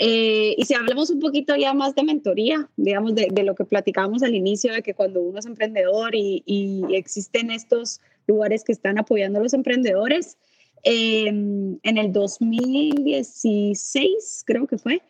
Eh, 0.00 0.56
y 0.58 0.64
si 0.64 0.74
hablamos 0.74 1.10
un 1.10 1.20
poquito 1.20 1.54
ya 1.54 1.72
más 1.72 1.94
de 1.94 2.02
mentoría, 2.02 2.68
digamos, 2.76 3.14
de, 3.14 3.30
lo 3.44 3.54
que 3.54 3.64
platicábamos 3.64 4.22
al 4.24 4.34
inicio, 4.34 4.72
de 4.72 4.82
que 4.82 4.94
cuando 4.94 5.20
uno 5.20 5.38
es 5.38 5.46
emprendedor 5.46 6.14
y, 6.14 6.42
existen 6.90 7.50
estos 7.50 8.00
lugares 8.26 8.64
que 8.64 8.72
están 8.72 8.98
apoyando 8.98 9.38
a 9.38 9.42
los 9.42 9.54
emprendedores, 9.54 10.36
em, 10.82 11.78
en 11.82 11.98
el 11.98 12.12
2016, 12.12 14.44
creo 14.46 14.66
que 14.66 14.78
fue, 14.78 15.02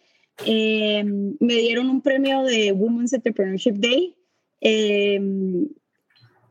em, 0.46 1.36
me 1.40 1.54
dieron 1.54 1.90
un 1.90 2.00
premio 2.00 2.42
de 2.42 2.72
Women's 2.72 3.12
Entrepreneurship 3.12 3.74
Day. 3.74 4.16
Em, 4.60 5.68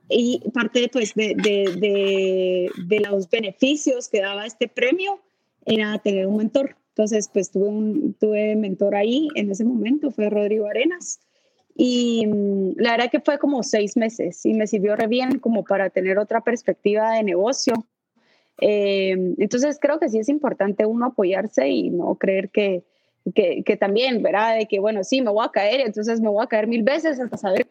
y 0.10 0.42
parte 0.54 0.90
pues, 0.90 1.14
de, 1.16 1.34
de, 1.36 2.70
de 2.86 3.00
los 3.00 3.30
beneficios 3.30 4.10
que 4.10 4.22
daba 4.22 4.46
este 4.46 4.68
premio 4.68 5.22
era 5.66 5.98
tener 6.00 6.28
un 6.28 6.38
mentor. 6.38 6.76
Entonces, 6.90 7.30
pues 7.34 7.50
tuve 7.50 7.68
un 7.68 8.14
tuve 8.20 8.56
mentor 8.56 8.96
ahí 8.96 9.28
en 9.34 9.50
ese 9.50 9.66
momento, 9.66 10.12
fue 10.12 10.30
Rodrigo 10.30 10.68
Arenas. 10.68 11.20
Y 11.76 12.26
mm, 12.28 12.74
la 12.78 12.92
verdad 12.92 13.12
que 13.12 13.20
fue 13.20 13.40
como 13.40 13.64
seis 13.64 13.98
meses 13.98 14.46
y 14.46 14.54
me 14.54 14.68
sirvió 14.68 14.96
re 14.96 15.08
bien 15.08 15.40
como 15.40 15.64
para 15.64 15.90
tener 15.90 16.20
otra 16.20 16.42
perspectiva 16.42 17.14
de 17.14 17.24
negocio. 17.24 17.74
Eh, 18.60 19.12
entonces 19.38 19.80
creo 19.82 20.00
que 20.00 20.10
sí 20.10 20.20
es 20.20 20.30
importante 20.30 20.86
uno 20.86 21.08
apoyarse 21.08 21.68
y 21.70 21.90
no 21.90 22.16
creer 22.16 22.50
que, 22.50 22.84
que, 23.34 23.64
que, 23.64 23.78
también, 23.78 24.22
¿verdad? 24.22 24.58
De 24.58 24.68
que, 24.68 24.80
bueno, 24.80 25.04
sí, 25.04 25.22
me 25.22 25.32
voy 25.32 25.46
a 25.46 25.52
caer, 25.52 25.82
entonces 25.82 26.22
me 26.22 26.30
voy 26.30 26.44
a 26.44 26.48
caer 26.48 26.68
mil 26.68 26.84
veces 26.84 27.20
hasta 27.20 27.38
saber 27.38 27.68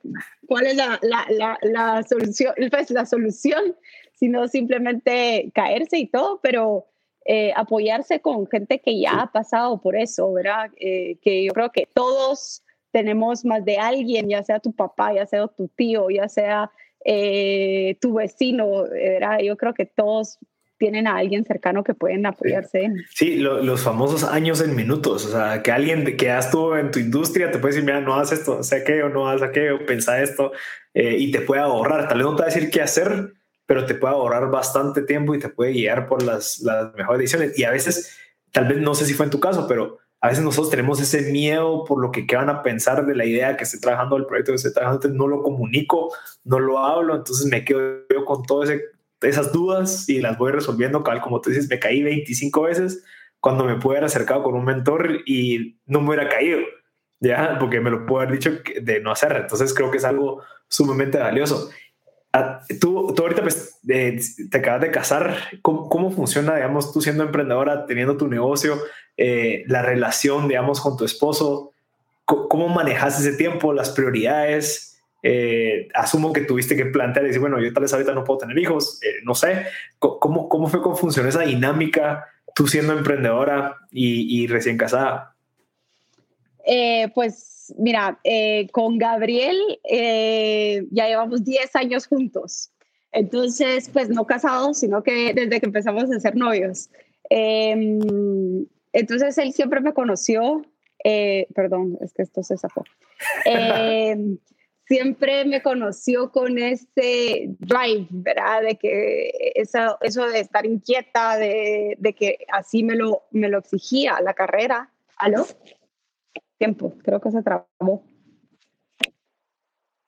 cuál 0.47 0.67
es 0.67 0.77
la, 0.77 0.99
la, 1.03 1.27
la, 1.31 1.59
la 1.63 2.03
solución, 2.03 2.55
pues, 2.71 2.91
la 2.91 3.07
solución, 3.07 3.77
sino 4.15 4.49
simplemente 4.49 5.51
caerse 5.55 5.99
y 5.99 6.07
todo, 6.09 6.41
pero 6.43 6.87
eh, 7.25 7.53
apoyarse 7.55 8.21
con 8.21 8.49
gente 8.49 8.81
que 8.81 8.99
ya 8.99 9.23
ha 9.23 9.33
pasado 9.33 9.81
por 9.81 9.95
eso, 9.97 10.33
¿verdad? 10.33 10.71
Eh, 10.77 11.19
que 11.23 11.45
yo 11.45 11.53
creo 11.53 11.71
que 11.71 11.87
todos 11.93 12.62
tenemos 12.93 13.45
más 13.45 13.65
de 13.65 13.79
alguien, 13.79 14.29
ya 14.29 14.45
sea 14.45 14.61
tu 14.61 14.73
papá, 14.73 15.15
ya 15.15 15.27
sea 15.27 15.49
tu 15.49 15.69
tío, 15.69 16.11
ya 16.11 16.29
sea 16.29 16.71
eh, 17.05 17.97
tu 18.01 18.15
vecino, 18.15 18.85
¿verdad? 18.85 19.41
Yo 19.41 19.57
creo 19.57 19.75
que 19.75 19.87
todos 19.87 20.39
tienen 20.79 21.07
a 21.07 21.17
alguien 21.17 21.45
cercano 21.45 21.85
que 21.85 21.95
pueden 21.95 22.27
apoyarse. 22.27 22.93
Sí, 23.15 23.37
los 23.37 23.83
famosos 23.83 24.25
años 24.25 24.61
en 24.61 24.75
minutos, 24.75 25.27
o 25.27 25.31
sea, 25.31 25.63
que 25.63 25.71
alguien 25.71 26.05
que 26.17 26.27
ya 26.27 26.41
estuvo 26.41 26.77
en 26.77 26.91
tu 26.91 26.99
industria 26.99 27.51
te 27.51 27.59
puede 27.59 27.75
decir, 27.75 27.87
mira, 27.87 28.01
no 28.01 28.15
haces 28.15 28.41
esto, 28.41 28.63
sé 28.65 28.83
qué 28.85 29.03
o 29.05 29.09
no 29.09 29.29
haces 29.29 29.43
aquello, 29.43 29.87
pensa 29.87 30.21
esto, 30.21 30.53
y 30.93 31.31
te 31.31 31.41
puede 31.41 31.63
ahorrar. 31.63 32.09
Tal 32.09 32.19
vez 32.19 32.27
no 32.27 32.35
te 32.35 32.43
va 32.43 32.49
a 32.49 32.53
decir 32.53 32.69
qué 32.69 32.83
hacer, 32.83 33.33
pero 33.65 33.87
te 33.87 33.95
puede 33.95 34.15
ahorrar 34.15 34.51
bastante 34.51 35.03
tiempo 35.03 35.37
y 35.37 35.39
te 35.39 35.49
puede 35.49 35.73
guiar 35.73 36.09
por 36.09 36.25
las, 36.25 36.59
las 36.59 36.93
mejores 36.95 37.21
decisiones. 37.21 37.57
Y 37.57 37.63
a 37.63 37.71
veces, 37.71 38.19
tal 38.51 38.67
vez 38.67 38.79
no 38.79 38.97
sé 38.97 39.07
si 39.07 39.15
fue 39.15 39.27
en 39.27 39.31
tu 39.31 39.39
caso, 39.39 39.67
pero 39.69 39.99
a 40.23 40.29
veces 40.29 40.45
nosotros 40.45 40.71
tenemos 40.71 41.01
ese 41.01 41.33
miedo 41.33 41.85
por 41.85 42.01
lo 42.01 42.13
que 42.13 42.27
qué 42.27 42.37
van 42.37 42.49
a 42.49 42.63
pensar 42.63 43.05
de 43.05 43.17
la 43.17 43.25
idea 43.25 43.57
que 43.57 43.65
estoy 43.65 43.81
trabajando, 43.81 44.17
el 44.17 44.25
proyecto 44.25 44.53
que 44.53 44.57
estoy 44.57 44.73
trabajando, 44.73 44.99
entonces 44.99 45.19
no 45.19 45.27
lo 45.27 45.43
comunico, 45.43 46.15
no 46.45 46.61
lo 46.61 46.79
hablo, 46.79 47.17
entonces 47.17 47.45
me 47.47 47.65
quedo 47.65 48.05
yo 48.09 48.25
con 48.25 48.45
todas 48.45 48.71
esas 49.21 49.53
dudas 49.53 50.09
y 50.09 50.21
las 50.21 50.39
voy 50.39 50.53
resolviendo, 50.53 51.03
como 51.03 51.41
tú 51.41 51.51
dices, 51.51 51.69
me 51.69 51.81
caí 51.81 52.05
25 52.05 52.63
veces 52.63 53.05
cuando 53.41 53.65
me 53.65 53.75
pude 53.75 53.97
haber 53.97 54.05
acercado 54.05 54.45
con 54.45 54.55
un 54.55 54.65
mentor 54.65 55.23
y 55.27 55.81
no 55.87 56.01
me 56.01 56.11
hubiera 56.11 56.29
caído, 56.29 56.61
ya, 57.19 57.57
porque 57.59 57.81
me 57.81 57.91
lo 57.91 58.07
puedo 58.07 58.23
haber 58.23 58.35
dicho 58.39 58.53
de 58.81 59.01
no 59.01 59.11
hacer. 59.11 59.33
Entonces 59.33 59.75
creo 59.75 59.91
que 59.91 59.99
es 59.99 60.05
algo 60.05 60.41
sumamente 60.69 61.19
valioso. 61.19 61.71
Ah, 62.35 62.63
tú, 62.81 63.13
tú 63.15 63.23
ahorita 63.23 63.43
pues, 63.43 63.79
te 63.85 64.59
acabas 64.59 64.81
de 64.81 64.91
casar. 64.91 65.37
¿Cómo, 65.61 65.89
¿Cómo, 65.91 66.11
funciona, 66.11 66.55
digamos, 66.55 66.93
tú 66.93 67.03
siendo 67.03 67.25
emprendedora, 67.25 67.85
teniendo 67.85 68.17
tu 68.17 68.27
negocio, 68.27 68.79
eh, 69.19 69.65
la 69.67 69.83
relación, 69.83 70.49
digamos, 70.49 70.81
con 70.81 70.97
tu 70.97 71.05
esposo? 71.05 71.73
¿Cómo, 72.25 72.69
manejas 72.69 73.21
ese 73.21 73.37
tiempo, 73.37 73.75
las 73.75 73.91
prioridades? 73.91 74.99
Eh, 75.23 75.89
asumo 75.95 76.33
que 76.33 76.41
tuviste 76.41 76.75
que 76.75 76.87
plantear 76.87 77.27
y 77.27 77.29
decir, 77.29 77.41
bueno, 77.41 77.61
yo 77.61 77.73
tal 77.75 77.83
vez 77.83 77.93
ahorita 77.93 78.15
no 78.15 78.25
puedo 78.25 78.39
tener 78.39 78.59
hijos, 78.59 78.99
eh, 79.03 79.21
no 79.25 79.35
sé. 79.35 79.67
¿Cómo, 79.99 80.49
¿Cómo 80.49 80.69
fue 80.69 80.81
cómo 80.81 80.97
funcionó 80.97 81.29
esa 81.29 81.43
dinámica 81.43 82.27
tú 82.55 82.67
siendo 82.67 82.95
emprendedora 82.95 83.77
y, 83.91 84.43
y 84.43 84.47
recién 84.47 84.79
casada? 84.79 85.35
pues 87.15 87.52
mira, 87.79 88.19
eh, 88.25 88.69
con 88.73 88.99
Gabriel 88.99 89.57
eh, 89.85 90.87
ya 90.91 91.07
llevamos 91.07 91.45
10 91.45 91.77
años 91.77 92.07
juntos. 92.07 92.71
Entonces, 93.13 93.91
pues 93.93 94.09
no 94.09 94.27
casados, 94.27 94.79
sino 94.79 95.03
que 95.03 95.35
desde 95.35 95.61
que 95.61 95.67
empezamos 95.67 96.11
a 96.11 96.21
ser 96.21 96.35
novios. 96.35 96.91
Em, 97.29 98.67
entonces, 98.93 99.37
él 99.39 99.53
siempre 99.53 99.81
me 99.81 99.93
conoció, 99.93 100.63
eh, 101.05 101.47
perdón, 101.55 101.99
es 102.01 102.13
que 102.15 102.23
esto 102.23 102.43
se 102.43 102.57
sacó. 102.57 102.85
Em, 103.45 104.39
siempre 104.87 105.45
me 105.45 105.63
conoció 105.63 106.31
con 106.31 106.59
ese 106.59 107.51
drive, 107.59 108.07
¿verdad? 108.11 108.63
De 108.63 108.77
que 108.77 109.53
eso, 109.55 109.99
eso 110.01 110.27
de 110.27 110.41
estar 110.41 110.65
inquieta, 110.65 111.37
de, 111.37 111.97
de 111.99 112.13
que 112.15 112.39
así 112.51 112.83
me 112.83 112.97
lo, 112.97 113.23
me 113.31 113.49
lo 113.49 113.59
exigía 113.59 114.21
la 114.23 114.35
carrera. 114.35 114.91
¿Aló? 115.17 115.47
Tiempo. 116.59 116.95
Creo 117.03 117.21
que 117.21 117.31
se 117.31 117.43
trabó. 117.43 118.05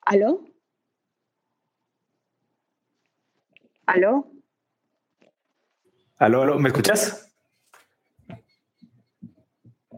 ¿Aló? 0.01 0.41
¿Aló? 3.85 4.27
¿Aló, 6.17 6.43
aló? 6.43 6.59
¿Me 6.59 6.69
escuchas? 6.69 7.33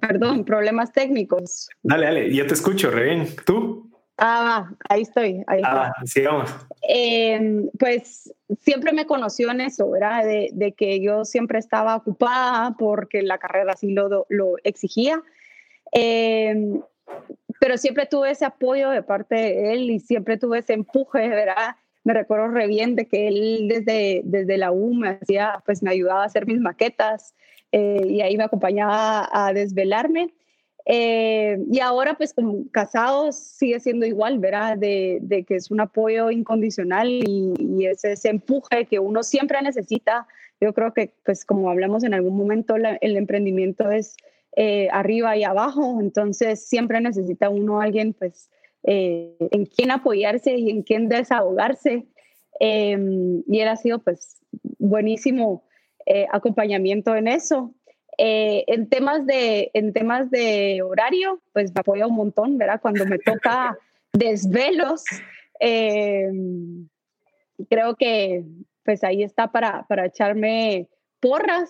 Perdón, 0.01 0.45
problemas 0.45 0.91
técnicos. 0.91 1.69
Dale, 1.83 2.05
dale, 2.05 2.33
yo 2.33 2.47
te 2.47 2.53
escucho, 2.53 2.89
re 2.91 3.03
bien. 3.03 3.27
¿Tú? 3.45 3.91
Ah, 4.17 4.71
ahí 4.89 5.03
estoy. 5.03 5.43
Ahí 5.45 5.61
ah, 5.63 5.93
sigamos. 6.05 6.53
Em, 6.81 7.69
pues 7.77 8.33
siempre 8.59 8.93
me 8.93 9.05
conoció 9.05 9.51
en 9.51 9.61
eso, 9.61 9.91
¿verdad? 9.91 10.25
De, 10.25 10.49
de, 10.53 10.71
que 10.71 11.01
yo 11.01 11.23
siempre 11.23 11.59
estaba 11.59 11.95
ocupada 11.95 12.75
porque 12.79 13.21
la 13.21 13.37
carrera 13.37 13.73
así 13.73 13.91
lo, 13.91 14.25
lo 14.29 14.55
exigía 14.63 15.21
Em, 15.91 16.81
pero 17.59 17.77
siempre 17.77 18.05
tuve 18.05 18.31
ese 18.31 18.45
apoyo 18.45 18.89
de 18.89 19.03
parte 19.03 19.35
de 19.35 19.73
él 19.73 19.89
y 19.89 19.99
siempre 19.99 20.37
tuve 20.37 20.59
ese 20.59 20.73
empuje, 20.73 21.27
¿verdad? 21.27 21.75
Me 22.03 22.13
recuerdo 22.13 22.47
re 22.49 22.67
bien 22.67 22.95
de 22.95 23.05
que 23.07 23.27
él 23.27 23.67
desde, 23.67 24.21
desde 24.23 24.57
la 24.57 24.71
U 24.71 24.93
me 24.93 25.09
hacía, 25.09 25.61
pues 25.65 25.83
me 25.83 25.91
ayudaba 25.91 26.23
a 26.23 26.25
hacer 26.25 26.45
mis 26.45 26.59
maquetas 26.59 27.35
eh, 27.71 28.05
y 28.07 28.21
ahí 28.21 28.37
me 28.37 28.45
acompañaba 28.45 29.27
a 29.31 29.53
desvelarme. 29.53 30.33
Eh, 30.85 31.57
y 31.69 31.81
ahora, 31.81 32.13
pues 32.13 32.33
como 32.33 32.63
casados, 32.71 33.35
sigue 33.35 33.79
siendo 33.81 34.05
igual, 34.05 34.39
¿verdad? 34.39 34.77
De, 34.77 35.17
de 35.21 35.43
que 35.43 35.55
es 35.55 35.69
un 35.69 35.81
apoyo 35.81 36.31
incondicional 36.31 37.09
y, 37.09 37.53
y 37.59 37.87
es 37.87 38.05
ese 38.05 38.29
empuje 38.29 38.85
que 38.85 38.99
uno 38.99 39.21
siempre 39.23 39.61
necesita. 39.61 40.27
Yo 40.61 40.73
creo 40.73 40.93
que, 40.93 41.13
pues 41.25 41.43
como 41.43 41.69
hablamos 41.69 42.05
en 42.05 42.13
algún 42.13 42.37
momento, 42.37 42.75
el 42.75 43.17
emprendimiento 43.17 43.91
es 43.91 44.15
eh, 44.59 44.87
arriba 44.91 45.37
y 45.37 45.43
abajo, 45.43 45.99
entonces 46.01 46.67
siempre 46.67 46.99
necesita 46.99 47.47
uno 47.47 47.79
alguien 47.79 48.13
pues 48.13 48.49
eh, 48.81 49.37
en 49.51 49.67
quien 49.67 49.91
apoyarse 49.91 50.57
y 50.57 50.71
en 50.71 50.81
quien 50.81 51.09
desahogarse. 51.09 52.07
Em, 52.59 53.43
y 53.47 53.59
él 53.59 53.67
ha 53.67 53.75
sido 53.75 53.99
pues 53.99 54.41
buenísimo 54.79 55.63
eh, 56.07 56.25
acompañamiento 56.31 57.15
en 57.15 57.27
eso. 57.27 57.75
en, 58.17 58.89
temas 58.89 59.27
de, 59.27 59.69
en 59.75 59.93
temas 59.93 60.31
de 60.31 60.81
horario, 60.81 61.39
pues 61.53 61.71
me 61.75 61.81
apoya 61.81 62.07
un 62.07 62.15
montón, 62.15 62.57
¿verdad? 62.57 62.81
Cuando 62.81 63.05
me 63.05 63.19
toca 63.19 63.77
desvelos, 64.13 65.03
em, 65.59 66.89
creo 67.69 67.95
que 67.95 68.43
pues 68.83 69.03
ahí 69.03 69.21
está 69.21 69.51
para, 69.51 69.85
para 69.87 70.07
echarme 70.07 70.87
porras 71.19 71.69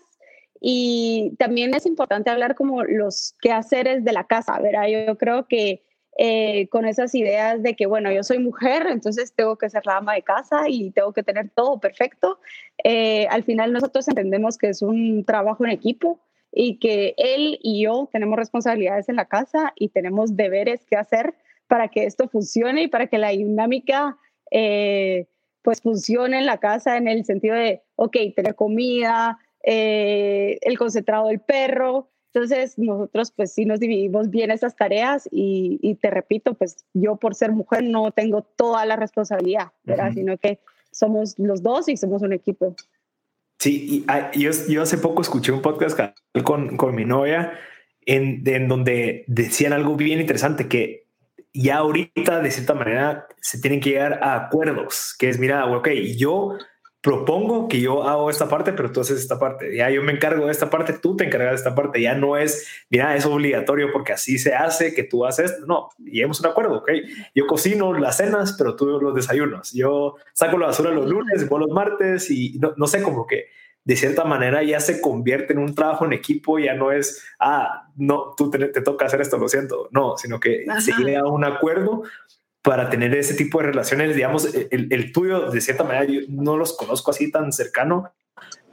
y 0.60 1.36
también 1.38 1.74
es 1.74 1.86
importante 1.86 2.30
hablar 2.30 2.56
como 2.56 2.84
los 2.84 3.36
quehaceres 3.42 4.04
de 4.04 4.14
la 4.14 4.26
casa, 4.26 4.60
¿verdad? 4.60 4.88
Yo, 4.88 5.18
creo 5.18 5.48
que 5.48 5.84
eh, 6.18 6.68
con 6.70 6.86
esas 6.86 7.14
ideas 7.14 7.62
de 7.62 7.76
que, 7.76 7.86
bueno, 7.86 8.12
yo 8.12 8.24
soy 8.24 8.40
mujer, 8.40 8.88
entonces 8.90 9.34
tengo 9.34 9.58
que 9.58 9.70
ser 9.70 9.86
la 9.86 9.98
ama 9.98 10.16
de 10.16 10.24
casa 10.24 10.64
y 10.68 10.92
tengo 10.92 11.14
que 11.14 11.24
tener 11.24 11.50
todo 11.56 11.80
perfecto. 11.80 12.40
Eh, 12.84 13.28
al 13.30 13.44
final 13.44 13.72
nosotros 13.74 14.08
entendemos 14.08 14.58
que 14.58 14.70
es 14.70 14.82
un 14.82 15.24
trabajo 15.26 15.66
en 15.66 15.72
equipo 15.72 16.20
y 16.52 16.80
que 16.80 17.14
él 17.18 17.60
y 17.62 17.84
yo 17.84 18.10
tenemos 18.12 18.38
responsabilidades 18.38 19.10
en 19.10 19.18
la 19.18 19.26
casa 19.26 19.74
y 19.76 19.90
tenemos 19.90 20.36
deberes 20.36 20.86
que 20.86 20.96
hacer 20.96 21.36
para 21.68 21.90
que 21.90 22.06
esto 22.06 22.28
funcione 22.30 22.84
y 22.84 22.88
para 22.88 23.08
que 23.08 23.18
la 23.18 23.30
dinámica 23.30 24.18
eh, 24.52 25.28
pues 25.62 25.82
funcione 25.82 26.40
en 26.40 26.46
la 26.46 26.60
casa 26.60 26.98
en 26.98 27.08
el 27.08 27.26
sentido 27.26 27.56
de, 27.56 27.84
ok, 27.96 28.16
tener 28.36 28.56
comida, 28.56 29.38
eh, 29.70 30.60
el 30.62 30.78
concentrado 30.78 31.28
del 31.28 31.42
perro. 31.42 32.10
Entonces 32.34 32.78
nosotros 32.78 33.34
pues 33.36 33.54
sí 33.54 33.66
nos 33.66 33.82
dividimos 33.82 34.30
bien 34.30 34.50
esas 34.50 34.78
tareas 34.78 35.28
y, 35.30 35.96
te 36.02 36.10
repito, 36.10 36.54
pues 36.54 36.86
yo 36.94 37.18
por 37.18 37.36
ser 37.36 37.52
mujer 37.52 37.84
no 37.84 38.12
tengo 38.12 38.44
toda 38.44 38.86
la 38.86 38.96
responsabilidad, 38.96 39.74
¿verdad? 39.84 40.14
Sino 40.14 40.38
que 40.38 40.60
somos 40.92 41.38
los 41.38 41.64
dos 41.64 41.90
y 41.90 41.98
somos 41.98 42.22
un 42.22 42.32
equipo. 42.32 42.76
Sí, 43.60 44.06
y, 44.34 44.40
yo, 44.40 44.52
yo, 44.70 44.84
hace 44.84 45.00
poco 45.00 45.22
escuché 45.22 45.52
un 45.52 45.62
podcast 45.62 46.00
con, 46.46 46.78
con 46.78 46.96
mi 46.96 47.04
novia 47.04 47.52
en, 48.06 48.44
en, 48.46 48.70
donde 48.70 49.26
decían 49.28 49.74
algo 49.74 49.98
bien 49.98 50.22
interesante, 50.22 50.70
que 50.70 51.08
ya 51.54 51.78
ahorita 51.78 52.40
de 52.40 52.52
cierta 52.52 52.74
manera 52.74 53.28
se 53.42 53.60
tienen 53.60 53.82
que 53.82 53.90
llegar 53.90 54.24
a 54.24 54.46
acuerdos, 54.46 55.14
que 55.20 55.28
es, 55.28 55.40
mira, 55.40 55.66
ok, 55.66 55.90
yo 56.16 56.58
propongo 57.08 57.70
que 57.70 57.80
yo 57.80 58.04
hago 58.04 58.30
esta 58.30 58.50
parte, 58.50 58.74
pero 58.74 58.92
tú 58.92 59.00
haces 59.00 59.22
esta 59.22 59.40
parte. 59.40 59.74
Ya 59.74 59.90
yo 59.90 60.04
me 60.04 60.12
encargo 60.12 60.48
de 60.48 60.52
esta 60.52 60.70
parte, 60.70 60.92
tú 60.92 61.16
te 61.16 61.24
encargas 61.24 61.52
de 61.52 61.56
esta 61.56 61.74
parte. 61.74 62.02
Ya 62.02 62.16
no 62.16 62.36
es, 62.36 62.68
mira, 62.90 63.16
es 63.16 63.26
obligatorio 63.26 63.94
porque 63.94 64.12
así 64.12 64.38
se 64.38 64.54
hace, 64.54 64.94
que 64.94 65.04
tú 65.04 65.26
haces. 65.26 65.58
No, 65.66 65.88
lleguemos 66.00 66.42
un 66.42 66.48
acuerdo, 66.48 66.80
¿ok? 66.80 66.92
Yo 67.34 67.48
cocino 67.48 67.94
las 67.94 68.18
cenas, 68.18 68.56
pero 68.58 68.76
tú 68.76 69.00
los 69.00 69.16
desayunos. 69.16 69.72
Yo 69.72 70.16
saco 70.34 70.58
la 70.58 70.68
basura 70.68 70.92
los 70.92 71.10
lunes, 71.10 71.48
vos 71.48 71.62
los 71.62 71.70
martes 71.70 72.30
y 72.30 72.60
no, 72.60 72.74
no 72.76 72.88
sé, 72.88 73.02
como 73.02 73.26
que 73.26 73.46
de 73.86 73.96
cierta 73.96 74.26
manera 74.26 74.62
ya 74.64 74.82
se 74.82 75.00
convierte 75.00 75.54
en 75.54 75.60
un 75.60 75.74
trabajo 75.74 76.04
en 76.04 76.12
equipo, 76.12 76.60
ya 76.60 76.74
no 76.74 76.92
es, 76.92 77.24
ah, 77.40 77.88
no, 77.96 78.34
tú 78.36 78.50
te, 78.50 78.68
toca 78.82 79.06
hacer 79.06 79.22
esto, 79.22 79.38
lo 79.38 79.48
siento, 79.48 79.88
no, 79.92 80.18
sino 80.18 80.42
que 80.42 80.66
se 80.82 80.92
llega 80.92 81.22
a 81.22 81.28
un 81.28 81.46
acuerdo 81.46 82.04
para 82.68 82.90
tener 82.90 83.16
ese 83.16 83.34
tipo 83.34 83.60
de 83.60 83.68
relaciones, 83.68 84.14
digamos, 84.14 84.54
el, 84.54 85.12
tuyo, 85.14 85.50
de 85.50 85.62
cierta 85.62 85.86
manera, 85.86 86.04
yo 86.04 86.20
no 86.28 86.58
los 86.58 86.76
conozco 86.76 87.12
así 87.12 87.32
tan 87.32 87.54
cercano, 87.54 88.12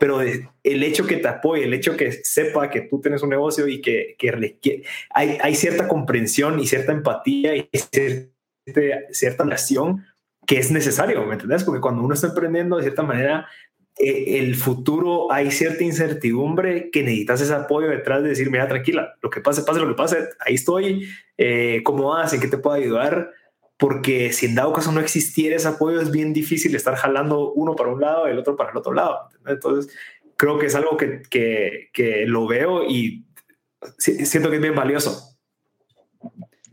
pero 0.00 0.20
el 0.20 0.82
hecho 0.82 1.06
que 1.06 1.18
te 1.18 1.28
apoye, 1.28 1.62
el 1.62 1.74
hecho 1.74 1.96
que 1.96 2.10
sepa 2.10 2.70
que 2.70 2.80
tú 2.80 3.00
tienes 3.00 3.22
un 3.22 3.30
negocio 3.30 3.68
y 3.68 3.80
que, 3.80 4.16
que, 4.18 4.82
hay, 5.10 5.38
hay, 5.40 5.54
cierta 5.54 5.86
comprensión 5.86 6.58
y 6.58 6.66
cierta 6.66 6.90
empatía 6.90 7.54
y 7.54 7.68
cierta, 7.72 8.32
cierta 9.12 9.46
que 10.44 10.58
es 10.58 10.72
necesario, 10.72 11.24
¿me 11.24 11.34
entiendes? 11.34 11.62
Porque 11.62 11.80
cuando 11.80 12.02
uno 12.02 12.14
está 12.14 12.26
emprendiendo, 12.26 12.78
de 12.78 12.82
cierta 12.82 13.04
manera, 13.04 13.46
eh, 13.96 14.38
el 14.40 14.56
futuro 14.56 15.30
hay 15.30 15.52
cierta 15.52 15.84
incertidumbre 15.84 16.90
que 16.90 17.04
necesitas 17.04 17.42
ese 17.42 17.54
apoyo 17.54 17.90
detrás 17.90 18.24
de 18.24 18.30
decir, 18.30 18.50
mira, 18.50 18.66
tranquila, 18.66 19.14
lo 19.22 19.30
que 19.30 19.40
pase, 19.40 19.62
pase 19.62 19.78
lo 19.78 19.86
que 19.86 19.94
pase, 19.94 20.30
ahí 20.40 20.54
estoy, 20.54 21.08
eh, 21.38 21.80
¿cómo 21.84 22.08
vas? 22.08 22.32
¿En 22.34 22.40
qué 22.40 22.48
te 22.48 22.58
puedo 22.58 22.74
ayudar? 22.74 23.30
Porque 23.76 24.32
si 24.32 24.46
en 24.46 24.54
dado 24.54 24.72
caso 24.72 24.92
no 24.92 25.00
existiera 25.00 25.56
ese 25.56 25.68
apoyo, 25.68 26.00
es 26.00 26.10
bien 26.10 26.32
difícil 26.32 26.74
estar 26.74 26.94
jalando 26.94 27.52
uno 27.52 27.74
para 27.74 27.92
un 27.92 28.00
lado 28.00 28.28
y 28.28 28.30
el 28.30 28.38
otro 28.38 28.56
para 28.56 28.70
el 28.70 28.76
otro 28.76 28.92
lado. 28.92 29.28
Entonces, 29.46 29.92
creo 30.36 30.58
que 30.58 30.66
es 30.66 30.74
algo 30.74 30.96
que, 30.96 31.22
que, 31.28 31.90
que 31.92 32.24
lo 32.26 32.46
veo 32.46 32.84
y 32.84 33.24
siento 33.98 34.50
que 34.50 34.56
es 34.56 34.62
bien 34.62 34.74
valioso. 34.74 35.36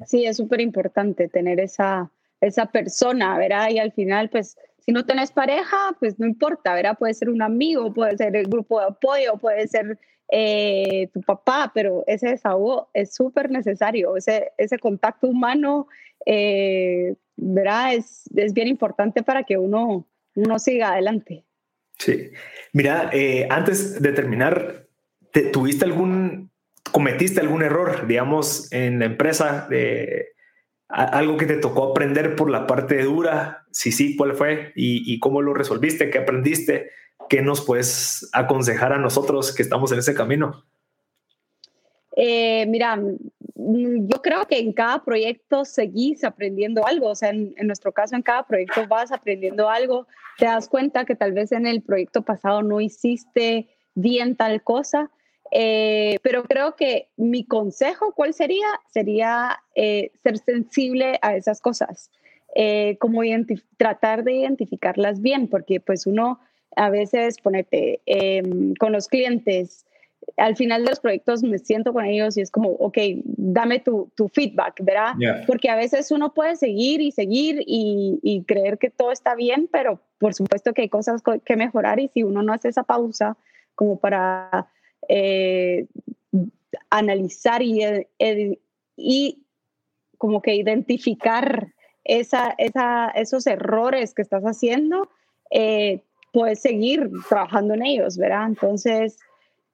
Sí, 0.06 0.26
es 0.26 0.38
súper 0.38 0.62
importante 0.62 1.28
tener 1.28 1.60
esa, 1.60 2.12
esa 2.40 2.66
persona, 2.68 3.38
¿verdad? 3.38 3.70
Y 3.70 3.80
al 3.80 3.92
final, 3.92 4.30
pues, 4.30 4.58
si 4.80 4.92
no 4.92 5.06
tenés 5.06 5.32
pareja, 5.32 5.96
pues 6.00 6.20
no 6.20 6.26
importa, 6.26 6.74
¿verdad? 6.74 6.98
Puede 6.98 7.14
ser 7.14 7.30
un 7.30 7.42
amigo, 7.42 7.94
puede 7.94 8.18
ser 8.18 8.36
el 8.36 8.48
grupo 8.48 8.80
de 8.80 8.88
apoyo, 8.88 9.38
puede 9.38 9.68
ser 9.68 10.00
eh, 10.32 11.10
tu 11.14 11.22
papá, 11.22 11.72
pero 11.74 12.04
ese 12.08 12.30
desahogo 12.30 12.90
es 12.94 13.14
súper 13.14 13.52
necesario, 13.52 14.16
ese, 14.16 14.52
ese 14.58 14.80
contacto 14.80 15.28
humano, 15.28 15.88
eh, 16.26 17.16
¿verdad? 17.36 17.96
Es, 17.96 18.24
es, 18.36 18.54
bien 18.54 18.68
importante 18.68 19.24
para 19.24 19.44
que 19.44 19.58
uno, 19.58 20.08
uno 20.36 20.60
siga 20.60 20.94
adelante. 20.94 21.44
Sí. 21.98 22.32
Mira, 22.74 23.10
eh, 23.12 23.48
antes 23.50 24.02
de 24.02 24.12
terminar, 24.14 24.88
¿tuviste 25.52 25.86
algún, 25.86 26.50
cometiste 26.92 27.42
algún 27.42 27.62
error, 27.62 28.08
digamos, 28.08 28.72
en 28.72 29.00
la 29.00 29.06
empresa 29.06 29.68
de 29.70 30.32
algo 30.88 31.38
que 31.38 31.46
te 31.46 31.58
tocó 31.58 31.92
aprender 31.92 32.36
por 32.36 32.50
la 32.50 32.68
parte 32.68 33.02
dura, 33.04 33.66
si 33.72 33.92
sí, 33.92 34.16
cuál 34.18 34.34
fue 34.34 34.74
y, 34.76 35.20
cómo 35.20 35.42
lo 35.42 35.54
resolviste, 35.54 36.10
qué 36.10 36.20
aprendiste, 36.20 36.92
qué 37.30 37.42
nos 37.42 37.62
puedes 37.62 38.30
aconsejar 38.34 38.94
a 38.94 38.98
nosotros 38.98 39.54
que 39.54 39.64
estamos 39.64 39.92
en 39.92 40.00
ese 40.00 40.14
camino. 40.14 40.66
Eh, 42.16 42.66
mira, 42.68 42.98
mm, 42.98 44.08
yo 44.08 44.22
creo 44.22 44.46
que 44.46 44.60
en 44.60 44.74
cada 44.74 45.04
proyecto 45.04 45.64
seguís 45.64 46.24
aprendiendo 46.24 46.86
algo, 46.86 47.08
o 47.08 47.16
sea, 47.16 47.30
en, 47.30 47.56
nuestro 47.64 47.92
caso, 47.92 48.16
en 48.16 48.22
cada 48.22 48.46
proyecto 48.46 48.86
vas 48.88 49.12
aprendiendo 49.12 49.70
algo, 49.70 50.08
te 50.38 50.46
das 50.46 50.68
cuenta 50.68 51.06
que 51.06 51.16
tal 51.16 51.32
vez 51.32 51.52
en 51.52 51.66
el 51.66 51.82
proyecto 51.82 52.22
pasado 52.24 52.64
no 52.64 52.82
hiciste 52.82 53.70
bien 53.96 54.36
tal 54.36 54.62
cosa, 54.62 55.10
eh, 55.52 56.18
pero 56.22 56.44
creo 56.44 56.76
que 56.76 57.10
mi 57.18 57.46
consejo, 57.46 58.14
¿cuál 58.14 58.34
sería? 58.34 58.68
Sería 58.94 59.60
eh, 59.76 60.12
ser 60.24 60.38
sensible 60.38 61.18
a 61.22 61.36
esas 61.36 61.62
cosas, 61.62 62.12
como 63.00 63.22
tratar 63.78 64.26
de 64.26 64.34
identificarlas 64.34 65.22
bien, 65.22 65.48
porque 65.48 65.80
pues 65.80 66.06
uno 66.06 66.42
a 66.76 66.90
veces 66.90 67.38
ponete 67.40 68.02
em, 68.06 68.74
con 68.76 68.92
los 68.92 69.08
clientes, 69.08 69.86
al 70.38 70.56
final 70.56 70.84
de 70.84 70.92
los 70.92 71.00
proyectos 71.00 71.44
me 71.44 71.60
siento 71.60 71.94
con 71.94 72.06
ellos 72.06 72.38
y 72.38 72.42
es 72.42 72.52
como, 72.52 72.70
ok, 72.70 72.98
dame 73.26 73.80
tu, 73.80 74.12
tu 74.16 74.30
feedback, 74.30 74.84
¿verdad? 74.84 75.14
Porque 75.48 75.70
a 75.70 75.76
veces 75.76 76.12
uno 76.12 76.34
puede 76.34 76.56
seguir 76.56 77.02
y 77.02 77.12
seguir 77.12 77.64
y, 77.66 78.20
y, 78.22 78.44
creer 78.44 78.78
que 78.78 78.90
todo 78.90 79.12
está 79.12 79.36
bien, 79.36 79.68
pero 79.72 80.00
por 80.20 80.34
supuesto 80.34 80.74
que 80.74 80.84
hay 80.84 80.90
cosas 80.90 81.22
que 81.44 81.56
mejorar 81.56 82.00
y 82.00 82.08
si 82.08 82.24
uno 82.24 82.44
no 82.44 82.54
hace 82.54 82.70
esa 82.70 82.84
pausa 82.84 83.38
como 83.76 84.00
para 84.00 84.68
eh, 85.10 85.88
analizar 86.90 87.62
y, 87.62 87.82
y, 88.98 89.44
como 90.18 90.42
que 90.42 90.54
identificar 90.54 91.74
esa, 92.04 92.54
esa, 92.58 93.10
esos 93.10 93.48
errores 93.48 94.14
que 94.14 94.22
estás 94.22 94.44
haciendo, 94.44 95.10
eh, 95.50 96.04
puedes 96.32 96.62
seguir 96.62 97.10
trabajando 97.30 97.74
en 97.74 97.86
ellos, 97.86 98.18
¿verdad? 98.18 98.48
Entonces, 98.48 99.18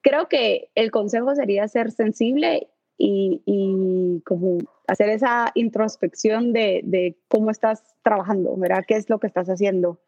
creo 0.00 0.28
que 0.28 0.70
el 0.74 0.90
consejo 0.90 1.34
sería 1.34 1.66
ser 1.68 1.90
sensible 1.90 2.68
y, 2.96 3.42
y 3.46 4.20
como 4.24 4.58
hacer 4.86 5.10
esa 5.10 5.52
introspección 5.54 6.52
de, 6.52 6.80
de, 6.84 7.16
cómo 7.28 7.50
estás 7.50 7.82
trabajando, 8.02 8.56
¿verdad? 8.56 8.84
¿Qué 8.86 8.96
es 8.96 9.08
lo 9.08 9.20
que 9.20 9.28
estás 9.28 9.48
haciendo? 9.48 10.00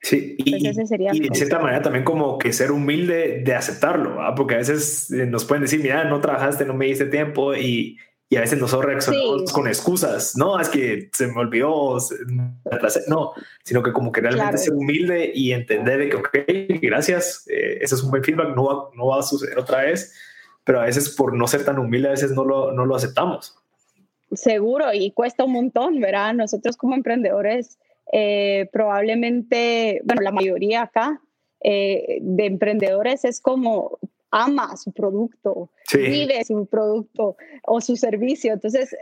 Sí, 0.00 0.36
y, 0.38 0.62
de 0.62 1.34
cierta 1.34 1.58
manera 1.58 1.82
también 1.82 2.04
como 2.04 2.38
que 2.38 2.52
ser 2.52 2.70
humilde 2.70 3.42
de 3.44 3.54
aceptarlo, 3.54 4.16
porque 4.36 4.54
a 4.54 4.58
veces 4.58 5.10
eh, 5.10 5.26
nos 5.26 5.44
pueden 5.44 5.62
decir, 5.62 5.82
mira, 5.82 6.04
no 6.04 6.20
trabajaste, 6.20 6.64
no 6.64 6.74
me 6.74 6.86
diste 6.86 7.06
tiempo 7.06 7.54
y, 7.54 7.98
y 8.30 8.36
a 8.36 8.40
veces 8.40 8.58
nosotros 8.58 8.86
reaccionamos 8.86 9.52
con 9.52 9.66
excusas, 9.66 10.36
no, 10.36 10.60
es 10.60 10.68
que 10.68 11.08
se 11.12 11.28
me 11.28 11.40
olvidó, 11.40 11.96
no, 13.06 13.32
sino 13.64 13.82
que 13.82 13.92
como 13.92 14.12
que 14.12 14.20
realmente 14.20 14.58
ser 14.58 14.74
humilde 14.74 15.32
y 15.34 15.52
entender 15.52 16.10
que, 16.10 16.16
ok, 16.16 16.28
gracias, 16.82 17.46
eh, 17.48 17.78
ese 17.80 17.94
es 17.94 18.02
un 18.02 18.10
buen 18.10 18.22
feedback, 18.22 18.54
no 18.54 18.64
va, 18.64 18.90
no 18.94 19.06
va 19.06 19.20
a 19.20 19.22
suceder 19.22 19.58
otra 19.58 19.82
vez, 19.82 20.14
pero 20.64 20.80
a 20.80 20.84
veces 20.84 21.08
por 21.08 21.34
no 21.34 21.46
ser 21.46 21.64
tan 21.64 21.78
humilde, 21.78 22.08
a 22.08 22.12
veces 22.12 22.32
no 22.32 22.44
lo, 22.44 22.72
no 22.72 22.84
lo 22.84 22.96
aceptamos. 22.96 23.56
Seguro, 24.32 24.92
y 24.92 25.10
cuesta 25.12 25.44
un 25.44 25.52
montón, 25.52 25.98
¿verdad? 25.98 26.34
Nosotros 26.34 26.76
como 26.76 26.94
emprendedores 26.94 27.78
eh, 28.12 28.68
probablemente, 28.72 30.00
bueno, 30.04 30.20
la 30.22 30.32
mayoría 30.32 30.82
acá 30.82 31.20
eh, 31.60 32.18
de 32.20 32.46
emprendedores 32.46 33.24
es 33.24 33.40
como 33.40 33.98
ama 34.30 34.76
su 34.76 34.92
producto, 34.92 35.70
vive 35.92 36.44
su 36.44 36.66
producto 36.66 37.36
o 37.64 37.80
su 37.80 37.96
servicio. 37.96 38.52
Entonces, 38.52 38.94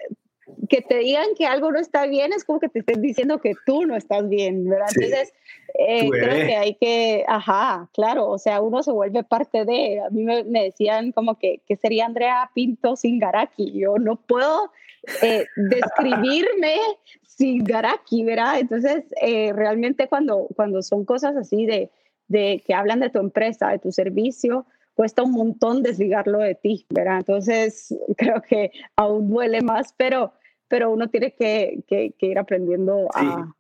que 0.69 0.81
te 0.81 0.99
digan 0.99 1.27
que 1.37 1.47
algo 1.47 1.73
no 1.73 1.79
está 1.79 2.07
bien 2.07 2.33
es 2.33 2.45
como 2.45 2.61
que 2.61 2.69
te 2.69 2.81
estén 2.81 3.03
diciendo 3.03 3.41
que 3.41 3.55
tú 3.65 3.85
no 3.85 3.97
estás 3.97 4.29
bien, 4.29 4.69
¿verdad? 4.69 4.89
Entonces, 4.95 5.33
eh, 5.79 6.09
creo 6.09 6.47
que 6.47 6.57
hay 6.57 6.75
que, 6.75 7.25
ajá, 7.27 7.89
claro, 7.93 8.29
o 8.29 8.39
sea, 8.39 8.61
uno 8.61 8.83
se 8.83 8.93
vuelve 8.93 9.25
parte 9.25 9.65
de, 9.65 10.01
a 10.01 10.11
mí 10.11 10.25
me, 10.25 10.45
decían 10.45 11.13
como 11.13 11.37
que, 11.39 11.61
que 11.67 11.77
sería 11.77 12.07
Andrea 12.07 12.51
Pinto 12.55 12.97
sin 12.97 13.19
Garaki, 13.19 13.73
yo 13.73 13.97
no 13.99 14.17
puedo 14.17 14.71
describirme 15.57 16.77
sin 17.23 17.65
Garaki, 17.65 18.25
¿verdad? 18.25 18.61
Entonces, 18.61 19.05
eh, 19.21 19.53
realmente 19.53 20.09
cuando, 20.09 20.47
cuando 20.55 20.83
son 20.83 21.05
cosas 21.05 21.37
así 21.37 21.67
de, 21.67 21.91
de 22.29 22.63
que 22.65 22.75
hablan 22.75 23.01
de 23.01 23.11
tu 23.11 23.19
empresa, 23.19 23.69
de 23.69 23.79
tu 23.79 23.93
servicio, 23.93 24.65
cuesta 24.97 25.23
un 25.23 25.33
montón 25.33 25.83
desligarlo 25.83 26.39
de 26.39 26.55
ti, 26.57 26.87
¿verdad? 26.91 27.19
Entonces, 27.19 27.95
creo 28.17 28.43
que 28.43 28.73
aún 28.97 29.31
duele 29.31 29.61
más, 29.61 29.95
pero, 29.97 30.33
pero 30.67 30.91
uno 30.91 31.09
tiene 31.09 31.33
que, 31.33 31.85
que, 31.87 32.13
ir 32.19 32.39
aprendiendo 32.39 33.09
a, 33.15 33.55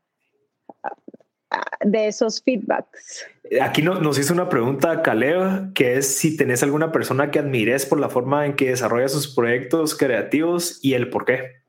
de 1.82 2.08
esos 2.08 2.42
feedbacks. 2.42 3.26
Aquí 3.60 3.82
nos, 3.82 4.02
nos 4.02 4.18
hizo 4.18 4.32
una 4.32 4.48
pregunta 4.48 5.02
Caleb, 5.02 5.72
que 5.74 5.98
es 5.98 6.16
si 6.16 6.36
tenés 6.36 6.62
alguna 6.62 6.90
persona 6.90 7.30
que 7.30 7.38
admires 7.38 7.86
por 7.86 8.00
la 8.00 8.08
forma 8.08 8.46
en 8.46 8.56
que 8.56 8.70
desarrolla 8.70 9.08
sus 9.08 9.32
proyectos 9.32 9.96
creativos 9.96 10.80
y 10.82 10.94
el 10.94 11.10
por 11.10 11.26
qué. 11.26 11.66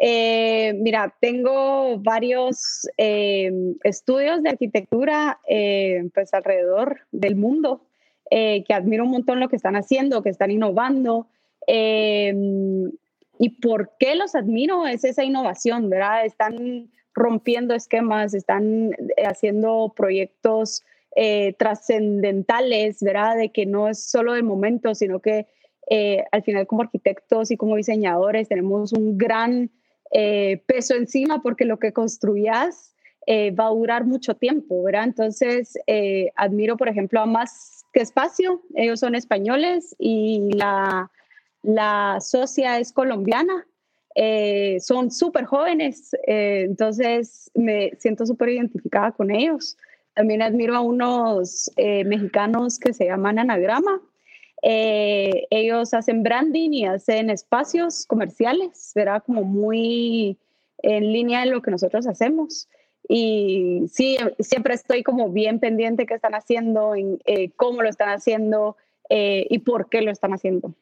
Eh, 0.00 0.74
mira, 0.74 1.12
tengo 1.20 1.98
varios 1.98 2.88
eh, 2.98 3.50
estudios 3.82 4.42
de 4.42 4.50
arquitectura 4.50 5.40
eh, 5.48 6.08
pues 6.14 6.32
alrededor 6.34 7.00
del 7.10 7.34
mundo 7.34 7.87
que 8.30 8.74
admiro 8.74 9.04
un 9.04 9.10
montón 9.10 9.40
lo 9.40 9.48
que 9.48 9.56
están 9.56 9.76
haciendo, 9.76 10.22
que 10.22 10.30
están 10.30 10.50
innovando. 10.50 11.28
¿Y 11.66 13.48
por 13.60 13.92
qué 13.98 14.14
los 14.14 14.34
admiro? 14.34 14.86
Es 14.86 15.04
esa 15.04 15.24
innovación, 15.24 15.88
¿verdad? 15.88 16.24
Están 16.24 16.90
rompiendo 17.14 17.74
esquemas, 17.74 18.34
están 18.34 18.90
haciendo 19.26 19.92
proyectos 19.96 20.84
trascendentales, 21.58 23.02
¿verdad? 23.02 23.36
De 23.36 23.50
que 23.50 23.66
no 23.66 23.88
es 23.88 24.10
solo 24.10 24.34
de 24.34 24.42
momento, 24.42 24.94
sino 24.94 25.20
que 25.20 25.46
al 26.30 26.42
final 26.42 26.66
como 26.66 26.82
arquitectos 26.82 27.50
y 27.50 27.56
como 27.56 27.76
diseñadores 27.76 28.48
tenemos 28.48 28.92
un 28.92 29.16
gran 29.16 29.70
eh, 30.10 30.62
peso 30.66 30.94
encima 30.94 31.42
porque 31.42 31.64
lo 31.64 31.78
que 31.78 31.92
construyas 31.92 32.94
eh, 33.26 33.50
va 33.50 33.66
a 33.66 33.70
durar 33.70 34.06
mucho 34.06 34.34
tiempo, 34.34 34.82
¿verdad? 34.82 35.04
Entonces, 35.04 35.78
eh, 35.86 36.30
admiro, 36.34 36.78
por 36.78 36.88
ejemplo, 36.88 37.20
a 37.20 37.26
Más 37.26 37.77
Espacio, 37.94 38.62
ellos 38.74 39.00
son 39.00 39.14
españoles 39.14 39.94
y 39.98 40.50
la, 40.54 41.10
la 41.62 42.18
socia 42.20 42.78
es 42.78 42.92
colombiana. 42.92 43.66
son 44.80 45.10
súper 45.10 45.44
jóvenes, 45.44 46.10
entonces 46.26 47.50
me 47.54 47.92
siento 47.98 48.26
súper 48.26 48.50
identificada 48.50 49.12
con 49.12 49.30
ellos. 49.30 49.76
También 50.14 50.42
admiro 50.42 50.74
a 50.76 50.80
unos 50.80 51.70
mexicanos 51.76 52.78
que 52.78 52.92
se 52.92 53.06
llaman 53.06 53.38
Anagrama, 53.38 54.00
eh, 54.62 55.46
ellos 55.50 55.94
hacen 55.94 56.22
branding 56.22 56.70
y 56.70 56.86
hacen 56.86 57.30
espacios 57.30 58.06
comerciales, 58.06 58.76
será 58.76 59.20
como 59.20 59.44
muy 59.44 60.36
en 60.82 61.12
línea 61.12 61.40
de 61.40 61.46
lo 61.46 61.62
que 61.62 61.70
nosotros 61.70 62.06
hacemos. 62.06 62.68
Y 63.08 63.84
sí, 63.90 64.18
siempre 64.38 64.74
estoy 64.74 65.02
como 65.02 65.30
bien 65.30 65.58
pendiente 65.60 66.06
qué 66.06 66.14
están 66.14 66.34
haciendo, 66.34 66.94
en, 66.94 67.18
eh, 67.24 67.50
cómo 67.56 67.82
lo 67.82 67.88
están 67.88 68.10
haciendo 68.10 68.76
eh, 69.08 69.46
y 69.48 69.60
por 69.60 69.88
qué 69.88 70.02
lo 70.02 70.10
están 70.10 70.32
haciendo. 70.34 70.74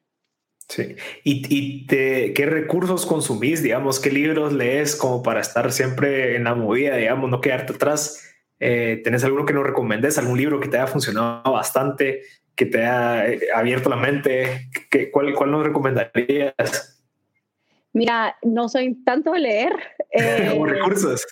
Sí. 0.68 0.96
¿Y, 1.22 1.86
qué 1.86 2.46
recursos 2.46 3.06
consumís, 3.06 3.62
digamos, 3.62 4.00
qué 4.00 4.10
libros 4.10 4.52
lees 4.52 4.96
como 4.96 5.22
para 5.22 5.40
estar 5.40 5.70
siempre 5.70 6.34
en 6.34 6.44
la 6.44 6.56
movida, 6.56 6.96
digamos, 6.96 7.30
no 7.30 7.40
quedarte 7.40 7.74
atrás? 7.74 8.22
¿Tenés 8.58 9.22
alguno 9.22 9.44
que 9.44 9.52
nos 9.52 9.64
recomendes, 9.64 10.18
algún 10.18 10.38
libro 10.38 10.58
que 10.58 10.68
te 10.68 10.78
haya 10.78 10.88
funcionado 10.88 11.52
bastante? 11.52 12.22
que 12.56 12.66
te 12.66 12.84
ha 12.84 13.28
eh, 13.28 13.40
abierto 13.54 13.88
la 13.90 13.96
mente? 13.96 14.70
¿Qué, 14.90 15.10
cuál, 15.10 15.34
¿Cuál 15.34 15.52
nos 15.52 15.64
recomendarías? 15.64 17.04
Mira, 17.92 18.36
no 18.42 18.68
soy 18.68 18.94
tanto 19.04 19.32
de 19.32 19.40
leer. 19.40 19.72
Eh, 20.18 20.58
recursos. 20.64 21.26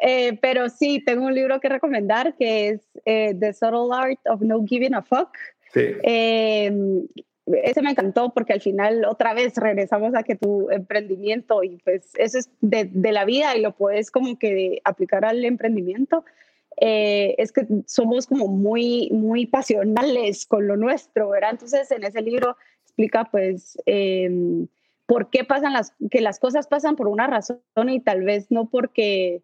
Eh, 0.00 0.38
pero 0.40 0.68
sí, 0.68 1.02
tengo 1.04 1.26
un 1.26 1.34
libro 1.34 1.60
que 1.60 1.68
recomendar 1.68 2.36
que 2.36 2.68
es 2.68 2.80
eh, 3.04 3.34
The 3.38 3.52
Subtle 3.52 3.88
Art 3.92 4.20
of 4.26 4.40
No 4.42 4.64
Giving 4.64 4.94
a 4.94 5.02
Fuck. 5.02 5.36
Sí. 5.72 5.80
ese 6.02 7.82
me 7.82 7.90
encantó 7.90 8.32
porque 8.32 8.54
al 8.54 8.62
final 8.62 9.04
otra 9.04 9.34
vez 9.34 9.54
regresamos 9.56 10.14
a 10.14 10.22
que 10.22 10.34
tu 10.34 10.70
emprendimiento 10.70 11.62
y 11.62 11.76
pues 11.84 12.12
eso 12.16 12.38
es 12.38 12.50
de, 12.62 12.88
de 12.90 13.12
la 13.12 13.26
vida 13.26 13.54
y 13.54 13.60
lo 13.60 13.76
puedes 13.76 14.10
como 14.10 14.38
que 14.38 14.80
aplicar 14.84 15.26
al 15.26 15.44
emprendimiento. 15.44 16.24
Eh, 16.80 17.34
es 17.38 17.50
que 17.50 17.66
somos 17.86 18.26
como 18.26 18.46
muy, 18.46 19.10
muy 19.10 19.46
pasionales 19.46 20.46
con 20.46 20.68
lo 20.68 20.76
nuestro, 20.76 21.30
¿verdad? 21.30 21.50
Entonces 21.52 21.90
en 21.90 22.04
ese 22.04 22.22
libro 22.22 22.56
explica 22.84 23.24
pues 23.24 23.76
em, 23.86 24.68
por 25.06 25.30
qué 25.30 25.42
pasan 25.44 25.72
las, 25.72 25.92
que 26.10 26.20
las 26.20 26.38
cosas 26.38 26.68
pasan 26.68 26.94
por 26.94 27.08
una 27.08 27.26
razón 27.26 27.60
y 27.88 28.00
tal 28.00 28.22
vez 28.22 28.50
no 28.50 28.68
porque 28.68 29.42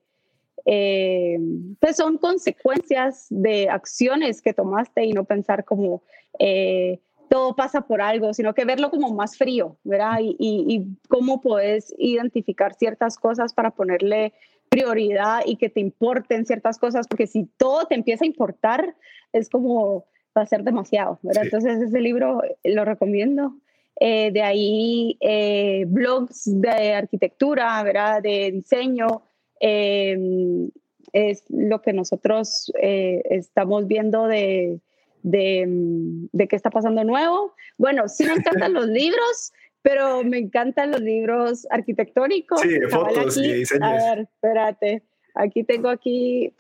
eh, 0.67 1.39
pues 1.81 1.97
son 1.97 2.19
consecuencias 2.19 3.27
de 3.31 3.69
acciones 3.69 4.41
que 4.41 4.55
tomaste 4.55 5.05
y 5.05 5.13
no 5.13 5.25
pensar 5.25 5.65
como 5.65 6.03
eh, 6.39 7.01
todo 7.29 7.57
pasa 7.57 7.83
por 7.83 8.01
algo, 8.01 8.33
sino 8.35 8.55
que 8.55 8.65
verlo 8.65 8.91
como 8.91 9.13
más 9.15 9.37
frío, 9.37 9.77
¿verdad? 9.85 10.19
Y, 10.21 10.37
y, 10.39 10.75
y 10.75 10.87
cómo 11.09 11.41
puedes 11.41 11.95
identificar 11.99 12.75
ciertas 12.75 13.17
cosas 13.17 13.55
para 13.55 13.71
ponerle 13.71 14.33
prioridad 14.69 15.41
y 15.47 15.57
que 15.57 15.69
te 15.69 15.81
importen 15.81 16.47
ciertas 16.47 16.79
cosas, 16.79 17.07
porque 17.09 17.27
si 17.27 17.45
todo 17.57 17.87
te 17.87 17.95
empieza 17.95 18.25
a 18.25 18.27
importar, 18.27 18.95
es 19.33 19.49
como 19.49 20.07
va 20.37 20.43
a 20.43 20.47
ser 20.47 20.65
demasiado, 20.65 21.19
¿verdad? 21.23 21.45
Entonces 21.45 21.81
ese 21.81 22.01
libro 22.01 22.43
lo 22.65 22.85
recomiendo. 22.85 23.55
Eh, 24.01 24.33
de 24.33 24.43
ahí 24.43 25.17
eh, 25.21 25.85
blogs 25.87 26.51
de 26.61 26.95
arquitectura, 26.95 27.81
¿verdad? 27.85 28.23
De 28.23 28.51
diseño. 28.51 29.23
Em, 29.67 30.69
es 31.15 31.45
lo 31.49 31.81
que 31.81 31.95
nosotros 31.95 32.71
eh, 32.83 33.23
estamos 33.31 33.87
viendo 33.87 34.27
de, 34.27 34.79
de, 35.23 35.65
de, 35.67 36.49
qué 36.49 36.55
está 36.55 36.69
pasando 36.69 37.03
nuevo. 37.03 37.55
Bueno, 37.79 38.07
sí 38.09 38.27
me 38.27 38.35
encantan 38.35 38.75
los 38.75 38.89
libros, 38.89 39.55
pero 39.81 40.23
me 40.23 40.37
encantan 40.37 40.91
los 40.91 41.01
libros 41.01 41.67
arquitectónicos. 41.71 42.61
Sí, 42.61 42.69
de 42.69 42.89
fotos 42.89 43.39
y 43.39 43.55
diseños. 43.55 43.89
A 43.89 43.93
ver, 43.95 44.19
espérate. 44.19 45.03
Aquí 45.35 45.65
tengo 45.65 45.89
aquí, 45.89 46.53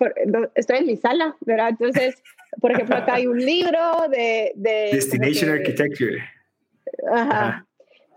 estoy 0.55 0.79
en 0.79 0.87
mi 0.87 0.97
sala, 0.97 1.37
¿verdad? 1.41 1.69
Entonces, 1.69 2.23
por 2.59 2.73
ejemplo, 2.73 2.97
acá 2.97 3.17
hay 3.17 3.27
un 3.27 3.39
libro 3.39 4.09
de... 4.11 4.53
de 4.57 4.91
Destination 4.93 5.51
Architecture. 5.51 6.25
Ajá. 7.13 7.67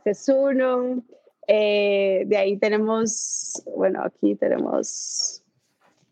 Es 0.05 0.29
uno. 0.29 1.03
Eh, 1.47 2.23
de 2.25 2.37
ahí 2.37 2.57
tenemos, 2.57 3.63
bueno, 3.75 4.03
aquí 4.03 4.35
tenemos 4.35 5.41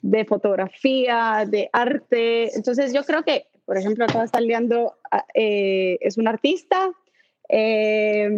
de 0.02 0.24
fotografía, 0.26 1.46
de 1.48 1.70
arte. 1.74 2.56
Entonces, 2.56 2.94
yo 2.94 3.04
creo 3.04 3.24
que, 3.24 3.48
por 3.66 3.78
ejemplo, 3.78 4.06
acá 4.06 4.24
está 4.24 4.40
Leandro, 4.40 4.98
ah, 5.12 5.26
eh, 5.34 5.98
es 6.00 6.18
un 6.18 6.28
artista. 6.28 6.92
Eh, 7.50 8.30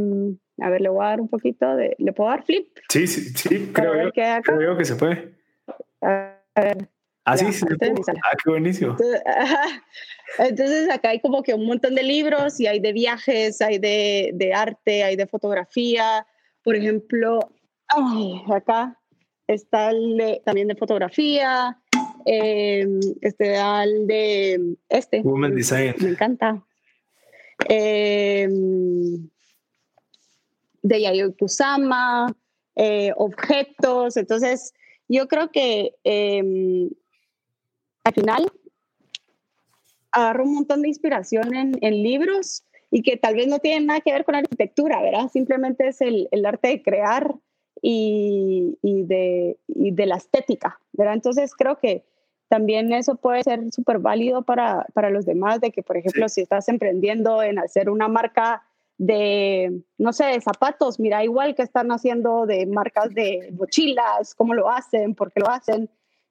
a 0.59 0.69
ver, 0.69 0.81
le 0.81 0.89
voy 0.89 1.05
a 1.05 1.09
dar 1.09 1.21
un 1.21 1.29
poquito 1.29 1.75
de... 1.75 1.95
¿Le 1.99 2.13
puedo 2.13 2.29
dar 2.29 2.43
flip? 2.43 2.67
Sí, 2.89 3.05
sí, 3.05 3.29
sí, 3.29 3.69
creo, 3.71 4.11
que, 4.11 4.41
creo 4.43 4.77
que 4.77 4.85
se 4.85 4.95
puede. 4.95 5.35
A 6.01 6.39
ver. 6.55 6.89
Ah, 7.25 7.37
sí, 7.37 7.51
sí. 7.51 7.65
Ah, 7.69 8.35
qué 8.43 8.49
buenísimo. 8.49 8.95
Entonces, 10.39 10.89
acá 10.89 11.09
hay 11.09 11.19
como 11.19 11.43
que 11.43 11.53
un 11.53 11.65
montón 11.65 11.93
de 11.93 12.03
libros 12.03 12.59
y 12.59 12.67
hay 12.67 12.79
de 12.79 12.93
viajes, 12.93 13.61
hay 13.61 13.77
de, 13.77 14.31
de 14.33 14.53
arte, 14.53 15.03
hay 15.03 15.15
de 15.15 15.27
fotografía. 15.27 16.25
Por 16.68 16.76
ejemplo, 16.76 17.39
acá 18.53 18.99
está 19.47 19.89
el 19.91 20.41
también 20.43 20.68
de 20.68 20.76
fotografía. 20.76 21.80
Eh, 22.26 22.86
este 23.22 23.55
el 23.55 24.05
de 24.05 24.76
este. 24.89 25.22
Woman 25.22 25.55
Design. 25.55 25.95
Me 26.01 26.09
encanta. 26.09 26.61
Eh, 27.70 28.49
de 30.82 31.01
Yayoi 31.01 31.34
Kusama, 31.36 32.36
eh, 32.76 33.13
objetos. 33.15 34.18
Entonces, 34.18 34.74
yo 35.07 35.30
creo 35.30 35.49
que 35.53 35.95
em, 36.03 36.89
al 38.03 38.13
final 38.13 38.51
agarro 40.11 40.43
un 40.43 40.55
montón 40.55 40.82
de 40.82 40.89
inspiración 40.89 41.55
en, 41.55 42.03
libros 42.03 42.65
y 42.97 43.03
que 43.03 43.15
tal 43.15 43.35
vez 43.35 43.45
no 43.45 43.59
tienen 43.59 43.85
nada 43.85 44.01
que 44.01 44.11
ver 44.11 44.25
con 44.25 44.33
arquitectura, 44.33 44.99
¿verdad? 45.03 45.29
Simplemente 45.31 45.87
es 45.87 46.01
el, 46.01 46.27
arte 46.43 46.69
de 46.69 46.81
crear 46.81 47.35
y, 47.79 48.75
de, 48.81 49.55
de, 49.67 50.05
la 50.07 50.15
estética, 50.15 50.79
¿verdad? 50.93 51.13
Entonces 51.13 51.53
creo 51.55 51.77
que 51.77 52.03
también 52.47 52.91
eso 52.93 53.13
puede 53.13 53.43
ser 53.43 53.71
súper 53.71 53.99
válido 53.99 54.41
para, 54.41 54.87
para, 54.95 55.11
los 55.11 55.27
demás, 55.27 55.61
de 55.61 55.69
que, 55.69 55.83
por 55.83 55.95
ejemplo, 55.95 56.27
si 56.27 56.41
estás 56.41 56.69
emprendiendo 56.69 57.43
en 57.43 57.59
hacer 57.59 57.91
una 57.91 58.07
marca 58.07 58.63
de, 58.97 59.79
no 59.99 60.11
sé, 60.11 60.25
de 60.25 60.41
zapatos, 60.41 60.99
mira 60.99 61.23
igual 61.23 61.53
que 61.53 61.61
están 61.61 61.91
haciendo 61.91 62.47
de 62.47 62.65
marcas 62.65 63.13
de 63.13 63.53
mochilas, 63.55 64.33
cómo 64.33 64.55
lo 64.55 64.71
hacen, 64.71 65.13
por 65.13 65.31
qué 65.31 65.41
lo 65.41 65.51
hacen, 65.51 65.87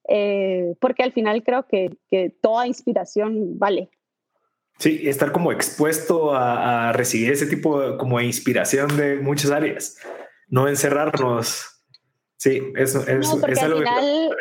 eh, 0.08 0.74
porque 0.80 1.04
al 1.04 1.12
final 1.12 1.44
creo 1.44 1.68
que, 1.68 1.96
que, 2.10 2.30
toda 2.30 2.66
inspiración 2.66 3.56
vale. 3.56 3.88
Sí, 4.78 5.08
estar 5.08 5.32
como 5.32 5.52
expuesto 5.52 6.34
a, 6.34 6.92
recibir 6.92 7.32
ese 7.32 7.46
tipo 7.46 7.80
de, 7.80 7.96
como 7.96 8.18
de 8.18 8.26
inspiración 8.26 8.94
de 8.96 9.16
muchas 9.16 9.50
áreas, 9.50 9.96
no 10.48 10.68
encerrarnos. 10.68 11.82
Sí, 12.36 12.60
eso, 12.76 13.00
es 13.06 13.32
algo 13.32 13.46
al 13.46 13.54
final, 13.54 14.36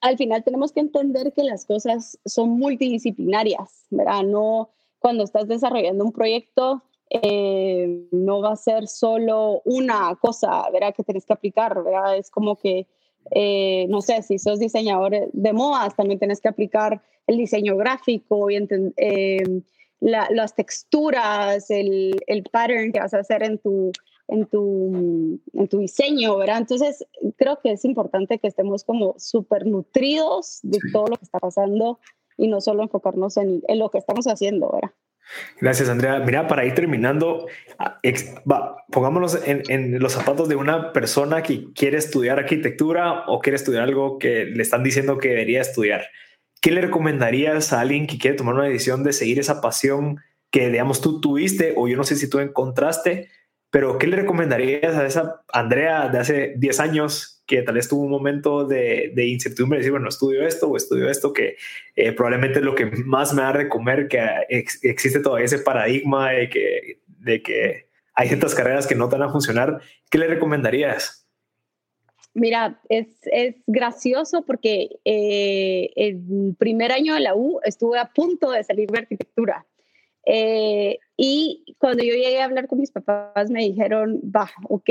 al 0.00 0.16
final 0.16 0.44
tenemos 0.44 0.72
que 0.72 0.80
entender 0.80 1.32
que 1.32 1.44
las 1.44 1.64
cosas 1.64 2.18
son 2.24 2.50
multidisciplinarias, 2.50 3.86
¿verdad? 3.90 4.22
No, 4.22 4.70
cuando 4.98 5.24
estás 5.24 5.46
desarrollando 5.46 6.04
un 6.04 6.12
proyecto, 6.12 6.82
eh, 7.10 8.06
no 8.10 8.40
va 8.40 8.52
a 8.52 8.56
ser 8.56 8.86
solo 8.86 9.62
una 9.64 10.14
cosa, 10.20 10.68
¿verdad? 10.70 10.94
Que 10.94 11.04
tienes 11.04 11.24
que 11.24 11.32
aplicar, 11.32 11.82
¿verdad? 11.82 12.16
Es 12.16 12.30
como 12.30 12.56
que, 12.56 12.86
eh, 13.30 13.86
no 13.88 14.00
sé, 14.00 14.22
si 14.22 14.38
sos 14.38 14.58
diseñador 14.58 15.30
de 15.32 15.52
modas, 15.52 15.94
también 15.96 16.18
tienes 16.18 16.40
que 16.40 16.48
aplicar 16.48 17.02
el 17.26 17.36
diseño 17.36 17.76
gráfico 17.76 18.50
y 18.50 18.56
eh, 18.96 19.62
las 20.00 20.54
texturas, 20.54 21.70
el, 21.70 22.16
el, 22.26 22.42
pattern 22.44 22.92
que 22.92 23.00
vas 23.00 23.14
a 23.14 23.20
hacer 23.20 23.42
en 23.42 23.58
tu 23.58 23.92
en 24.28 24.44
tu, 24.46 25.40
en 25.54 25.68
tu 25.68 25.78
diseño, 25.78 26.36
¿verdad? 26.36 26.58
Entonces, 26.58 27.06
creo 27.36 27.60
que 27.62 27.72
es 27.72 27.84
importante 27.86 28.38
que 28.38 28.46
estemos 28.46 28.84
como 28.84 29.14
súper 29.18 29.66
nutridos 29.66 30.60
de 30.62 30.78
todo 30.92 31.06
lo 31.06 31.16
que 31.16 31.24
está 31.24 31.38
pasando 31.38 31.98
y 32.36 32.46
no 32.46 32.60
solo 32.60 32.82
enfocarnos 32.82 33.38
en, 33.38 33.62
en, 33.66 33.78
lo 33.78 33.90
que 33.90 33.96
estamos 33.96 34.26
haciendo, 34.26 34.70
¿verdad? 34.70 34.92
Gracias, 35.60 35.88
Andrea. 35.88 36.20
Mira, 36.20 36.46
para 36.46 36.64
ir 36.64 36.74
terminando, 36.74 37.46
va, 38.50 38.76
pongámonos 38.90 39.38
en, 39.46 39.62
en, 39.68 39.98
los 39.98 40.12
zapatos 40.12 40.48
de 40.48 40.56
una 40.56 40.92
persona 40.92 41.42
que 41.42 41.72
quiere 41.72 41.98
estudiar 41.98 42.38
arquitectura 42.38 43.24
o 43.26 43.40
quiere 43.40 43.56
estudiar 43.56 43.82
algo 43.82 44.18
que 44.18 44.46
le 44.46 44.62
están 44.62 44.82
diciendo 44.82 45.18
que 45.18 45.28
debería 45.28 45.60
estudiar. 45.60 46.06
¿Qué 46.60 46.70
le 46.70 46.80
recomendarías 46.80 47.72
a 47.72 47.80
alguien 47.80 48.06
que 48.06 48.18
quiere 48.18 48.36
tomar 48.36 48.54
una 48.54 48.64
decisión 48.64 49.04
de 49.04 49.12
seguir 49.12 49.38
esa 49.38 49.60
pasión 49.60 50.20
que, 50.50 50.70
digamos, 50.70 51.00
tú 51.00 51.20
tuviste 51.20 51.74
o 51.76 51.88
yo 51.88 51.96
no 51.96 52.04
sé 52.04 52.16
si 52.16 52.28
tú 52.28 52.38
encontraste, 52.40 53.28
pero 53.70 53.98
¿qué 53.98 54.06
le 54.06 54.16
recomendarías 54.16 54.96
a 54.96 55.06
esa 55.06 55.42
Andrea 55.52 56.08
de 56.08 56.18
hace 56.18 56.54
10 56.56 56.80
años 56.80 57.37
que 57.48 57.62
tal 57.62 57.76
vez 57.76 57.88
tuvo 57.88 58.02
un 58.02 58.10
momento 58.10 58.66
de, 58.66 59.10
de 59.14 59.26
incertidumbre, 59.26 59.78
decir, 59.78 59.90
bueno, 59.90 60.10
estudio 60.10 60.46
esto 60.46 60.68
o 60.68 60.76
estudio 60.76 61.08
esto, 61.08 61.32
que 61.32 61.56
eh, 61.96 62.12
probablemente 62.12 62.58
es 62.58 62.64
lo 62.64 62.74
que 62.74 62.86
más 63.04 63.32
me 63.32 63.42
da 63.42 63.54
de 63.54 63.68
comer, 63.68 64.06
que 64.06 64.20
existe 64.82 65.20
todavía 65.20 65.46
ese 65.46 65.58
paradigma 65.58 66.30
de 66.30 67.42
que, 67.42 67.88
hay 68.14 68.28
ciertas 68.28 68.54
carreras 68.54 68.86
que 68.86 68.96
no 68.96 69.08
te 69.08 69.16
a 69.16 69.30
funcionar? 69.30 69.80
¿Qué 70.10 70.18
le 70.18 70.26
recomendarías? 70.26 71.24
Mira, 72.34 72.80
es, 72.88 73.06
es 73.24 73.54
gracioso 73.66 74.42
porque 74.42 74.98
eh, 75.04 75.90
el 75.96 76.54
primer 76.58 76.92
año 76.92 77.14
de 77.14 77.20
la 77.20 77.34
U 77.34 77.60
estuve 77.64 77.98
a 77.98 78.12
punto 78.12 78.50
de 78.50 78.62
salir 78.62 78.90
de 78.90 78.98
arquitectura. 78.98 79.64
Eh, 80.26 80.98
y 81.16 81.76
cuando 81.78 82.02
yo 82.02 82.12
llegué 82.12 82.42
a 82.42 82.44
hablar 82.44 82.66
con 82.66 82.80
mis 82.80 82.90
papás, 82.90 83.50
me 83.50 83.62
dijeron, 83.62 84.20
va, 84.24 84.50
ok, 84.68 84.90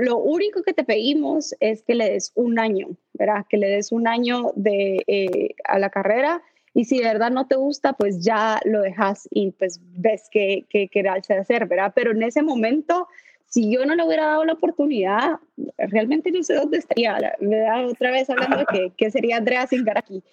lo 0.00 0.18
único 0.18 0.62
que 0.62 0.72
te 0.72 0.84
pedimos 0.84 1.54
es 1.60 1.82
que 1.82 1.94
le 1.94 2.10
des 2.10 2.32
un 2.34 2.58
año, 2.58 2.88
¿verdad? 3.12 3.44
Que 3.48 3.58
le 3.58 3.68
des 3.68 3.92
un 3.92 4.08
año 4.08 4.52
de, 4.56 5.02
eh, 5.06 5.54
a 5.64 5.78
la 5.78 5.90
carrera 5.90 6.42
y 6.72 6.86
si 6.86 6.98
de 6.98 7.04
verdad 7.04 7.30
no 7.30 7.46
te 7.46 7.56
gusta, 7.56 7.92
pues 7.92 8.24
ya 8.24 8.60
lo 8.64 8.80
dejas 8.80 9.28
y 9.30 9.52
pues 9.52 9.80
ves 9.96 10.28
qué, 10.30 10.64
qué, 10.68 10.88
qué 10.88 11.08
hacer, 11.08 11.66
¿verdad? 11.66 11.92
Pero 11.94 12.12
en 12.12 12.22
ese 12.22 12.42
momento 12.42 13.06
si 13.54 13.70
yo 13.70 13.86
no 13.86 13.94
le 13.94 14.04
hubiera 14.04 14.26
dado 14.26 14.44
la 14.44 14.54
oportunidad, 14.54 15.38
realmente 15.78 16.32
no 16.32 16.42
sé 16.42 16.54
dónde 16.54 16.78
estaría, 16.78 17.36
¿verdad? 17.38 17.86
Otra 17.86 18.10
vez 18.10 18.28
hablando 18.28 18.56
de 18.56 18.66
que, 18.66 18.92
que 18.96 19.12
sería 19.12 19.36
Andrea 19.36 19.64
sin 19.68 19.88
aquí. 19.90 20.24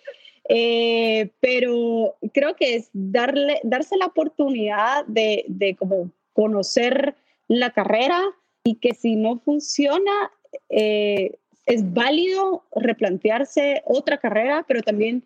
Eh, 0.49 1.29
pero 1.39 2.15
creo 2.33 2.55
que 2.55 2.75
es 2.75 2.89
darle, 2.93 3.59
darse 3.61 3.95
la 3.97 4.07
oportunidad 4.07 5.05
de, 5.05 5.45
de 5.47 5.75
como 5.75 6.09
conocer 6.33 7.13
la 7.47 7.69
carrera 7.69 8.23
y 8.63 8.75
que 8.75 8.93
si 8.93 9.15
no 9.15 9.39
funciona, 9.39 10.31
eh, 10.69 11.37
es 11.65 11.93
válido 11.93 12.65
replantearse 12.75 13.81
otra 13.85 14.17
carrera, 14.17 14.65
pero 14.67 14.81
también 14.81 15.23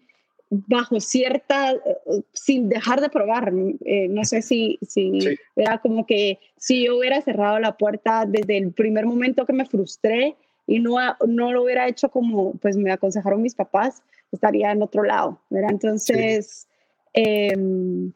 bajo 0.50 1.00
cierta, 1.00 1.74
sin 2.34 2.70
dejar 2.70 3.02
de 3.02 3.10
probar. 3.10 3.52
Eh, 3.86 4.08
no 4.10 4.24
sé 4.24 4.42
si, 4.42 4.78
si 4.88 5.38
era 5.56 5.80
como 5.80 6.06
que 6.06 6.40
si 6.58 6.86
yo 6.86 6.98
hubiera 6.98 7.22
cerrado 7.22 7.60
la 7.60 7.78
puerta 7.78 8.26
desde 8.26 8.58
el 8.58 8.72
primer 8.72 9.06
momento 9.06 9.46
que 9.46 9.54
me 9.54 9.66
frustré 9.66 10.36
y 10.68 10.80
no, 10.80 10.98
no 11.28 11.52
lo 11.52 11.64
hubiera 11.64 11.88
hecho 11.88 12.10
como 12.10 12.54
pues 12.54 12.78
me 12.78 12.92
aconsejaron 12.92 13.42
mis 13.42 13.56
papás, 13.56 14.02
estaría 14.32 14.72
en 14.72 14.82
otro 14.82 15.04
lado. 15.04 15.42
¿verdad? 15.50 15.72
Entonces, 15.72 16.68
em, 17.14 18.12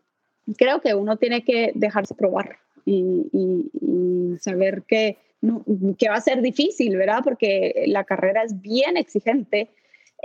creo 0.57 0.81
que 0.81 0.93
uno 0.93 1.17
tiene 1.17 1.43
que 1.43 1.71
dejarse 1.75 2.13
probar 2.15 2.57
y, 2.91 3.69
y 3.73 4.37
saber 4.39 4.83
que, 4.87 5.17
no, 5.41 5.63
que 5.97 6.09
va 6.09 6.15
a 6.15 6.21
ser 6.21 6.41
difícil, 6.41 6.95
¿verdad? 6.97 7.21
Porque 7.23 7.83
la 7.87 8.03
carrera 8.03 8.43
es 8.43 8.61
bien 8.61 8.97
exigente 8.97 9.69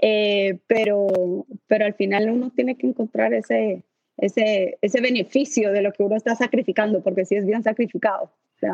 eh, 0.03 0.59
pero, 0.67 1.47
pero 1.67 1.85
al 1.85 1.95
final 1.95 2.31
uno 2.31 2.53
tiene 2.55 2.77
que 2.77 2.87
encontrar 2.87 3.33
ese, 3.33 3.83
ese, 4.17 4.79
ese 4.81 5.01
beneficio 5.01 5.73
de 5.73 5.83
lo 5.83 5.93
que 5.93 6.03
uno 6.03 6.17
está 6.17 6.35
sacrificando, 6.35 7.03
porque 7.03 7.25
sí 7.25 7.37
es 7.37 7.47
bien 7.47 7.63
sacrificado. 7.63 8.31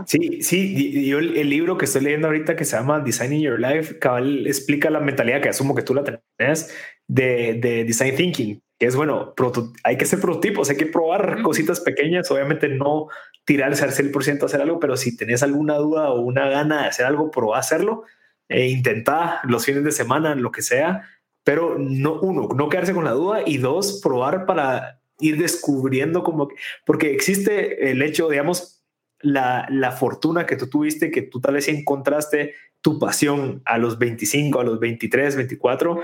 Sí, 0.07 0.41
sí, 0.43 1.05
yo 1.05 1.18
el, 1.18 1.51
libro 1.51 1.76
que 1.76 1.86
estoy 1.86 2.03
leyendo 2.03 2.28
ahorita 2.28 2.55
que 2.55 2.64
se 2.64 2.76
llama 2.76 3.01
Designing 3.01 3.41
Your 3.41 3.59
Life, 3.59 3.99
cabal 3.99 4.47
explica 4.47 4.88
la 4.88 5.01
mentalidad 5.01 5.41
que 5.41 5.49
asumo 5.49 5.74
que 5.74 5.82
tú 5.82 5.95
la 5.95 6.05
tenés 6.05 6.72
de, 7.09 7.55
de 7.55 7.82
Design 7.84 8.14
Thinking, 8.14 8.62
que 8.78 8.86
es 8.86 8.95
bueno, 8.95 9.34
hay 9.82 9.97
que 9.97 10.07
ser 10.07 10.20
prototipos, 10.20 10.70
hay 10.70 10.76
que 10.76 10.86
probar 10.86 11.43
cositas 11.43 11.80
pequeñas, 11.80 12.30
obviamente 12.30 12.68
no 12.68 13.09
tirarse 13.45 13.84
al 13.84 13.93
100% 13.93 14.43
a 14.43 14.47
hacer 14.47 14.61
algo, 14.61 14.80
pero 14.80 14.97
si 14.97 15.16
tenés 15.16 15.43
alguna 15.43 15.76
duda 15.76 16.11
o 16.11 16.20
una 16.20 16.49
gana 16.49 16.82
de 16.82 16.88
hacer 16.88 17.07
algo, 17.07 17.30
probá 17.30 17.59
hacerlo 17.59 18.05
e 18.49 18.68
intentar 18.68 19.38
los 19.45 19.64
fines 19.64 19.84
de 19.84 19.93
semana, 19.93 20.34
lo 20.34 20.51
que 20.51 20.62
sea, 20.62 21.09
pero 21.45 21.76
no, 21.78 22.20
uno, 22.20 22.49
no 22.55 22.68
quedarse 22.68 22.95
con 22.95 23.05
la 23.05 23.12
duda 23.12 23.43
y 23.47 23.59
dos, 23.59 24.01
probar 24.03 24.47
para 24.47 25.01
ir 25.20 25.38
descubriendo 25.38 26.22
como, 26.22 26.49
porque 26.84 27.12
existe 27.12 27.91
el 27.91 28.03
hecho, 28.03 28.28
digamos, 28.28 28.84
la, 29.20 29.66
la 29.70 29.93
fortuna 29.93 30.47
que 30.47 30.57
tú 30.57 30.68
tuviste, 30.68 31.11
que 31.11 31.22
tú 31.22 31.41
tal 31.41 31.55
vez 31.55 31.68
encontraste 31.68 32.55
tu 32.80 32.99
pasión 32.99 33.62
a 33.66 33.78
los 33.78 33.99
25, 33.99 34.61
a 34.61 34.64
los 34.64 34.80
23, 34.80 35.36
24. 35.36 36.01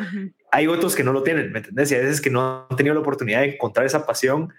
Hay 0.52 0.66
otros 0.66 0.94
que 0.94 1.04
no 1.04 1.12
lo 1.12 1.22
tienen, 1.22 1.50
¿me 1.50 1.58
entendés? 1.58 1.90
Y 1.90 1.94
a 1.94 1.98
veces 1.98 2.20
que 2.20 2.30
no 2.30 2.66
han 2.68 2.76
tenido 2.76 2.94
la 2.94 3.00
oportunidad 3.00 3.40
de 3.40 3.54
encontrar 3.54 3.86
esa 3.86 4.06
pasión 4.06 4.52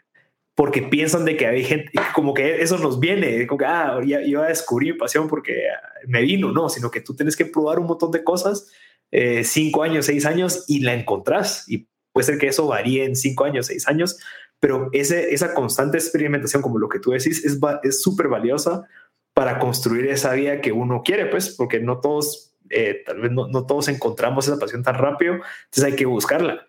porque 0.57 0.81
piensan 0.81 1.23
de 1.23 1.37
que 1.37 1.45
hay 1.45 1.63
gente, 1.63 1.91
como 2.15 2.33
que 2.33 2.63
eso 2.63 2.79
nos 2.79 2.99
viene, 2.99 3.45
como 3.45 3.59
que, 3.59 3.65
ah, 3.65 3.99
ya, 4.03 4.21
yo 4.21 4.41
descubrí 4.41 4.91
mi 4.91 4.97
pasión 4.97 5.27
porque 5.27 5.67
me 6.07 6.23
vino, 6.23 6.51
no, 6.51 6.67
sino 6.67 6.89
que 6.89 6.99
tú 6.99 7.15
tienes 7.15 7.35
que 7.35 7.45
probar 7.45 7.77
un 7.77 7.85
montón 7.85 8.09
de 8.09 8.23
cosas, 8.23 8.67
eh, 9.11 9.43
cinco 9.43 9.83
años, 9.83 10.07
seis 10.07 10.25
años, 10.25 10.65
y 10.67 10.79
la 10.79 10.95
encontrás. 10.95 11.69
Y 11.69 11.87
puede 12.11 12.25
ser 12.25 12.39
que 12.39 12.47
eso 12.47 12.65
varíe 12.65 13.05
en 13.05 13.15
cinco 13.15 13.43
años, 13.43 13.67
seis 13.67 13.87
años, 13.87 14.17
pero 14.59 14.89
ese, 14.93 15.31
esa 15.31 15.53
constante 15.53 15.99
experimentación, 15.99 16.63
como 16.63 16.79
lo 16.79 16.89
que 16.89 16.97
tú 16.97 17.11
decís, 17.11 17.45
es 17.45 18.01
súper 18.01 18.27
valiosa 18.27 18.87
para 19.35 19.59
construir 19.59 20.07
esa 20.07 20.33
vida 20.33 20.59
que 20.59 20.71
uno 20.71 21.03
quiere, 21.05 21.27
pues, 21.27 21.55
porque 21.55 21.79
no 21.79 21.99
todos, 21.99 22.55
eh, 22.71 23.03
tal 23.05 23.21
vez 23.21 23.31
no, 23.31 23.47
no 23.47 23.67
todos 23.67 23.89
encontramos 23.89 24.47
esa 24.47 24.57
pasión 24.57 24.81
tan 24.81 24.95
rápido, 24.95 25.35
entonces 25.35 25.83
hay 25.83 25.95
que 25.95 26.07
buscarla. 26.07 26.65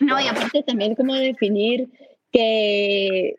No, 0.00 0.18
y 0.18 0.26
aparte 0.26 0.62
también 0.62 0.94
como 0.94 1.14
definir 1.14 1.90
que 2.32 3.36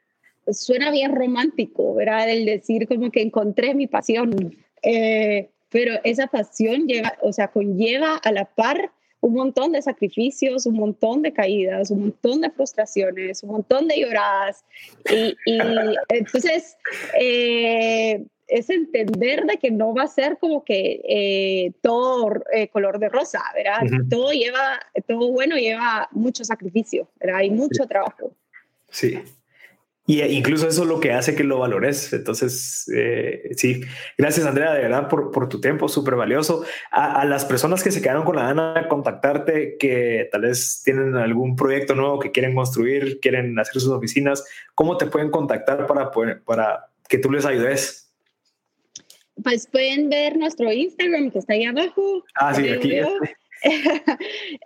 suena 0.51 0.91
bien 0.91 1.15
romántico, 1.15 1.93
¿verdad? 1.95 2.29
El 2.29 2.45
decir 2.45 2.87
como 2.87 3.11
que 3.11 3.21
encontré 3.21 3.73
mi 3.73 3.87
pasión, 3.87 4.55
eh, 4.83 5.49
pero 5.69 5.95
esa 6.03 6.27
pasión 6.27 6.87
lleva, 6.87 7.13
o 7.21 7.33
sea, 7.33 7.49
conlleva 7.49 8.17
a 8.17 8.31
la 8.31 8.45
par 8.45 8.91
un 9.19 9.33
montón 9.33 9.71
de 9.71 9.81
sacrificios, 9.81 10.65
un 10.65 10.75
montón 10.75 11.21
de 11.21 11.33
caídas, 11.33 11.91
un 11.91 12.01
montón 12.01 12.41
de 12.41 12.51
frustraciones, 12.51 13.43
un 13.43 13.51
montón 13.51 13.87
de 13.87 13.99
lloradas. 13.99 14.63
Y, 15.11 15.35
entonces, 16.09 16.77
eh, 17.19 18.23
es 18.47 18.69
entender 18.69 19.43
de 19.45 19.57
que 19.57 19.71
no 19.71 19.93
va 19.93 20.03
a 20.03 20.07
ser 20.07 20.37
como 20.37 20.63
que 20.63 21.01
eh, 21.03 21.73
todo 21.81 22.41
color 22.71 22.99
de 22.99 23.09
rosa, 23.09 23.41
¿verdad? 23.53 23.81
Todo 24.09 24.31
lleva, 24.31 24.79
todo 25.05 25.31
bueno 25.31 25.57
lleva 25.57 26.07
mucho 26.11 26.45
sacrificio, 26.45 27.09
¿verdad? 27.19 27.39
Hay 27.39 27.49
mucho 27.49 27.85
trabajo. 27.87 28.31
Sí. 28.97 29.19
Y 30.07 30.23
incluso 30.23 30.67
eso 30.67 30.83
es 30.83 30.87
lo 30.87 30.99
que 30.99 31.11
hace 31.11 31.35
que 31.35 31.43
lo 31.43 31.59
valores. 31.59 32.11
Entonces, 32.13 32.89
eh, 32.95 33.49
sí, 33.55 33.81
gracias 34.17 34.47
Andrea, 34.47 34.73
de 34.73 34.81
verdad, 34.81 35.07
por, 35.07 35.31
por 35.31 35.49
tu 35.49 35.61
tiempo, 35.61 35.87
súper 35.87 36.15
valioso. 36.15 36.63
A, 36.91 37.25
las 37.25 37.45
personas 37.45 37.83
que 37.83 37.91
se 37.91 38.01
quedaron 38.01 38.23
con 38.23 38.37
la 38.37 38.43
gana 38.43 38.87
contactarte, 38.87 39.77
que 39.77 40.29
tal 40.31 40.41
vez 40.41 40.81
tienen 40.83 41.15
algún 41.15 41.55
proyecto 41.55 41.93
nuevo 41.93 42.19
que 42.19 42.31
quieren 42.31 42.55
construir, 42.55 43.19
quieren 43.19 43.59
hacer 43.59 43.81
sus 43.81 43.91
oficinas, 43.91 44.43
¿cómo 44.73 44.97
te 44.97 45.05
pueden 45.05 45.29
contactar 45.29 45.85
para, 45.85 46.09
para 46.43 46.89
que 47.07 47.19
tú 47.19 47.29
les 47.29 47.45
ayudes? 47.45 48.09
Pues 49.43 49.67
pueden 49.67 50.09
ver 50.09 50.37
nuestro 50.37 50.71
Instagram 50.71 51.29
que 51.29 51.39
está 51.39 51.53
ahí 51.53 51.65
abajo. 51.65 52.23
Ah, 52.33 52.55
sí, 52.55 52.67
aquí. 52.69 52.95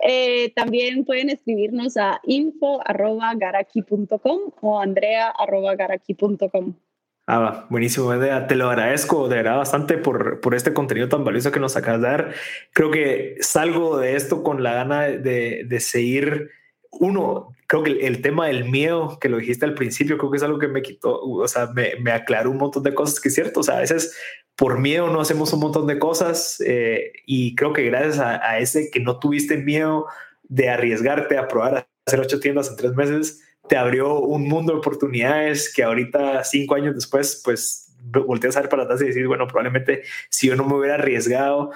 Eh, 0.04 0.52
también 0.54 1.04
pueden 1.04 1.30
escribirnos 1.30 1.96
a 1.96 2.20
info.garaki.com 2.24 4.40
o 4.60 4.80
andrea.garaki.com. 4.80 6.74
Ah, 7.26 7.66
buenísimo, 7.70 8.12
idea. 8.14 8.46
Te 8.48 8.56
lo 8.56 8.68
agradezco 8.68 9.28
de 9.28 9.36
verdad 9.36 9.56
bastante 9.56 9.96
por, 9.96 10.40
por 10.40 10.56
este 10.56 10.74
contenido 10.74 11.08
tan 11.08 11.24
valioso 11.24 11.52
que 11.52 11.60
nos 11.60 11.76
acabas 11.76 12.02
de 12.02 12.08
dar. 12.08 12.34
Creo 12.72 12.90
que 12.90 13.36
salgo 13.40 13.98
de 13.98 14.16
esto 14.16 14.42
con 14.42 14.62
la 14.62 14.74
gana 14.74 15.02
de, 15.02 15.64
de 15.64 15.80
seguir. 15.80 16.50
Uno, 16.90 17.52
creo 17.68 17.84
que 17.84 18.06
el, 18.06 18.20
tema 18.22 18.48
del 18.48 18.64
miedo 18.64 19.18
que 19.20 19.28
lo 19.28 19.38
dijiste 19.38 19.64
al 19.64 19.74
principio, 19.74 20.18
creo 20.18 20.30
que 20.30 20.36
es 20.36 20.42
algo 20.42 20.58
que 20.58 20.68
me 20.68 20.82
quitó, 20.82 21.22
o 21.22 21.48
sea, 21.48 21.68
me, 21.68 21.94
me 22.00 22.10
aclaró 22.10 22.50
un 22.50 22.58
montón 22.58 22.82
de 22.82 22.92
cosas 22.92 23.20
que 23.20 23.28
es 23.28 23.34
cierto. 23.34 23.60
O 23.60 23.62
sea, 23.62 23.76
a 23.76 23.80
veces 23.80 24.14
por 24.56 24.78
miedo 24.78 25.08
no 25.08 25.20
hacemos 25.20 25.52
un 25.52 25.60
montón 25.60 25.86
de 25.86 25.98
cosas 25.98 26.62
eh, 26.64 27.12
y 27.26 27.54
creo 27.54 27.72
que 27.72 27.84
gracias 27.84 28.18
a, 28.18 28.58
ese 28.58 28.90
que 28.90 29.00
no 29.00 29.18
tuviste 29.18 29.56
miedo 29.56 30.06
de 30.44 30.68
arriesgarte 30.68 31.38
a 31.38 31.48
probar 31.48 31.76
a 31.76 31.86
hacer 32.06 32.20
ocho 32.20 32.40
tiendas 32.40 32.68
en 32.68 32.76
tres 32.76 32.94
meses, 32.94 33.42
te 33.68 33.76
abrió 33.76 34.20
un 34.20 34.48
mundo 34.48 34.72
de 34.72 34.78
oportunidades 34.78 35.72
que 35.72 35.82
ahorita, 35.82 36.44
cinco 36.44 36.74
años 36.74 36.94
después, 36.94 37.40
pues 37.44 37.94
volteas 38.02 38.56
a 38.56 38.60
ver 38.60 38.68
para 38.68 38.82
atrás 38.82 39.00
y 39.02 39.06
decir, 39.06 39.26
bueno, 39.26 39.46
probablemente 39.46 40.02
si 40.28 40.48
yo 40.48 40.56
no 40.56 40.64
me 40.64 40.74
hubiera 40.74 40.94
arriesgado, 40.94 41.70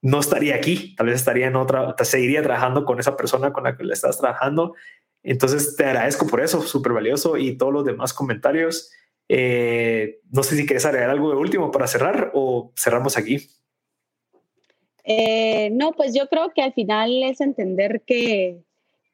no 0.00 0.20
estaría 0.20 0.56
aquí, 0.56 0.94
tal 0.96 1.06
vez 1.06 1.16
estaría 1.16 1.46
en 1.46 1.56
otra, 1.56 1.94
seguiría 2.02 2.42
trabajando 2.42 2.84
con 2.84 2.98
esa 2.98 3.16
persona 3.16 3.52
con 3.52 3.64
la 3.64 3.76
que 3.76 3.84
le 3.84 3.92
estás 3.92 4.18
trabajando. 4.18 4.74
Entonces 5.22 5.76
te 5.76 5.84
agradezco 5.84 6.26
por 6.26 6.40
eso, 6.40 6.62
súper 6.62 6.92
valioso 6.92 7.36
y 7.36 7.56
todos 7.56 7.72
los 7.72 7.84
demás 7.84 8.12
comentarios. 8.12 8.90
Eh, 9.28 10.20
no 10.30 10.42
sé 10.42 10.56
si 10.56 10.66
quieres 10.66 10.84
agregar 10.84 11.10
algo 11.10 11.30
de 11.30 11.36
último 11.36 11.70
para 11.70 11.86
cerrar 11.86 12.32
o 12.34 12.72
cerramos 12.76 13.16
aquí. 13.16 13.38
Eh, 15.04 15.70
no, 15.72 15.92
pues 15.92 16.14
yo 16.14 16.28
creo 16.28 16.52
que 16.54 16.62
al 16.62 16.72
final 16.72 17.22
es 17.24 17.40
entender 17.40 18.02
que, 18.06 18.62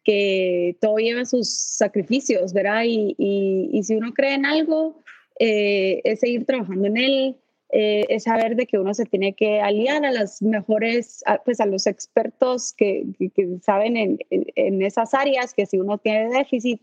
que 0.04 0.76
todo 0.80 0.96
lleva 0.96 1.24
sus 1.24 1.48
sacrificios, 1.50 2.52
¿verdad? 2.52 2.82
Y, 2.84 3.14
y, 3.16 3.82
si 3.84 3.94
uno 3.94 4.12
cree 4.12 4.34
en 4.34 4.44
algo, 4.44 5.02
eh, 5.38 6.00
es 6.04 6.20
seguir 6.20 6.44
trabajando 6.44 6.88
en 6.88 6.96
él, 6.96 7.36
es 7.70 8.22
saber 8.24 8.56
de 8.56 8.66
que 8.66 8.78
uno 8.78 8.94
se 8.94 9.04
tiene 9.04 9.34
que 9.34 9.60
aliar 9.60 10.04
a 10.04 10.10
las 10.10 10.40
mejores, 10.40 11.22
pues 11.44 11.60
a 11.60 11.66
los 11.66 11.86
expertos 11.86 12.72
que, 12.72 13.04
que, 13.18 13.58
saben 13.62 13.98
en, 13.98 14.18
en, 14.30 14.82
esas 14.82 15.12
áreas, 15.12 15.52
que 15.52 15.66
si 15.66 15.78
uno 15.78 15.98
tiene 15.98 16.30
déficit, 16.30 16.80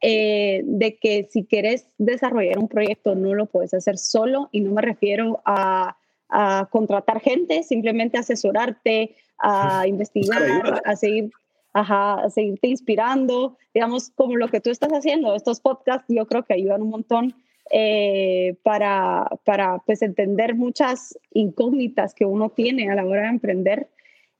eh, 0.00 0.62
de 0.64 0.96
que 0.96 1.28
si 1.30 1.44
quieres 1.44 1.88
desarrollar 1.98 2.58
un 2.58 2.68
proyecto 2.68 3.14
no 3.14 3.34
lo 3.34 3.46
puedes 3.46 3.74
hacer 3.74 3.98
solo. 3.98 4.48
Y 4.52 4.60
no 4.60 4.72
me 4.72 4.82
refiero 4.82 5.40
a, 5.44 5.96
a 6.28 6.68
contratar 6.70 7.20
gente, 7.20 7.62
simplemente 7.62 8.18
asesorarte, 8.18 9.14
a 9.38 9.84
investigar, 9.88 10.82
a 10.84 10.96
seguir 10.96 11.30
a 11.78 12.30
seguirte 12.30 12.68
inspirando, 12.68 13.58
digamos, 13.74 14.10
como 14.14 14.36
lo 14.36 14.48
que 14.48 14.62
tú 14.62 14.70
estás 14.70 14.90
haciendo, 14.92 15.34
estos 15.34 15.60
podcasts 15.60 16.06
yo 16.08 16.26
creo 16.26 16.42
que 16.42 16.54
ayudan 16.54 16.80
un 16.80 16.88
montón 16.88 17.34
eh, 17.70 18.56
para, 18.62 19.28
para 19.44 19.78
pues, 19.84 20.00
entender 20.02 20.54
muchas 20.54 21.18
incógnitas 21.32 22.14
que 22.14 22.24
uno 22.24 22.50
tiene 22.50 22.90
a 22.90 22.94
la 22.94 23.04
hora 23.04 23.22
de 23.22 23.28
emprender. 23.28 23.88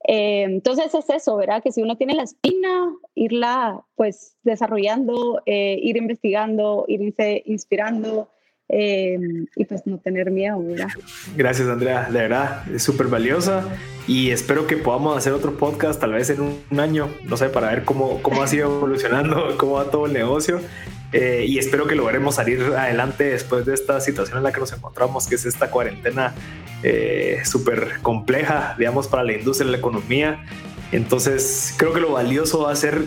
Eh, 0.09 0.42
entonces 0.42 0.94
es 0.94 1.11
eso, 1.11 1.36
¿verdad? 1.36 1.62
Que 1.62 1.72
si 1.72 1.82
uno 1.82 1.96
tiene 1.96 2.14
la 2.14 2.22
espina, 2.22 2.92
irla 3.14 3.84
pues 3.96 4.36
desarrollando, 4.42 5.42
eh, 5.46 5.78
ir 5.82 5.96
investigando, 5.96 6.84
irse 6.88 7.42
inspirando, 7.46 8.28
Em, 8.68 9.46
y 9.54 9.64
pues 9.64 9.86
no 9.86 9.98
tener 9.98 10.32
miedo, 10.32 10.61
¿verdad? 10.61 10.88
Gracias, 11.36 11.68
Andrea. 11.68 12.09
De 12.11 12.18
verdad, 12.18 12.68
es 12.72 12.82
súper 12.82 13.07
valiosa 13.07 13.64
y 14.09 14.30
espero 14.30 14.66
que 14.66 14.76
podamos 14.76 15.16
hacer 15.16 15.32
otro 15.32 15.57
podcast 15.57 16.00
tal 16.00 16.12
vez 16.12 16.30
en 16.30 16.40
un, 16.40 16.80
año, 16.80 17.09
no 17.24 17.36
sé, 17.36 17.48
para 17.48 17.70
ver 17.70 17.84
cómo, 17.84 18.20
cómo 18.22 18.42
ha 18.42 18.48
sido 18.48 18.76
evolucionando, 18.76 19.54
cómo 19.59 19.74
va 19.74 19.90
todo 19.90 20.07
el 20.07 20.12
negocio. 20.12 20.61
Eh, 21.12 21.44
y 21.48 21.59
espero 21.59 21.86
que 21.86 21.94
logremos 21.94 22.34
salir 22.34 22.62
adelante 22.76 23.24
después 23.24 23.64
de 23.64 23.74
esta 23.74 24.00
situación 24.00 24.38
en 24.38 24.44
la 24.44 24.52
que 24.52 24.61
nos 24.61 24.72
encontramos, 24.72 25.26
que 25.26 25.36
es 25.36 25.46
esta 25.46 25.70
cuarentena 25.70 26.34
eh, 26.82 27.40
súper 27.44 28.00
compleja, 28.02 28.74
digamos, 28.78 29.07
para 29.07 29.24
la 29.24 29.32
industria 29.32 29.68
y 29.68 29.70
la 29.72 29.78
economía. 29.78 30.44
Entonces, 30.92 31.74
creo 31.76 31.92
que 31.92 32.00
lo 32.00 32.12
valioso 32.12 32.62
va 32.62 32.72
a 32.72 32.76
ser 32.76 33.04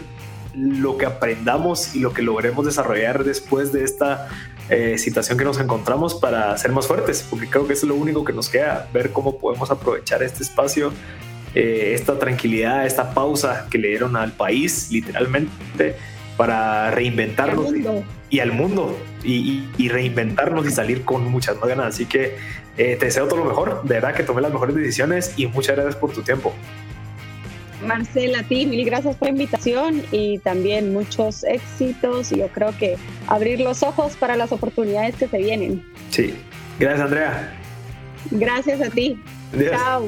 lo 0.56 0.98
que 0.98 1.06
aprendamos 1.06 1.96
y 1.96 2.00
lo 2.00 2.14
que 2.14 2.22
logremos 2.22 2.66
desarrollar 2.66 3.24
después 3.24 3.72
de 3.72 3.84
esta 3.84 4.28
eh, 4.70 4.98
situación 4.98 5.38
que 5.38 5.46
nos 5.46 5.60
encontramos 5.60 6.16
para 6.16 6.58
ser 6.58 6.72
más 6.72 6.88
fuertes, 6.88 7.26
porque 7.30 7.48
creo 7.48 7.68
que 7.68 7.74
es 7.74 7.84
lo 7.84 7.96
único 7.96 8.24
que 8.24 8.34
nos 8.34 8.50
queda, 8.50 8.88
ver 8.94 9.12
cómo 9.12 9.38
podemos 9.38 9.72
aprovechar 9.72 10.22
este 10.24 10.44
espacio, 10.44 10.92
eh, 11.56 11.94
esta 11.96 12.20
tranquilidad, 12.20 12.86
esta 12.86 13.14
pausa 13.14 13.68
que 13.70 13.78
le 13.78 13.90
dieron 13.90 14.16
al 14.16 14.32
país, 14.32 14.90
literalmente, 14.92 15.96
para 16.40 16.90
reinventarnos 16.92 17.68
y, 18.30 18.40
al 18.40 18.54
mundo 18.54 18.98
y, 19.26 19.90
reinventarnos 19.90 20.66
y 20.66 20.72
salir 20.72 21.04
con 21.04 21.30
muchas 21.30 21.58
más 21.58 21.68
ganas. 21.68 21.88
Así 21.88 22.06
que 22.06 22.38
eh, 22.78 22.96
te 22.96 23.08
deseo 23.08 23.28
todo 23.28 23.40
lo 23.40 23.46
mejor, 23.46 23.84
de 23.84 23.96
verdad 23.96 24.16
que 24.16 24.24
tomé 24.24 24.42
las 24.42 24.54
mejores 24.54 24.74
decisiones 24.74 25.34
y 25.36 25.48
muchas 25.48 25.76
gracias 25.76 25.98
por 25.98 26.14
tu 26.14 26.22
tiempo. 26.22 26.54
Marcela, 27.86 28.40
a 28.40 28.44
ti 28.44 28.66
mil 28.66 28.86
gracias 28.86 29.18
por 29.18 29.28
la 29.28 29.32
invitación 29.34 30.02
y 30.14 30.38
también 30.40 30.94
muchos 30.94 31.44
éxitos 31.44 32.32
y 32.32 32.38
yo 32.38 32.48
creo 32.48 32.74
que 32.78 32.96
abrir 33.28 33.60
los 33.60 33.84
ojos 33.84 34.16
para 34.16 34.38
las 34.38 34.54
oportunidades 34.54 35.18
que 35.18 35.28
se 35.28 35.40
vienen. 35.40 35.84
Sí, 36.10 36.36
gracias 36.80 37.02
Andrea. 37.06 37.54
Gracias 38.32 38.80
a 38.80 38.90
ti. 38.90 39.22
Chao. 39.72 40.08